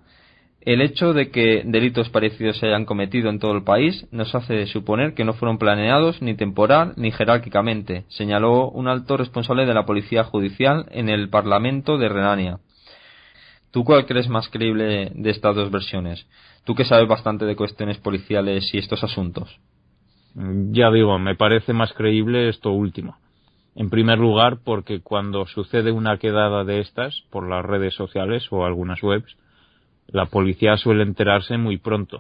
El 0.67 0.81
hecho 0.81 1.13
de 1.13 1.31
que 1.31 1.63
delitos 1.65 2.09
parecidos 2.09 2.57
se 2.57 2.65
hayan 2.65 2.83
cometido 2.83 3.29
en 3.29 3.39
todo 3.39 3.53
el 3.53 3.63
país 3.63 4.05
nos 4.11 4.35
hace 4.35 4.67
suponer 4.67 5.13
que 5.13 5.23
no 5.23 5.31
fueron 5.31 5.59
planeados 5.59 6.21
ni 6.21 6.35
temporal 6.35 6.91
ni 6.97 7.09
jerárquicamente, 7.09 8.03
señaló 8.09 8.69
un 8.71 8.89
alto 8.89 9.15
responsable 9.15 9.65
de 9.65 9.73
la 9.73 9.85
Policía 9.85 10.25
Judicial 10.25 10.85
en 10.91 11.07
el 11.07 11.29
Parlamento 11.29 11.97
de 11.97 12.09
Renania. 12.09 12.59
¿Tú 13.71 13.85
cuál 13.85 14.05
crees 14.05 14.27
más 14.27 14.49
creíble 14.49 15.09
de 15.15 15.29
estas 15.29 15.55
dos 15.55 15.71
versiones? 15.71 16.27
Tú 16.65 16.75
que 16.75 16.83
sabes 16.83 17.07
bastante 17.07 17.45
de 17.45 17.55
cuestiones 17.55 17.97
policiales 17.99 18.69
y 18.73 18.77
estos 18.77 19.05
asuntos. 19.05 19.61
Ya 20.35 20.91
digo, 20.91 21.17
me 21.17 21.35
parece 21.35 21.71
más 21.71 21.93
creíble 21.93 22.49
esto 22.49 22.71
último. 22.71 23.15
En 23.73 23.89
primer 23.89 24.19
lugar, 24.19 24.57
porque 24.65 24.99
cuando 24.99 25.47
sucede 25.47 25.93
una 25.93 26.17
quedada 26.17 26.65
de 26.65 26.81
estas 26.81 27.21
por 27.29 27.47
las 27.47 27.63
redes 27.63 27.93
sociales 27.93 28.45
o 28.51 28.65
algunas 28.65 29.01
webs, 29.01 29.37
la 30.07 30.25
policía 30.25 30.77
suele 30.77 31.03
enterarse 31.03 31.57
muy 31.57 31.77
pronto 31.77 32.19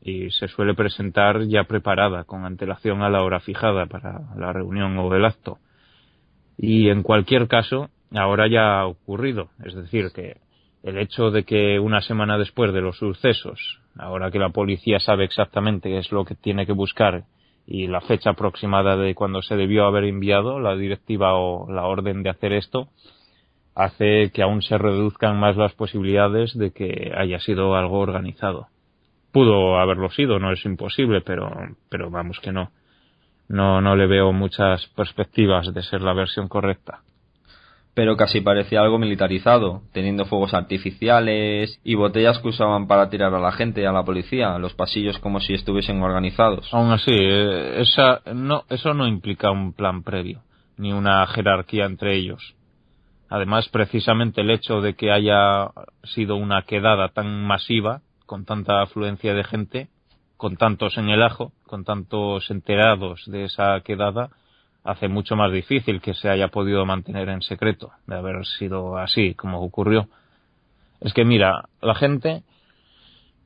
y 0.00 0.30
se 0.30 0.46
suele 0.48 0.74
presentar 0.74 1.42
ya 1.48 1.64
preparada 1.64 2.24
con 2.24 2.44
antelación 2.44 3.02
a 3.02 3.10
la 3.10 3.22
hora 3.22 3.40
fijada 3.40 3.86
para 3.86 4.20
la 4.36 4.52
reunión 4.52 4.96
o 4.98 5.12
el 5.14 5.24
acto. 5.24 5.58
Y 6.56 6.88
en 6.88 7.02
cualquier 7.02 7.48
caso, 7.48 7.90
ahora 8.14 8.46
ya 8.46 8.80
ha 8.80 8.86
ocurrido, 8.86 9.50
es 9.64 9.74
decir, 9.74 10.10
que 10.14 10.36
el 10.84 10.98
hecho 10.98 11.32
de 11.32 11.44
que 11.44 11.80
una 11.80 12.00
semana 12.00 12.38
después 12.38 12.72
de 12.72 12.80
los 12.80 12.98
sucesos, 12.98 13.80
ahora 13.98 14.30
que 14.30 14.38
la 14.38 14.50
policía 14.50 15.00
sabe 15.00 15.24
exactamente 15.24 15.88
qué 15.88 15.98
es 15.98 16.12
lo 16.12 16.24
que 16.24 16.36
tiene 16.36 16.66
que 16.66 16.72
buscar 16.72 17.24
y 17.66 17.88
la 17.88 18.00
fecha 18.00 18.30
aproximada 18.30 18.96
de 18.96 19.16
cuando 19.16 19.42
se 19.42 19.56
debió 19.56 19.86
haber 19.86 20.04
enviado 20.04 20.60
la 20.60 20.76
directiva 20.76 21.34
o 21.34 21.70
la 21.70 21.86
orden 21.86 22.22
de 22.22 22.30
hacer 22.30 22.52
esto, 22.52 22.88
hace 23.76 24.30
que 24.32 24.42
aún 24.42 24.62
se 24.62 24.78
reduzcan 24.78 25.38
más 25.38 25.56
las 25.56 25.74
posibilidades 25.74 26.56
de 26.58 26.72
que 26.72 27.12
haya 27.16 27.38
sido 27.38 27.76
algo 27.76 28.00
organizado. 28.00 28.66
Pudo 29.30 29.78
haberlo 29.78 30.10
sido, 30.10 30.40
no 30.40 30.50
es 30.50 30.64
imposible, 30.64 31.20
pero, 31.20 31.50
pero 31.88 32.10
vamos 32.10 32.40
que 32.40 32.52
no. 32.52 32.70
No, 33.48 33.80
no 33.80 33.94
le 33.94 34.06
veo 34.06 34.32
muchas 34.32 34.86
perspectivas 34.96 35.72
de 35.72 35.82
ser 35.82 36.00
la 36.00 36.14
versión 36.14 36.48
correcta 36.48 37.02
pero 37.96 38.14
casi 38.14 38.42
parecía 38.42 38.82
algo 38.82 38.98
militarizado, 38.98 39.80
teniendo 39.94 40.26
fuegos 40.26 40.52
artificiales 40.52 41.80
y 41.82 41.94
botellas 41.94 42.38
que 42.40 42.48
usaban 42.48 42.86
para 42.86 43.08
tirar 43.08 43.32
a 43.32 43.40
la 43.40 43.52
gente 43.52 43.80
y 43.80 43.86
a 43.86 43.90
la 43.90 44.04
policía, 44.04 44.58
los 44.58 44.74
pasillos 44.74 45.18
como 45.18 45.40
si 45.40 45.54
estuviesen 45.54 46.02
organizados. 46.02 46.68
Aún 46.74 46.90
así, 46.92 47.10
eh, 47.10 47.80
esa, 47.80 48.20
no, 48.34 48.64
eso 48.68 48.92
no 48.92 49.06
implica 49.06 49.50
un 49.50 49.72
plan 49.72 50.02
previo, 50.02 50.42
ni 50.76 50.92
una 50.92 51.26
jerarquía 51.26 51.86
entre 51.86 52.16
ellos. 52.16 52.55
Además, 53.28 53.68
precisamente 53.68 54.40
el 54.40 54.50
hecho 54.50 54.80
de 54.80 54.94
que 54.94 55.10
haya 55.10 55.70
sido 56.04 56.36
una 56.36 56.62
quedada 56.62 57.08
tan 57.08 57.44
masiva, 57.44 58.02
con 58.24 58.44
tanta 58.44 58.82
afluencia 58.82 59.34
de 59.34 59.44
gente, 59.44 59.88
con 60.36 60.56
tantos 60.56 60.98
en 60.98 61.08
el 61.08 61.22
ajo, 61.22 61.52
con 61.66 61.84
tantos 61.84 62.50
enterados 62.50 63.22
de 63.26 63.44
esa 63.44 63.80
quedada, 63.80 64.30
hace 64.84 65.08
mucho 65.08 65.34
más 65.34 65.52
difícil 65.52 66.00
que 66.00 66.14
se 66.14 66.28
haya 66.28 66.48
podido 66.48 66.84
mantener 66.86 67.28
en 67.28 67.42
secreto 67.42 67.90
de 68.06 68.16
haber 68.16 68.46
sido 68.46 68.96
así 68.96 69.34
como 69.34 69.60
ocurrió. 69.60 70.08
Es 71.00 71.12
que 71.12 71.24
mira, 71.24 71.68
la 71.82 71.94
gente, 71.94 72.42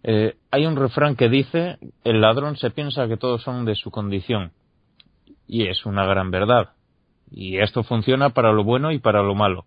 eh, 0.03 0.37
hay 0.51 0.67
un 0.67 0.77
refrán 0.77 1.17
que 1.17 1.29
dice, 1.29 1.79
el 2.05 2.21
ladrón 2.21 2.57
se 2.57 2.71
piensa 2.71 3.09
que 3.09 3.17
todos 3.17 3.43
son 3.43 3.65
de 3.65 3.75
su 3.75 3.91
condición. 3.91 4.53
Y 5.47 5.67
es 5.67 5.85
una 5.87 6.05
gran 6.05 6.31
verdad. 6.31 6.71
Y 7.31 7.59
esto 7.59 7.83
funciona 7.83 8.31
para 8.31 8.53
lo 8.53 8.65
bueno 8.65 8.93
y 8.93 8.99
para 8.99 9.23
lo 9.23 9.35
malo. 9.35 9.65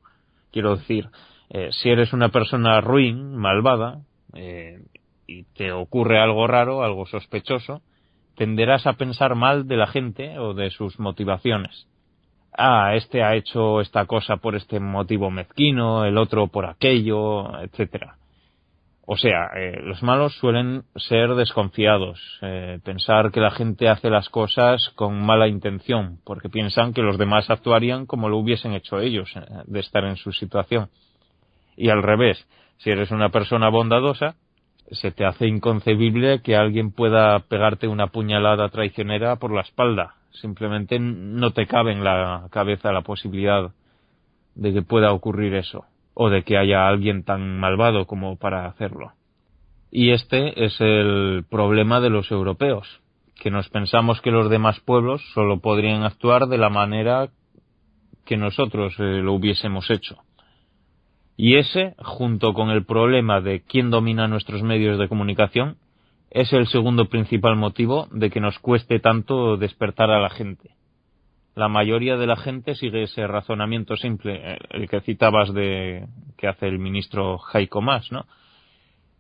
Quiero 0.51 0.75
decir, 0.75 1.09
eh, 1.49 1.69
si 1.71 1.89
eres 1.89 2.13
una 2.13 2.29
persona 2.29 2.81
ruin, 2.81 3.35
malvada, 3.35 4.01
eh, 4.33 4.79
y 5.27 5.43
te 5.55 5.71
ocurre 5.71 6.19
algo 6.19 6.47
raro, 6.47 6.83
algo 6.83 7.05
sospechoso, 7.05 7.81
tenderás 8.35 8.87
a 8.87 8.93
pensar 8.93 9.35
mal 9.35 9.67
de 9.67 9.77
la 9.77 9.87
gente 9.87 10.37
o 10.39 10.53
de 10.53 10.69
sus 10.71 10.99
motivaciones. 10.99 11.87
Ah, 12.55 12.93
este 12.95 13.23
ha 13.23 13.35
hecho 13.35 13.81
esta 13.81 14.05
cosa 14.05 14.37
por 14.37 14.55
este 14.55 14.79
motivo 14.79 15.31
mezquino, 15.31 16.05
el 16.05 16.17
otro 16.17 16.47
por 16.47 16.65
aquello, 16.65 17.59
etcétera. 17.61 18.17
O 19.05 19.17
sea, 19.17 19.49
eh, 19.55 19.81
los 19.83 20.01
malos 20.01 20.33
suelen 20.37 20.83
ser 20.95 21.35
desconfiados, 21.35 22.21
eh, 22.41 22.79
pensar 22.85 23.31
que 23.31 23.41
la 23.41 23.51
gente 23.51 23.89
hace 23.89 24.09
las 24.09 24.29
cosas 24.29 24.91
con 24.95 25.25
mala 25.25 25.49
intención, 25.49 26.19
porque 26.23 26.47
piensan 26.47 26.93
que 26.93 27.01
los 27.01 27.17
demás 27.17 27.49
actuarían 27.49 28.05
como 28.05 28.29
lo 28.29 28.37
hubiesen 28.37 28.73
hecho 28.73 29.01
ellos, 29.01 29.29
eh, 29.35 29.41
de 29.65 29.79
estar 29.81 30.05
en 30.05 30.15
su 30.15 30.31
situación. 30.31 30.87
Y 31.75 31.89
al 31.89 32.01
revés, 32.01 32.47
si 32.77 32.91
eres 32.91 33.11
una 33.11 33.27
persona 33.27 33.67
bondadosa, 33.67 34.35
se 34.89 35.11
te 35.11 35.25
hace 35.25 35.47
inconcebible 35.47 36.41
que 36.41 36.55
alguien 36.55 36.93
pueda 36.93 37.39
pegarte 37.39 37.89
una 37.89 38.07
puñalada 38.07 38.69
traicionera 38.69 39.35
por 39.35 39.53
la 39.53 39.61
espalda. 39.61 40.15
Simplemente 40.31 40.97
no 40.99 41.51
te 41.51 41.67
cabe 41.67 41.91
en 41.91 42.05
la 42.05 42.47
cabeza 42.51 42.93
la 42.93 43.01
posibilidad 43.01 43.71
de 44.55 44.73
que 44.73 44.81
pueda 44.81 45.11
ocurrir 45.11 45.55
eso, 45.55 45.85
o 46.13 46.29
de 46.29 46.43
que 46.43 46.57
haya 46.57 46.87
alguien 46.87 47.23
tan 47.23 47.59
malvado 47.59 48.05
como 48.05 48.37
para 48.37 48.65
hacerlo. 48.65 49.13
Y 49.91 50.11
este 50.11 50.65
es 50.65 50.79
el 50.79 51.45
problema 51.49 51.99
de 51.99 52.09
los 52.09 52.31
europeos, 52.31 52.87
que 53.35 53.51
nos 53.51 53.69
pensamos 53.69 54.21
que 54.21 54.31
los 54.31 54.49
demás 54.49 54.79
pueblos 54.79 55.21
solo 55.33 55.59
podrían 55.59 56.03
actuar 56.03 56.47
de 56.47 56.57
la 56.57 56.69
manera 56.69 57.29
que 58.25 58.37
nosotros 58.37 58.95
eh, 58.99 59.21
lo 59.21 59.33
hubiésemos 59.33 59.89
hecho. 59.89 60.17
Y 61.35 61.55
ese, 61.55 61.95
junto 61.99 62.53
con 62.53 62.69
el 62.69 62.85
problema 62.85 63.41
de 63.41 63.61
quién 63.61 63.89
domina 63.89 64.27
nuestros 64.27 64.61
medios 64.63 64.99
de 64.99 65.07
comunicación, 65.07 65.77
es 66.29 66.51
el 66.53 66.67
segundo 66.67 67.09
principal 67.09 67.55
motivo 67.55 68.07
de 68.11 68.29
que 68.29 68.39
nos 68.39 68.57
cueste 68.59 68.99
tanto 68.99 69.57
despertar 69.57 70.09
a 70.09 70.19
la 70.19 70.29
gente. 70.29 70.71
La 71.55 71.67
mayoría 71.67 72.17
de 72.17 72.27
la 72.27 72.35
gente 72.35 72.75
sigue 72.75 73.03
ese 73.03 73.27
razonamiento 73.27 73.95
simple, 73.95 74.57
el 74.69 74.89
que 74.89 75.01
citabas 75.01 75.53
de 75.53 76.07
que 76.37 76.47
hace 76.47 76.67
el 76.67 76.79
ministro 76.79 77.39
Heiko 77.53 77.81
Maas, 77.81 78.11
¿no? 78.11 78.25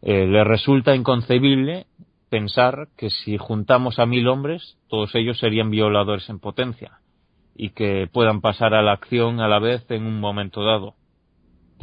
Eh, 0.01 0.25
le 0.25 0.43
resulta 0.43 0.95
inconcebible 0.95 1.85
pensar 2.29 2.87
que 2.97 3.09
si 3.09 3.37
juntamos 3.37 3.99
a 3.99 4.05
mil 4.05 4.27
hombres, 4.27 4.77
todos 4.89 5.13
ellos 5.15 5.37
serían 5.37 5.69
violadores 5.69 6.27
en 6.29 6.39
potencia 6.39 6.99
y 7.55 7.69
que 7.69 8.09
puedan 8.11 8.41
pasar 8.41 8.73
a 8.73 8.81
la 8.81 8.93
acción 8.93 9.39
a 9.39 9.47
la 9.47 9.59
vez 9.59 9.89
en 9.91 10.05
un 10.05 10.19
momento 10.19 10.63
dado 10.63 10.95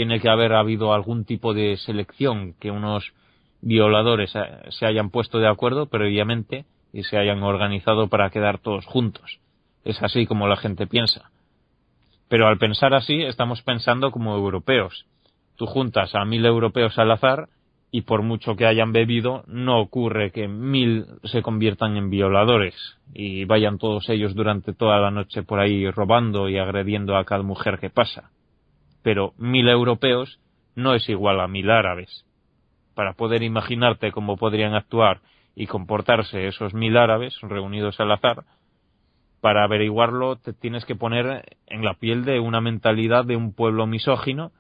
tiene 0.01 0.19
que 0.19 0.31
haber 0.31 0.55
habido 0.55 0.95
algún 0.95 1.27
tipo 1.27 1.53
de 1.53 1.77
selección 1.77 2.55
que 2.59 2.71
unos 2.71 3.13
violadores 3.61 4.35
eh, 4.35 4.41
se 4.71 4.87
hayan 4.87 5.11
puesto 5.11 5.39
de 5.39 5.47
acuerdo 5.47 5.91
previamente 5.91 6.65
y 6.91 7.03
se 7.03 7.19
hayan 7.19 7.43
organizado 7.43 8.09
para 8.09 8.31
quedar 8.31 8.59
todos 8.59 8.87
juntos. 8.87 9.41
Es 9.85 10.03
así 10.03 10.27
como 10.27 10.47
la 10.47 10.57
gente 10.57 10.87
piensa. 10.87 11.31
Pero 12.29 12.47
al 12.47 12.59
pensar 12.59 12.95
así 12.95 13.23
estamos 13.23 13.63
pensando 13.63 14.11
como 14.11 14.37
europeos. 14.37 15.07
Tú 15.57 15.67
juntas 15.67 16.15
a 16.15 16.25
mil 16.25 16.45
europeos 16.47 16.99
al 16.99 17.11
azar 17.11 17.49
y 17.91 18.03
por 18.03 18.23
mucho 18.23 18.55
que 18.57 18.67
hayan 18.67 18.93
bebido 18.93 19.43
no 19.47 19.81
ocurre 19.81 20.31
que 20.31 20.47
mil 20.47 21.07
se 21.25 21.43
conviertan 21.43 21.97
en 21.97 22.09
violadores 22.09 22.75
y 23.13 23.45
vayan 23.47 23.79
todos 23.79 24.09
ellos 24.09 24.35
durante 24.35 24.73
toda 24.73 25.01
la 25.01 25.11
noche 25.11 25.43
por 25.43 25.59
ahí 25.59 25.91
robando 25.91 26.49
y 26.49 26.57
agrediendo 26.57 27.17
a 27.17 27.25
cada 27.25 27.43
mujer 27.43 27.81
que 27.81 27.91
pasa 27.91 28.31
pero 29.03 29.33
mil 29.39 29.69
europeos 29.69 30.39
no 30.75 30.95
es 30.95 31.09
igual 31.09 31.41
a 31.41 31.49
mil 31.49 31.71
árabes. 31.71 32.25
Para 32.95 33.15
poder 33.15 33.43
imaginarte 33.43 34.13
cómo 34.13 34.37
podrían 34.37 34.75
actuar 34.75 35.21
y 35.55 35.67
comportarse 35.67 36.47
esos 36.47 36.75
mil 36.75 36.97
árabes 36.97 37.39
reunidos 37.41 37.99
al 38.01 38.13
azar, 38.13 38.45
para 39.41 39.65
averiguarlo 39.65 40.37
te 40.37 40.53
tienes 40.53 40.85
que 40.85 40.97
poner 40.97 41.57
en 41.67 41.85
la 41.85 41.95
piel 41.95 42.25
de 42.25 42.41
una 42.41 42.61
mentalidad 42.61 43.25
de 43.25 43.37
un 43.37 43.53
pueblo 43.55 43.87
misógino, 43.87 44.53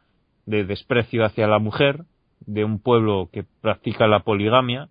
de 0.46 0.64
desprecio 0.64 1.24
hacia 1.24 1.46
la 1.46 1.58
mujer, 1.58 2.04
de 2.40 2.64
un 2.64 2.80
pueblo 2.80 3.28
que 3.32 3.44
practica 3.60 4.06
la 4.06 4.20
poligamia, 4.20 4.88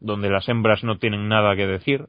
donde 0.00 0.30
las 0.30 0.48
hembras 0.48 0.84
no 0.84 0.98
tienen 0.98 1.28
nada 1.28 1.56
que 1.56 1.66
decir, 1.66 2.06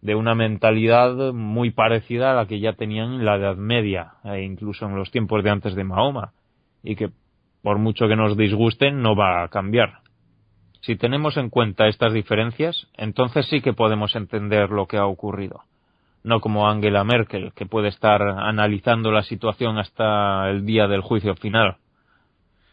de 0.00 0.14
una 0.14 0.34
mentalidad 0.34 1.32
muy 1.34 1.70
parecida 1.70 2.30
a 2.30 2.34
la 2.34 2.46
que 2.46 2.58
ya 2.58 2.72
tenían 2.72 3.12
en 3.12 3.24
la 3.26 3.36
Edad 3.36 3.56
Media 3.56 4.14
e 4.24 4.42
incluso 4.42 4.86
en 4.86 4.96
los 4.96 5.10
tiempos 5.10 5.44
de 5.44 5.50
antes 5.50 5.74
de 5.74 5.84
Mahoma 5.84 6.32
y 6.82 6.96
que 6.96 7.10
por 7.62 7.78
mucho 7.78 8.08
que 8.08 8.16
nos 8.16 8.36
disgusten 8.36 9.02
no 9.02 9.14
va 9.14 9.42
a 9.42 9.48
cambiar. 9.48 9.98
Si 10.80 10.96
tenemos 10.96 11.36
en 11.36 11.50
cuenta 11.50 11.88
estas 11.88 12.14
diferencias, 12.14 12.88
entonces 12.96 13.46
sí 13.48 13.60
que 13.60 13.74
podemos 13.74 14.16
entender 14.16 14.70
lo 14.70 14.86
que 14.86 14.96
ha 14.96 15.04
ocurrido. 15.04 15.60
No 16.22 16.40
como 16.40 16.68
Angela 16.68 17.04
Merkel, 17.04 17.52
que 17.54 17.66
puede 17.66 17.88
estar 17.88 18.22
analizando 18.22 19.10
la 19.10 19.22
situación 19.22 19.78
hasta 19.78 20.50
el 20.50 20.66
día 20.66 20.86
del 20.86 21.00
juicio 21.00 21.34
final. 21.34 21.76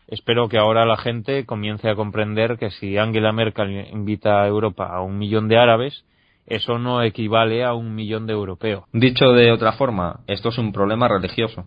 Espero 0.07 0.47
que 0.47 0.57
ahora 0.57 0.85
la 0.85 0.97
gente 0.97 1.45
comience 1.45 1.89
a 1.89 1.95
comprender 1.95 2.57
que 2.57 2.71
si 2.71 2.97
Angela 2.97 3.31
Merkel 3.31 3.87
invita 3.91 4.41
a 4.41 4.47
Europa 4.47 4.85
a 4.85 5.01
un 5.01 5.17
millón 5.17 5.47
de 5.47 5.57
árabes, 5.57 6.05
eso 6.45 6.79
no 6.79 7.03
equivale 7.03 7.65
a 7.65 7.73
un 7.73 7.93
millón 7.93 8.25
de 8.25 8.33
europeos. 8.33 8.85
Dicho 8.93 9.33
de 9.33 9.51
otra 9.51 9.73
forma, 9.73 10.21
esto 10.27 10.49
es 10.49 10.57
un 10.57 10.71
problema 10.71 11.09
religioso. 11.09 11.65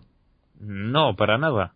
No, 0.59 1.15
para 1.15 1.37
nada. 1.37 1.73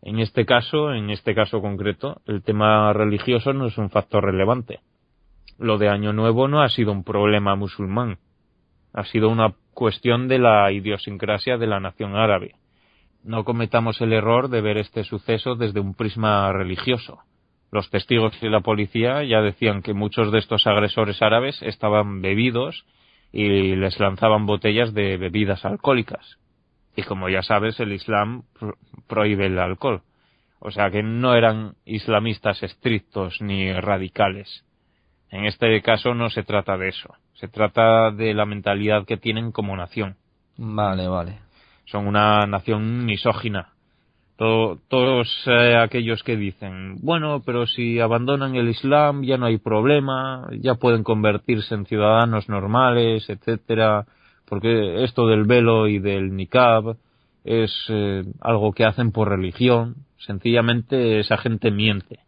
En 0.00 0.20
este 0.20 0.46
caso, 0.46 0.92
en 0.92 1.10
este 1.10 1.34
caso 1.34 1.60
concreto, 1.60 2.20
el 2.26 2.42
tema 2.42 2.92
religioso 2.92 3.52
no 3.52 3.66
es 3.66 3.76
un 3.76 3.90
factor 3.90 4.24
relevante. 4.24 4.80
Lo 5.58 5.78
de 5.78 5.88
Año 5.88 6.12
Nuevo 6.12 6.48
no 6.48 6.62
ha 6.62 6.68
sido 6.68 6.92
un 6.92 7.04
problema 7.04 7.56
musulmán. 7.56 8.18
Ha 8.96 9.04
sido 9.04 9.28
una 9.28 9.54
cuestión 9.74 10.26
de 10.26 10.38
la 10.38 10.72
idiosincrasia 10.72 11.58
de 11.58 11.66
la 11.66 11.80
nación 11.80 12.16
árabe. 12.16 12.54
No 13.22 13.44
cometamos 13.44 14.00
el 14.00 14.14
error 14.14 14.48
de 14.48 14.62
ver 14.62 14.78
este 14.78 15.04
suceso 15.04 15.54
desde 15.54 15.80
un 15.80 15.94
prisma 15.94 16.50
religioso. 16.50 17.18
Los 17.70 17.90
testigos 17.90 18.32
y 18.42 18.48
la 18.48 18.60
policía 18.60 19.22
ya 19.22 19.42
decían 19.42 19.82
que 19.82 19.92
muchos 19.92 20.32
de 20.32 20.38
estos 20.38 20.66
agresores 20.66 21.20
árabes 21.20 21.60
estaban 21.60 22.22
bebidos 22.22 22.86
y 23.32 23.76
les 23.76 24.00
lanzaban 24.00 24.46
botellas 24.46 24.94
de 24.94 25.18
bebidas 25.18 25.66
alcohólicas. 25.66 26.38
Y 26.96 27.02
como 27.02 27.28
ya 27.28 27.42
sabes, 27.42 27.78
el 27.80 27.92
Islam 27.92 28.44
prohíbe 29.06 29.44
el 29.44 29.58
alcohol. 29.58 30.00
O 30.58 30.70
sea 30.70 30.90
que 30.90 31.02
no 31.02 31.34
eran 31.34 31.74
islamistas 31.84 32.62
estrictos 32.62 33.42
ni 33.42 33.70
radicales. 33.74 34.64
En 35.28 35.44
este 35.44 35.82
caso 35.82 36.14
no 36.14 36.30
se 36.30 36.44
trata 36.44 36.78
de 36.78 36.88
eso. 36.88 37.14
Se 37.36 37.48
trata 37.48 38.10
de 38.10 38.34
la 38.34 38.46
mentalidad 38.46 39.06
que 39.06 39.16
tienen 39.16 39.52
como 39.52 39.76
nación. 39.76 40.16
Vale, 40.56 41.06
vale. 41.06 41.38
Son 41.84 42.06
una 42.06 42.46
nación 42.46 43.04
misógina 43.04 43.76
todos 44.36 45.28
eh, 45.46 45.76
aquellos 45.76 46.22
que 46.22 46.36
dicen, 46.36 46.96
bueno, 47.00 47.42
pero 47.44 47.66
si 47.66 48.00
abandonan 48.00 48.54
el 48.54 48.68
Islam 48.68 49.22
ya 49.22 49.38
no 49.38 49.46
hay 49.46 49.58
problema, 49.58 50.46
ya 50.60 50.74
pueden 50.74 51.02
convertirse 51.02 51.74
en 51.74 51.86
ciudadanos 51.86 52.48
normales, 52.48 53.28
etcétera, 53.30 54.04
porque 54.46 55.04
esto 55.04 55.26
del 55.26 55.44
velo 55.44 55.88
y 55.88 55.98
del 55.98 56.36
niqab 56.36 56.96
es 57.44 57.72
eh, 57.88 58.24
algo 58.40 58.72
que 58.72 58.84
hacen 58.84 59.10
por 59.10 59.30
religión, 59.30 59.96
sencillamente 60.18 61.20
esa 61.20 61.38
gente 61.38 61.70
miente. 61.70 62.18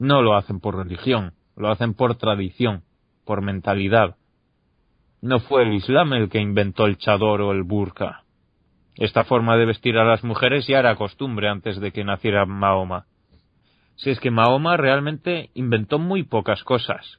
No 0.00 0.22
lo 0.22 0.36
hacen 0.36 0.58
por 0.58 0.76
religión, 0.76 1.34
lo 1.56 1.70
hacen 1.70 1.94
por 1.94 2.16
tradición, 2.16 2.82
por 3.24 3.42
mentalidad. 3.42 4.16
No 5.20 5.40
fue 5.40 5.62
el 5.62 5.74
Islam 5.74 6.12
el 6.12 6.28
que 6.28 6.40
inventó 6.40 6.86
el 6.86 6.98
chador 6.98 7.40
o 7.40 7.52
el 7.52 7.62
burka 7.62 8.24
esta 8.98 9.22
forma 9.22 9.56
de 9.56 9.64
vestir 9.64 9.96
a 9.96 10.04
las 10.04 10.24
mujeres 10.24 10.66
ya 10.66 10.80
era 10.80 10.96
costumbre 10.96 11.48
antes 11.48 11.80
de 11.80 11.92
que 11.92 12.04
naciera 12.04 12.44
Mahoma. 12.46 13.06
Si 13.94 14.10
es 14.10 14.18
que 14.18 14.32
Mahoma 14.32 14.76
realmente 14.76 15.50
inventó 15.54 16.00
muy 16.00 16.24
pocas 16.24 16.64
cosas. 16.64 17.18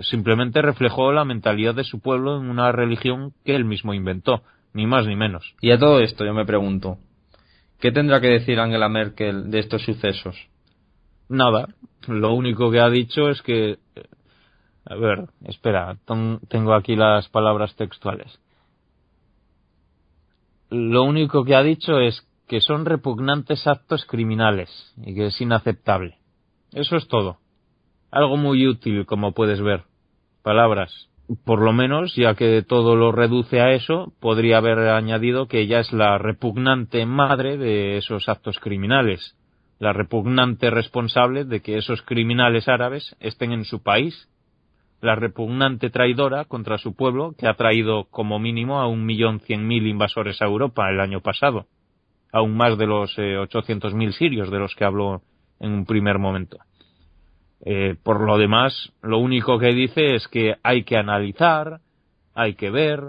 Simplemente 0.00 0.62
reflejó 0.62 1.12
la 1.12 1.26
mentalidad 1.26 1.74
de 1.74 1.84
su 1.84 2.00
pueblo 2.00 2.40
en 2.40 2.48
una 2.48 2.72
religión 2.72 3.34
que 3.44 3.54
él 3.54 3.66
mismo 3.66 3.92
inventó, 3.92 4.42
ni 4.72 4.86
más 4.86 5.06
ni 5.06 5.14
menos. 5.14 5.54
Y 5.60 5.72
a 5.72 5.78
todo 5.78 6.00
esto 6.00 6.24
yo 6.24 6.32
me 6.32 6.46
pregunto, 6.46 6.96
¿qué 7.80 7.92
tendrá 7.92 8.22
que 8.22 8.28
decir 8.28 8.58
Angela 8.58 8.88
Merkel 8.88 9.50
de 9.50 9.58
estos 9.58 9.82
sucesos? 9.82 10.36
Nada. 11.28 11.68
Lo 12.08 12.32
único 12.32 12.70
que 12.70 12.80
ha 12.80 12.88
dicho 12.88 13.28
es 13.28 13.42
que... 13.42 13.76
A 14.86 14.96
ver, 14.96 15.26
espera, 15.44 15.96
tengo 16.48 16.74
aquí 16.74 16.96
las 16.96 17.28
palabras 17.28 17.74
textuales 17.76 18.38
lo 20.74 21.04
único 21.04 21.44
que 21.44 21.54
ha 21.54 21.62
dicho 21.62 22.00
es 22.00 22.26
que 22.48 22.60
son 22.60 22.84
repugnantes 22.84 23.66
actos 23.66 24.04
criminales 24.04 24.92
y 25.04 25.14
que 25.14 25.26
es 25.26 25.40
inaceptable. 25.40 26.16
Eso 26.72 26.96
es 26.96 27.06
todo. 27.06 27.38
Algo 28.10 28.36
muy 28.36 28.66
útil, 28.66 29.06
como 29.06 29.32
puedes 29.32 29.62
ver. 29.62 29.84
Palabras. 30.42 31.08
Por 31.44 31.62
lo 31.62 31.72
menos, 31.72 32.14
ya 32.16 32.34
que 32.34 32.62
todo 32.62 32.96
lo 32.96 33.12
reduce 33.12 33.60
a 33.60 33.70
eso, 33.70 34.12
podría 34.20 34.58
haber 34.58 34.78
añadido 34.80 35.46
que 35.46 35.60
ella 35.60 35.80
es 35.80 35.92
la 35.92 36.18
repugnante 36.18 37.06
madre 37.06 37.56
de 37.56 37.96
esos 37.96 38.28
actos 38.28 38.58
criminales. 38.58 39.36
la 39.80 39.92
repugnante 39.92 40.70
responsable 40.70 41.44
de 41.44 41.60
que 41.60 41.76
esos 41.76 42.00
criminales 42.02 42.68
árabes 42.68 43.16
estén 43.18 43.52
en 43.52 43.64
su 43.64 43.82
país, 43.82 44.28
la 45.04 45.14
repugnante 45.14 45.90
traidora 45.90 46.46
contra 46.46 46.78
su 46.78 46.94
pueblo 46.94 47.34
que 47.38 47.46
ha 47.46 47.54
traído 47.54 48.04
como 48.10 48.38
mínimo 48.38 48.80
a 48.80 48.88
un 48.88 49.04
millón 49.04 49.40
cien 49.40 49.66
mil 49.66 49.86
invasores 49.86 50.40
a 50.40 50.46
Europa 50.46 50.88
el 50.90 51.00
año 51.00 51.20
pasado, 51.20 51.66
aún 52.32 52.56
más 52.56 52.78
de 52.78 52.86
los 52.86 53.14
eh, 53.18 53.36
ochocientos 53.36 53.94
mil 53.94 54.12
sirios 54.14 54.50
de 54.50 54.58
los 54.58 54.74
que 54.74 54.84
habló 54.84 55.22
en 55.60 55.72
un 55.72 55.84
primer 55.84 56.18
momento. 56.18 56.58
Eh, 57.66 57.96
por 58.02 58.20
lo 58.20 58.38
demás, 58.38 58.92
lo 59.02 59.18
único 59.18 59.58
que 59.58 59.72
dice 59.72 60.14
es 60.14 60.26
que 60.28 60.56
hay 60.62 60.84
que 60.84 60.96
analizar, 60.96 61.80
hay 62.34 62.54
que 62.54 62.70
ver. 62.70 63.00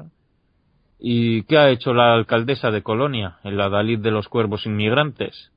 ¿Y 1.00 1.44
qué 1.44 1.58
ha 1.58 1.70
hecho 1.70 1.94
la 1.94 2.14
alcaldesa 2.14 2.72
de 2.72 2.82
Colonia, 2.82 3.38
en 3.44 3.58
la 3.58 3.70
Dalí 3.70 3.98
de 3.98 4.12
los 4.12 4.30
Cuervos 4.30 4.66
Inmigrantes? 4.66 5.52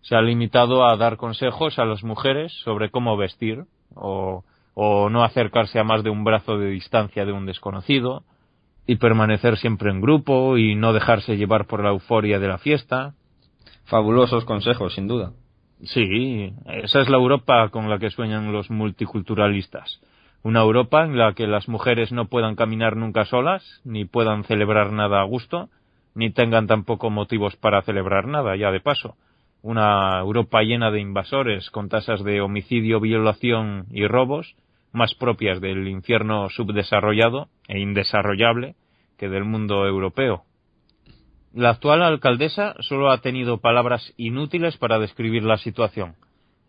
Se 0.00 0.16
ha 0.16 0.22
limitado 0.22 0.84
a 0.84 0.96
dar 0.96 1.16
consejos 1.16 1.78
a 1.78 1.84
las 1.84 2.02
mujeres 2.02 2.52
sobre 2.64 2.90
cómo 2.90 3.16
vestir, 3.16 3.64
o, 3.94 4.44
o 4.74 5.10
no 5.10 5.24
acercarse 5.24 5.78
a 5.78 5.84
más 5.84 6.02
de 6.02 6.10
un 6.10 6.24
brazo 6.24 6.58
de 6.58 6.70
distancia 6.70 7.24
de 7.24 7.32
un 7.32 7.46
desconocido, 7.46 8.24
y 8.86 8.96
permanecer 8.96 9.56
siempre 9.58 9.90
en 9.90 10.00
grupo 10.00 10.58
y 10.58 10.74
no 10.74 10.92
dejarse 10.92 11.36
llevar 11.36 11.66
por 11.66 11.82
la 11.82 11.90
euforia 11.90 12.38
de 12.38 12.48
la 12.48 12.58
fiesta. 12.58 13.14
Fabulosos 13.84 14.44
consejos, 14.44 14.94
sin 14.94 15.06
duda. 15.06 15.32
Sí, 15.84 16.52
esa 16.66 17.00
es 17.00 17.08
la 17.08 17.16
Europa 17.16 17.68
con 17.70 17.90
la 17.90 17.98
que 17.98 18.10
sueñan 18.10 18.52
los 18.52 18.70
multiculturalistas. 18.70 20.00
Una 20.42 20.60
Europa 20.60 21.04
en 21.04 21.16
la 21.16 21.34
que 21.34 21.46
las 21.46 21.68
mujeres 21.68 22.12
no 22.12 22.26
puedan 22.26 22.56
caminar 22.56 22.96
nunca 22.96 23.24
solas, 23.24 23.80
ni 23.84 24.04
puedan 24.04 24.44
celebrar 24.44 24.92
nada 24.92 25.20
a 25.20 25.24
gusto, 25.24 25.68
ni 26.14 26.30
tengan 26.30 26.66
tampoco 26.66 27.10
motivos 27.10 27.56
para 27.56 27.82
celebrar 27.82 28.26
nada, 28.26 28.56
ya 28.56 28.70
de 28.70 28.80
paso. 28.80 29.16
Una 29.62 30.18
Europa 30.18 30.62
llena 30.62 30.90
de 30.90 31.00
invasores, 31.00 31.70
con 31.70 31.88
tasas 31.88 32.24
de 32.24 32.40
homicidio, 32.40 33.00
violación 33.00 33.86
y 33.90 34.06
robos, 34.06 34.56
más 34.92 35.14
propias 35.14 35.60
del 35.60 35.88
infierno 35.88 36.50
subdesarrollado 36.50 37.48
e 37.68 37.80
indesarrollable 37.80 38.74
que 39.16 39.28
del 39.28 39.44
mundo 39.44 39.86
europeo. 39.86 40.42
La 41.54 41.70
actual 41.70 42.02
alcaldesa 42.02 42.74
solo 42.80 43.10
ha 43.10 43.18
tenido 43.18 43.58
palabras 43.58 44.12
inútiles 44.16 44.76
para 44.78 44.98
describir 44.98 45.44
la 45.44 45.58
situación. 45.58 46.16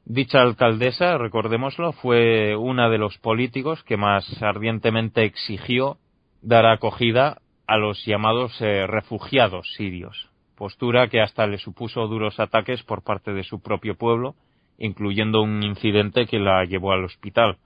Dicha 0.05 0.41
alcaldesa, 0.41 1.17
recordémoslo, 1.17 1.93
fue 1.93 2.55
una 2.57 2.89
de 2.89 2.97
los 2.97 3.17
políticos 3.19 3.81
que 3.83 3.95
más 3.95 4.25
ardientemente 4.43 5.23
exigió 5.23 5.97
dar 6.41 6.65
acogida 6.65 7.37
a 7.65 7.77
los 7.77 8.05
llamados 8.05 8.59
eh, 8.61 8.85
refugiados 8.85 9.65
sirios, 9.77 10.29
postura 10.55 11.07
que 11.07 11.21
hasta 11.21 11.47
le 11.47 11.57
supuso 11.57 12.07
duros 12.07 12.39
ataques 12.39 12.83
por 12.83 13.03
parte 13.03 13.33
de 13.33 13.43
su 13.43 13.61
propio 13.61 13.95
pueblo, 13.95 14.35
incluyendo 14.77 15.41
un 15.41 15.63
incidente 15.63 16.25
que 16.25 16.39
la 16.39 16.63
llevó 16.65 16.91
al 16.91 17.05
hospital. 17.05 17.57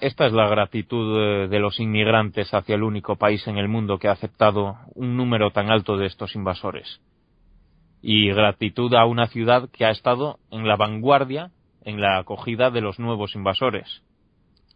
Esta 0.00 0.26
es 0.26 0.32
la 0.32 0.48
gratitud 0.48 1.48
de 1.50 1.58
los 1.58 1.78
inmigrantes 1.78 2.54
hacia 2.54 2.74
el 2.74 2.82
único 2.82 3.16
país 3.16 3.46
en 3.46 3.58
el 3.58 3.68
mundo 3.68 3.98
que 3.98 4.08
ha 4.08 4.12
aceptado 4.12 4.78
un 4.94 5.16
número 5.16 5.50
tan 5.50 5.70
alto 5.70 5.98
de 5.98 6.06
estos 6.06 6.34
invasores. 6.34 7.00
Y 8.00 8.32
gratitud 8.32 8.94
a 8.94 9.04
una 9.04 9.26
ciudad 9.26 9.68
que 9.70 9.84
ha 9.84 9.90
estado 9.90 10.38
en 10.50 10.66
la 10.66 10.76
vanguardia 10.76 11.50
en 11.84 12.00
la 12.00 12.18
acogida 12.18 12.70
de 12.70 12.80
los 12.80 12.98
nuevos 12.98 13.34
invasores. 13.34 14.02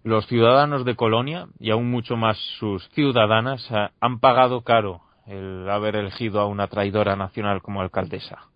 Los 0.02 0.26
ciudadanos 0.26 0.84
de 0.84 0.96
Colonia, 0.96 1.46
y 1.59 1.70
aún 1.70 1.90
mucho 1.90 2.16
más 2.16 2.36
sus 2.59 2.86
ciudadanas, 2.90 3.66
han 4.00 4.20
pagado 4.20 4.61
caro 4.61 5.00
el 5.27 5.68
haber 5.68 5.97
elegido 5.97 6.41
a 6.41 6.47
una 6.47 6.68
traidora 6.68 7.16
nacional 7.16 7.62
como 7.62 7.81
alcaldesa. 7.81 8.49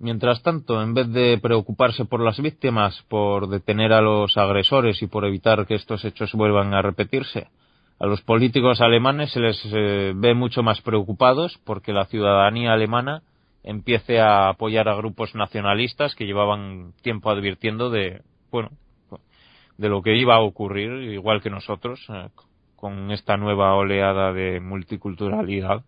Mientras 0.00 0.42
tanto, 0.42 0.80
en 0.80 0.94
vez 0.94 1.12
de 1.12 1.38
preocuparse 1.42 2.04
por 2.04 2.20
las 2.20 2.40
víctimas, 2.40 3.02
por 3.08 3.48
detener 3.48 3.92
a 3.92 4.00
los 4.00 4.36
agresores 4.36 5.02
y 5.02 5.08
por 5.08 5.24
evitar 5.24 5.66
que 5.66 5.74
estos 5.74 6.04
hechos 6.04 6.32
vuelvan 6.34 6.72
a 6.72 6.82
repetirse, 6.82 7.48
a 7.98 8.06
los 8.06 8.22
políticos 8.22 8.80
alemanes 8.80 9.32
se 9.32 9.40
les 9.40 9.60
eh, 9.72 10.12
ve 10.14 10.34
mucho 10.34 10.62
más 10.62 10.80
preocupados 10.82 11.58
porque 11.64 11.92
la 11.92 12.04
ciudadanía 12.04 12.72
alemana 12.72 13.22
empiece 13.64 14.20
a 14.20 14.50
apoyar 14.50 14.88
a 14.88 14.94
grupos 14.94 15.34
nacionalistas 15.34 16.14
que 16.14 16.24
llevaban 16.24 16.92
tiempo 17.02 17.30
advirtiendo 17.30 17.90
de, 17.90 18.22
bueno, 18.52 18.70
de 19.78 19.88
lo 19.88 20.02
que 20.02 20.16
iba 20.16 20.36
a 20.36 20.40
ocurrir, 20.40 20.92
igual 21.12 21.42
que 21.42 21.50
nosotros, 21.50 22.06
eh, 22.08 22.28
con 22.78 23.10
esta 23.10 23.36
nueva 23.36 23.74
oleada 23.74 24.32
de 24.32 24.60
multiculturalidad. 24.60 25.82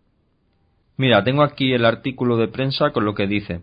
Mira, 0.97 1.23
tengo 1.23 1.41
aquí 1.41 1.73
el 1.73 1.85
artículo 1.85 2.35
de 2.35 2.49
prensa 2.49 2.91
con 2.91 3.05
lo 3.05 3.15
que 3.15 3.27
dice. 3.27 3.61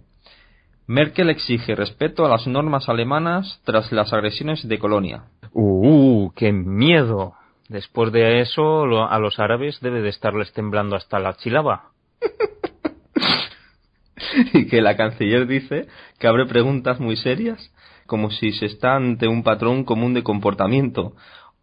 Merkel 0.86 1.28
exige 1.28 1.74
respeto 1.74 2.24
a 2.24 2.30
las 2.30 2.46
normas 2.46 2.88
alemanas 2.88 3.60
tras 3.64 3.92
las 3.92 4.14
agresiones 4.14 4.66
de 4.66 4.78
Colonia. 4.78 5.24
¡Uh, 5.52 6.30
qué 6.34 6.52
miedo! 6.52 7.34
Después 7.68 8.12
de 8.12 8.40
eso, 8.40 9.06
a 9.06 9.18
los 9.18 9.38
árabes 9.38 9.78
debe 9.82 10.00
de 10.00 10.08
estarles 10.08 10.50
temblando 10.54 10.96
hasta 10.96 11.18
la 11.18 11.34
chilaba. 11.34 11.90
y 14.54 14.66
que 14.68 14.80
la 14.80 14.96
canciller 14.96 15.46
dice 15.46 15.86
que 16.18 16.26
abre 16.26 16.46
preguntas 16.46 16.98
muy 16.98 17.16
serias, 17.16 17.74
como 18.06 18.30
si 18.30 18.52
se 18.52 18.64
está 18.64 18.96
ante 18.96 19.28
un 19.28 19.42
patrón 19.42 19.84
común 19.84 20.14
de 20.14 20.22
comportamiento, 20.22 21.12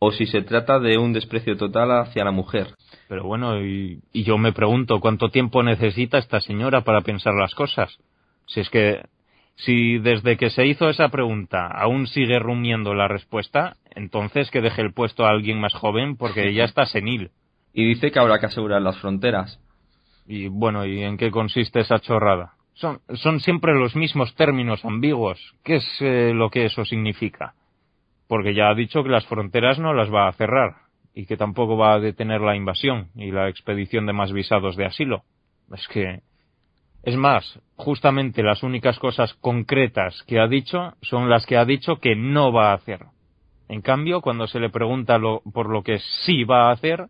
o 0.06 0.12
si 0.12 0.28
se 0.28 0.42
trata 0.42 0.80
de 0.80 0.98
un 0.98 1.14
desprecio 1.14 1.58
total 1.58 1.92
hacia 1.92 2.24
la 2.24 2.32
mujer. 2.32 2.68
Pero 3.08 3.24
bueno, 3.24 3.60
y 3.60 4.02
yo 4.14 4.38
me 4.38 4.54
pregunto 4.54 5.00
cuánto 5.00 5.30
tiempo 5.30 5.64
necesita 5.64 6.18
esta 6.18 6.40
señora 6.40 6.82
para 6.82 7.02
pensar 7.02 7.34
las 7.34 7.56
cosas. 7.56 7.98
Si 8.48 8.60
es 8.60 8.70
que 8.70 9.02
si 9.56 9.98
desde 10.00 10.38
que 10.38 10.50
se 10.50 10.66
hizo 10.68 10.90
esa 10.90 11.10
pregunta 11.10 11.68
aún 11.68 12.08
sigue 12.08 12.40
rumiando 12.40 12.94
la 12.94 13.08
respuesta, 13.08 13.78
entonces 13.96 14.52
que 14.52 14.62
deje 14.62 14.82
el 14.82 14.94
puesto 14.94 15.26
a 15.26 15.30
alguien 15.30 15.60
más 15.60 15.74
joven 15.74 16.18
porque 16.18 16.54
ya 16.54 16.66
está 16.66 16.86
senil. 16.86 17.32
Y 17.74 17.88
dice 17.88 18.12
que 18.12 18.20
habrá 18.20 18.40
que 18.40 18.46
asegurar 18.46 18.82
las 18.82 18.98
fronteras. 19.00 19.60
Y 20.28 20.48
bueno, 20.48 20.86
¿y 20.86 21.04
en 21.04 21.18
qué 21.18 21.32
consiste 21.32 21.80
esa 21.80 22.00
chorrada? 22.00 22.54
Son, 22.74 23.00
son 23.14 23.40
siempre 23.40 23.74
los 23.74 23.96
mismos 23.96 24.36
términos 24.36 24.84
ambiguos. 24.84 25.40
¿Qué 25.64 25.78
es 25.78 25.98
eh, 26.02 26.32
lo 26.34 26.50
que 26.50 26.66
eso 26.66 26.84
significa? 26.84 27.54
Porque 28.28 28.54
ya 28.54 28.70
ha 28.70 28.76
dicho 28.76 29.04
que 29.04 29.10
las 29.10 29.26
fronteras 29.28 29.80
no 29.80 29.94
las 29.94 30.14
va 30.14 30.28
a 30.28 30.34
cerrar 30.34 30.76
y 31.14 31.26
que 31.26 31.38
tampoco 31.38 31.78
va 31.78 31.94
a 31.94 32.00
detener 32.00 32.42
la 32.42 32.56
invasión 32.56 33.10
y 33.16 33.32
la 33.32 33.50
expedición 33.50 34.06
de 34.06 34.14
más 34.14 34.34
visados 34.34 34.76
de 34.76 34.86
asilo. 34.86 35.24
Es 35.72 35.88
que 35.88 36.22
es 37.06 37.16
más, 37.16 37.60
justamente 37.76 38.42
las 38.42 38.64
únicas 38.64 38.98
cosas 38.98 39.34
concretas 39.36 40.24
que 40.24 40.40
ha 40.40 40.48
dicho 40.48 40.94
son 41.04 41.30
las 41.30 41.46
que 41.46 41.56
ha 41.56 41.64
dicho 41.64 41.98
que 41.98 42.16
no 42.16 42.52
va 42.52 42.72
a 42.72 42.76
hacer. 42.76 43.06
En 43.70 43.82
cambio, 43.82 44.22
cuando 44.22 44.48
se 44.48 44.60
le 44.60 44.70
pregunta 44.70 45.20
por 45.54 45.70
lo 45.70 45.84
que 45.84 46.00
sí 46.26 46.44
va 46.44 46.70
a 46.70 46.72
hacer, 46.72 47.06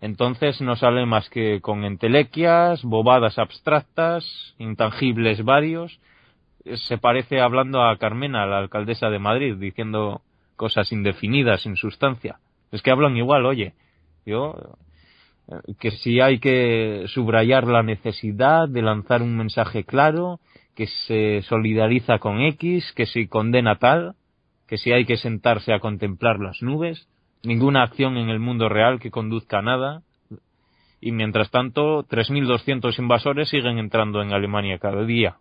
entonces 0.00 0.60
no 0.60 0.76
sale 0.76 1.04
más 1.04 1.28
que 1.30 1.60
con 1.60 1.84
entelequias, 1.84 2.82
bobadas 2.84 3.38
abstractas, 3.38 4.54
intangibles 4.58 5.44
varios. 5.44 6.00
Se 6.86 6.98
parece 6.98 7.40
hablando 7.40 7.82
a 7.82 7.98
Carmena, 7.98 8.46
la 8.46 8.58
alcaldesa 8.58 9.10
de 9.10 9.18
Madrid, 9.18 9.56
diciendo 9.56 10.22
cosas 10.60 10.92
indefinidas, 10.92 11.62
sin 11.62 11.74
sustancia. 11.74 12.38
Es 12.70 12.82
que 12.82 12.90
hablan 12.90 13.16
igual, 13.16 13.46
oye. 13.46 13.72
Yo 14.26 14.76
que 15.78 15.90
si 15.90 16.20
hay 16.20 16.38
que 16.38 17.06
subrayar 17.06 17.66
la 17.66 17.82
necesidad 17.82 18.68
de 18.68 18.82
lanzar 18.82 19.22
un 19.22 19.38
mensaje 19.38 19.84
claro, 19.84 20.38
que 20.76 20.86
se 21.06 21.40
solidariza 21.48 22.18
con 22.18 22.42
X, 22.42 22.92
que 22.94 23.06
si 23.06 23.26
condena 23.26 23.76
tal, 23.76 24.16
que 24.68 24.76
si 24.76 24.92
hay 24.92 25.06
que 25.06 25.16
sentarse 25.16 25.72
a 25.72 25.80
contemplar 25.80 26.38
las 26.38 26.60
nubes, 26.60 27.08
ninguna 27.42 27.82
acción 27.82 28.18
en 28.18 28.28
el 28.28 28.38
mundo 28.38 28.68
real 28.68 29.00
que 29.00 29.10
conduzca 29.10 29.60
a 29.60 29.62
nada, 29.62 30.02
y 31.00 31.12
mientras 31.12 31.50
tanto 31.50 32.04
3.200 32.04 32.98
invasores 32.98 33.48
siguen 33.48 33.78
entrando 33.78 34.20
en 34.20 34.34
Alemania 34.34 34.78
cada 34.78 35.06
día. 35.06 35.38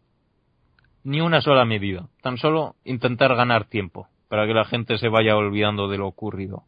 Ni 1.03 1.19
una 1.19 1.41
sola 1.41 1.65
medida, 1.65 2.07
tan 2.21 2.37
solo 2.37 2.75
intentar 2.85 3.35
ganar 3.35 3.65
tiempo, 3.65 4.07
para 4.29 4.47
que 4.47 4.53
la 4.53 4.65
gente 4.65 4.97
se 4.97 5.09
vaya 5.09 5.35
olvidando 5.35 5.89
de 5.89 5.97
lo 5.97 6.07
ocurrido 6.07 6.63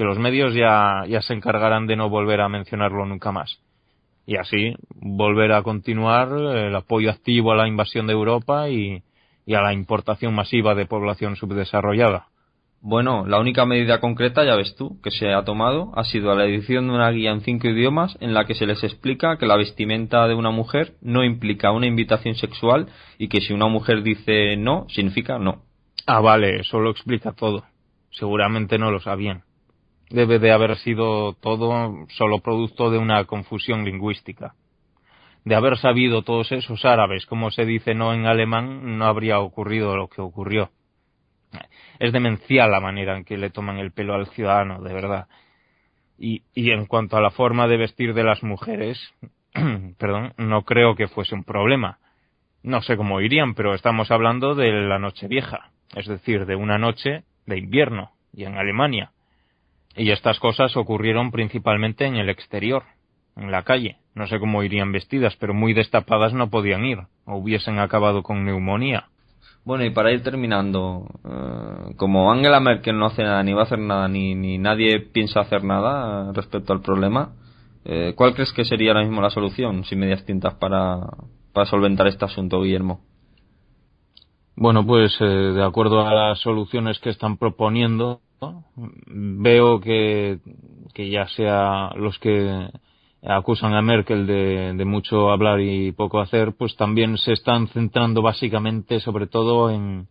que 0.00 0.06
los 0.06 0.18
medios 0.18 0.54
ya, 0.54 1.04
ya 1.06 1.20
se 1.20 1.34
encargarán 1.34 1.86
de 1.86 1.94
no 1.94 2.08
volver 2.08 2.40
a 2.40 2.48
mencionarlo 2.48 3.04
nunca 3.04 3.32
más. 3.32 3.60
Y 4.24 4.36
así 4.36 4.74
volver 4.94 5.52
a 5.52 5.62
continuar 5.62 6.30
el 6.32 6.74
apoyo 6.74 7.10
activo 7.10 7.52
a 7.52 7.56
la 7.56 7.68
invasión 7.68 8.06
de 8.06 8.14
Europa 8.14 8.70
y, 8.70 9.02
y 9.44 9.54
a 9.54 9.60
la 9.60 9.74
importación 9.74 10.34
masiva 10.34 10.74
de 10.74 10.86
población 10.86 11.36
subdesarrollada. 11.36 12.28
Bueno, 12.80 13.26
la 13.26 13.38
única 13.38 13.66
medida 13.66 14.00
concreta, 14.00 14.42
ya 14.42 14.56
ves 14.56 14.74
tú, 14.74 14.98
que 15.02 15.10
se 15.10 15.34
ha 15.34 15.44
tomado 15.44 15.92
ha 15.94 16.04
sido 16.04 16.34
la 16.34 16.46
edición 16.46 16.88
de 16.88 16.94
una 16.94 17.10
guía 17.10 17.32
en 17.32 17.42
cinco 17.42 17.68
idiomas 17.68 18.16
en 18.20 18.32
la 18.32 18.46
que 18.46 18.54
se 18.54 18.64
les 18.64 18.82
explica 18.82 19.36
que 19.36 19.44
la 19.44 19.58
vestimenta 19.58 20.26
de 20.28 20.34
una 20.34 20.50
mujer 20.50 20.94
no 21.02 21.24
implica 21.24 21.72
una 21.72 21.86
invitación 21.86 22.36
sexual 22.36 22.86
y 23.18 23.28
que 23.28 23.42
si 23.42 23.52
una 23.52 23.66
mujer 23.66 24.02
dice 24.02 24.56
no, 24.56 24.86
significa 24.88 25.38
no. 25.38 25.60
Ah, 26.06 26.20
vale, 26.20 26.60
eso 26.60 26.80
lo 26.80 26.90
explica 26.90 27.32
todo. 27.32 27.64
Seguramente 28.10 28.78
no 28.78 28.90
lo 28.90 29.00
sabían 29.00 29.44
debe 30.10 30.40
de 30.40 30.52
haber 30.52 30.76
sido 30.78 31.34
todo 31.34 32.06
solo 32.08 32.40
producto 32.40 32.90
de 32.90 32.98
una 32.98 33.24
confusión 33.24 33.84
lingüística. 33.84 34.54
de 35.42 35.54
haber 35.54 35.78
sabido 35.78 36.20
todos 36.20 36.52
esos 36.52 36.84
árabes, 36.84 37.24
como 37.24 37.50
se 37.50 37.64
dice 37.64 37.94
no 37.94 38.12
en 38.12 38.26
alemán, 38.26 38.98
no 38.98 39.06
habría 39.06 39.40
ocurrido 39.40 39.96
lo 39.96 40.06
que 40.06 40.20
ocurrió. 40.20 40.70
Es 41.98 42.12
demencial 42.12 42.70
la 42.70 42.78
manera 42.78 43.16
en 43.16 43.24
que 43.24 43.38
le 43.38 43.48
toman 43.48 43.78
el 43.78 43.90
pelo 43.90 44.12
al 44.12 44.26
ciudadano, 44.26 44.82
de 44.82 44.92
verdad. 44.92 45.28
Y, 46.18 46.42
y 46.54 46.72
en 46.72 46.84
cuanto 46.84 47.16
a 47.16 47.22
la 47.22 47.30
forma 47.30 47.68
de 47.68 47.78
vestir 47.78 48.12
de 48.12 48.22
las 48.22 48.42
mujeres, 48.42 48.98
perdón, 49.98 50.34
no 50.36 50.62
creo 50.64 50.94
que 50.94 51.08
fuese 51.08 51.34
un 51.34 51.44
problema. 51.44 51.98
No 52.62 52.82
sé 52.82 52.98
cómo 52.98 53.22
irían, 53.22 53.54
pero 53.54 53.72
estamos 53.72 54.10
hablando 54.10 54.54
de 54.54 54.70
la 54.70 54.98
noche 54.98 55.26
vieja, 55.26 55.70
es 55.94 56.06
decir, 56.06 56.46
de 56.46 56.56
una 56.56 56.78
noche 56.78 57.24
de 57.46 57.58
invierno, 57.58 58.10
y 58.32 58.44
en 58.44 58.56
Alemania. 58.56 59.12
Y 59.96 60.10
estas 60.10 60.38
cosas 60.38 60.76
ocurrieron 60.76 61.30
principalmente 61.30 62.06
en 62.06 62.16
el 62.16 62.28
exterior, 62.28 62.84
en 63.36 63.50
la 63.50 63.62
calle. 63.62 63.96
No 64.14 64.26
sé 64.26 64.38
cómo 64.38 64.62
irían 64.62 64.92
vestidas, 64.92 65.36
pero 65.36 65.54
muy 65.54 65.72
destapadas 65.72 66.32
no 66.32 66.50
podían 66.50 66.84
ir, 66.84 66.98
o 67.24 67.36
hubiesen 67.36 67.78
acabado 67.78 68.22
con 68.22 68.44
neumonía. 68.44 69.08
Bueno, 69.64 69.84
y 69.84 69.90
para 69.90 70.10
ir 70.10 70.22
terminando, 70.22 71.06
eh, 71.24 71.94
como 71.96 72.32
Angela 72.32 72.60
Merkel 72.60 72.98
no 72.98 73.06
hace 73.06 73.22
nada, 73.22 73.42
ni 73.42 73.52
va 73.52 73.62
a 73.62 73.64
hacer 73.64 73.78
nada, 73.78 74.08
ni, 74.08 74.58
nadie 74.58 75.00
piensa 75.00 75.40
hacer 75.40 75.64
nada 75.64 76.32
respecto 76.32 76.72
al 76.72 76.80
problema, 76.80 77.34
eh, 77.84 78.14
¿cuál 78.16 78.34
crees 78.34 78.52
que 78.52 78.64
sería 78.64 78.92
ahora 78.92 79.04
mismo 79.04 79.20
la 79.20 79.30
solución, 79.30 79.84
sin 79.84 79.98
medias 79.98 80.24
tintas, 80.24 80.54
para, 80.54 80.98
para 81.52 81.66
solventar 81.66 82.06
este 82.06 82.24
asunto, 82.24 82.62
Guillermo? 82.62 83.00
Bueno, 84.60 84.84
pues 84.84 85.16
eh, 85.22 85.24
de 85.24 85.64
acuerdo 85.64 86.06
a 86.06 86.12
las 86.12 86.38
soluciones 86.40 86.98
que 86.98 87.08
están 87.08 87.38
proponiendo, 87.38 88.20
veo 89.06 89.80
que, 89.80 90.38
que 90.92 91.08
ya 91.08 91.26
sea 91.28 91.92
los 91.96 92.18
que 92.18 92.68
acusan 93.22 93.72
a 93.72 93.80
Merkel 93.80 94.26
de, 94.26 94.84
mucho 94.84 95.30
hablar 95.30 95.60
y 95.62 95.92
poco 95.92 96.20
hacer, 96.20 96.52
pues 96.58 96.76
también 96.76 97.16
se 97.16 97.32
están 97.32 97.68
centrando 97.68 98.20
básicamente 98.20 99.00
sobre 99.00 99.26
todo 99.28 99.70
en, 99.70 100.08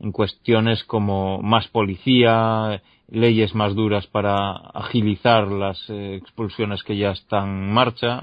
en 0.00 0.10
cuestiones 0.10 0.82
como 0.82 1.40
más 1.40 1.68
policía, 1.68 2.82
leyes 3.06 3.54
más 3.54 3.76
duras 3.76 4.08
para 4.08 4.50
agilizar 4.74 5.46
las 5.46 5.78
eh, 5.90 6.16
expulsiones 6.16 6.82
que 6.82 6.96
ya 6.96 7.12
están 7.12 7.48
en 7.50 7.72
marcha, 7.72 8.20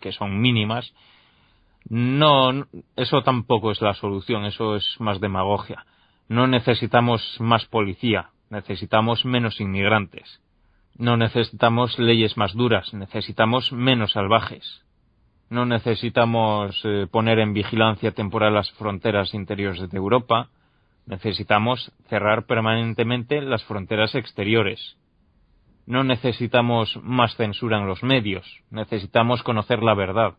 que 0.00 0.12
son 0.12 0.38
mínimas. 0.38 0.92
No, 1.88 2.66
eso 2.96 3.22
tampoco 3.22 3.70
es 3.70 3.80
la 3.82 3.94
solución, 3.94 4.44
eso 4.44 4.76
es 4.76 4.96
más 4.98 5.20
demagogia. 5.20 5.84
No 6.28 6.46
necesitamos 6.46 7.36
más 7.40 7.66
policía, 7.66 8.30
necesitamos 8.50 9.24
menos 9.24 9.60
inmigrantes 9.60 10.40
no 10.96 11.16
necesitamos 11.16 11.98
leyes 11.98 12.36
más 12.36 12.54
duras, 12.54 12.92
necesitamos 12.94 13.72
menos 13.72 14.12
salvajes. 14.12 14.82
No 15.50 15.66
necesitamos 15.66 16.80
eh, 16.84 17.06
poner 17.10 17.38
en 17.38 17.52
vigilancia 17.52 18.12
temporal 18.12 18.54
las 18.54 18.70
fronteras 18.72 19.34
interiores 19.34 19.90
de 19.90 19.96
Europa. 19.96 20.48
Necesitamos 21.06 21.92
cerrar 22.08 22.46
permanentemente 22.46 23.40
las 23.42 23.62
fronteras 23.64 24.14
exteriores. 24.14 24.96
No 25.86 26.02
necesitamos 26.02 26.98
más 27.02 27.36
censura 27.36 27.78
en 27.78 27.86
los 27.86 28.02
medios, 28.02 28.46
necesitamos 28.70 29.42
conocer 29.42 29.82
la 29.82 29.94
verdad. 29.94 30.34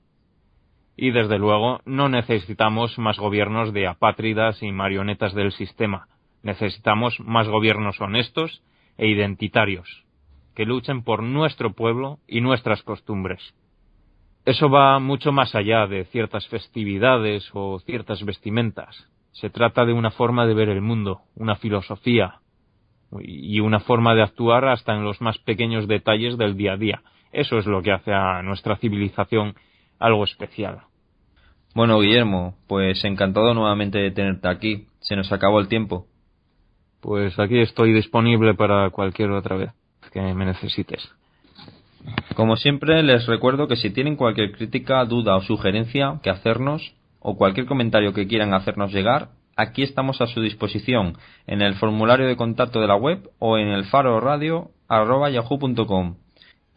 Y 0.98 1.12
desde 1.12 1.38
luego 1.38 1.82
no 1.86 2.10
necesitamos 2.10 2.98
más 2.98 3.18
gobiernos 3.18 3.74
de 3.74 3.88
apátridas 3.88 4.62
y 4.64 4.72
marionetas 4.72 5.34
del 5.34 5.52
sistema. 5.52 6.08
Necesitamos 6.44 7.20
más 7.20 7.48
gobiernos 7.48 8.00
honestos 8.00 8.62
e 8.98 9.08
identitarios 9.08 10.06
que 10.56 10.66
luchen 10.66 11.04
por 11.04 11.22
nuestro 11.22 11.74
pueblo 11.74 12.20
y 12.28 12.42
nuestras 12.42 12.82
costumbres. 12.82 13.54
Eso 14.46 14.70
va 14.70 15.00
mucho 15.00 15.32
más 15.32 15.54
allá 15.54 15.86
de 15.86 16.06
ciertas 16.06 16.48
festividades 16.48 17.50
o 17.54 17.80
ciertas 17.80 18.24
vestimentas. 18.24 19.08
Se 19.34 19.50
trata 19.50 19.86
de 19.86 19.94
una 19.94 20.12
forma 20.12 20.46
de 20.46 20.54
ver 20.54 20.70
el 20.70 20.82
mundo, 20.82 21.22
una 21.36 21.56
filosofía 21.56 22.36
y 23.20 23.60
una 23.60 23.82
forma 23.82 24.16
de 24.16 24.22
actuar 24.22 24.66
hasta 24.66 24.96
en 24.96 25.04
los 25.04 25.20
más 25.20 25.38
pequeños 25.40 25.88
detalles 25.88 26.38
del 26.38 26.56
día 26.56 26.74
a 26.74 26.78
día. 26.78 27.02
Eso 27.32 27.58
es 27.58 27.66
lo 27.66 27.82
que 27.82 27.92
hace 27.92 28.14
a 28.14 28.42
nuestra 28.44 28.78
civilización 28.78 29.56
algo 30.00 30.24
especial. 30.24 30.82
Bueno, 31.74 32.00
Guillermo, 32.00 32.56
pues 32.68 33.04
encantado 33.04 33.54
nuevamente 33.54 33.98
de 33.98 34.12
tenerte 34.12 34.48
aquí. 34.48 34.88
Se 35.00 35.16
nos 35.16 35.32
acabó 35.32 35.60
el 35.60 35.68
tiempo. 35.68 36.08
Pues 37.02 37.38
aquí 37.38 37.60
estoy 37.60 37.94
disponible 37.94 38.54
para 38.54 38.90
cualquier 38.90 39.32
otra 39.32 39.58
vez 39.58 39.72
que 40.12 40.22
me 40.22 40.46
necesites. 40.46 41.12
Como 42.36 42.56
siempre, 42.56 43.04
les 43.04 43.26
recuerdo 43.26 43.68
que 43.68 43.76
si 43.76 43.90
tienen 43.90 44.16
cualquier 44.16 44.52
crítica, 44.52 45.04
duda 45.06 45.36
o 45.36 45.42
sugerencia 45.42 46.20
que 46.24 46.30
hacernos, 46.30 46.96
o 47.20 47.36
cualquier 47.36 47.66
comentario 47.66 48.14
que 48.14 48.28
quieran 48.28 48.54
hacernos 48.54 48.94
llegar, 48.94 49.30
aquí 49.56 49.84
estamos 49.84 50.22
a 50.22 50.28
su 50.28 50.42
disposición 50.42 51.18
en 51.48 51.62
el 51.62 51.76
formulario 51.76 52.28
de 52.28 52.36
contacto 52.36 52.80
de 52.82 52.88
la 52.88 52.96
web 52.96 53.30
o 53.40 53.58
en 53.58 53.68
el 53.68 53.86
faro 53.86 54.20
radio 54.20 54.72
yahoo.com. 54.90 56.16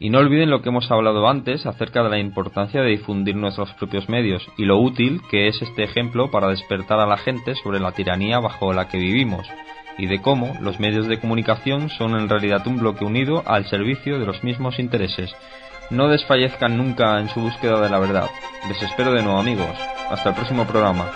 Y 0.01 0.11
no 0.11 0.19
olviden 0.19 0.51
lo 0.51 0.63
que 0.63 0.69
hemos 0.69 0.91
hablado 0.91 1.29
antes 1.29 1.67
acerca 1.67 2.05
de 2.05 2.11
la 2.11 2.19
importancia 2.19 2.83
de 2.83 2.91
difundir 2.91 3.35
nuestros 3.35 3.73
propios 3.75 4.09
medios 4.09 4.47
y 4.57 4.65
lo 4.65 4.79
útil 4.79 5.21
que 5.29 5.49
es 5.49 5.61
este 5.61 5.83
ejemplo 5.83 6.31
para 6.31 6.49
despertar 6.49 7.01
a 7.01 7.07
la 7.07 7.17
gente 7.17 7.57
sobre 7.57 7.81
la 7.81 7.91
tiranía 7.91 8.39
bajo 8.39 8.73
la 8.73 8.87
que 8.89 8.99
vivimos 8.99 9.47
y 9.99 10.07
de 10.07 10.23
cómo 10.23 10.57
los 10.61 10.79
medios 10.79 11.09
de 11.09 11.19
comunicación 11.19 11.91
son 11.91 12.19
en 12.19 12.29
realidad 12.29 12.65
un 12.69 12.79
bloque 12.79 13.05
unido 13.05 13.43
al 13.45 13.67
servicio 13.67 14.21
de 14.21 14.27
los 14.27 14.45
mismos 14.45 14.79
intereses. 14.79 15.35
No 15.91 16.07
desfallezcan 16.09 16.77
nunca 16.77 17.19
en 17.19 17.29
su 17.29 17.41
búsqueda 17.41 17.81
de 17.81 17.91
la 17.91 17.99
verdad. 17.99 18.31
Les 18.69 18.81
espero 18.81 19.13
de 19.13 19.23
nuevo 19.23 19.41
amigos. 19.41 19.77
Hasta 20.11 20.29
el 20.29 20.35
próximo 20.37 20.65
programa. 20.65 21.11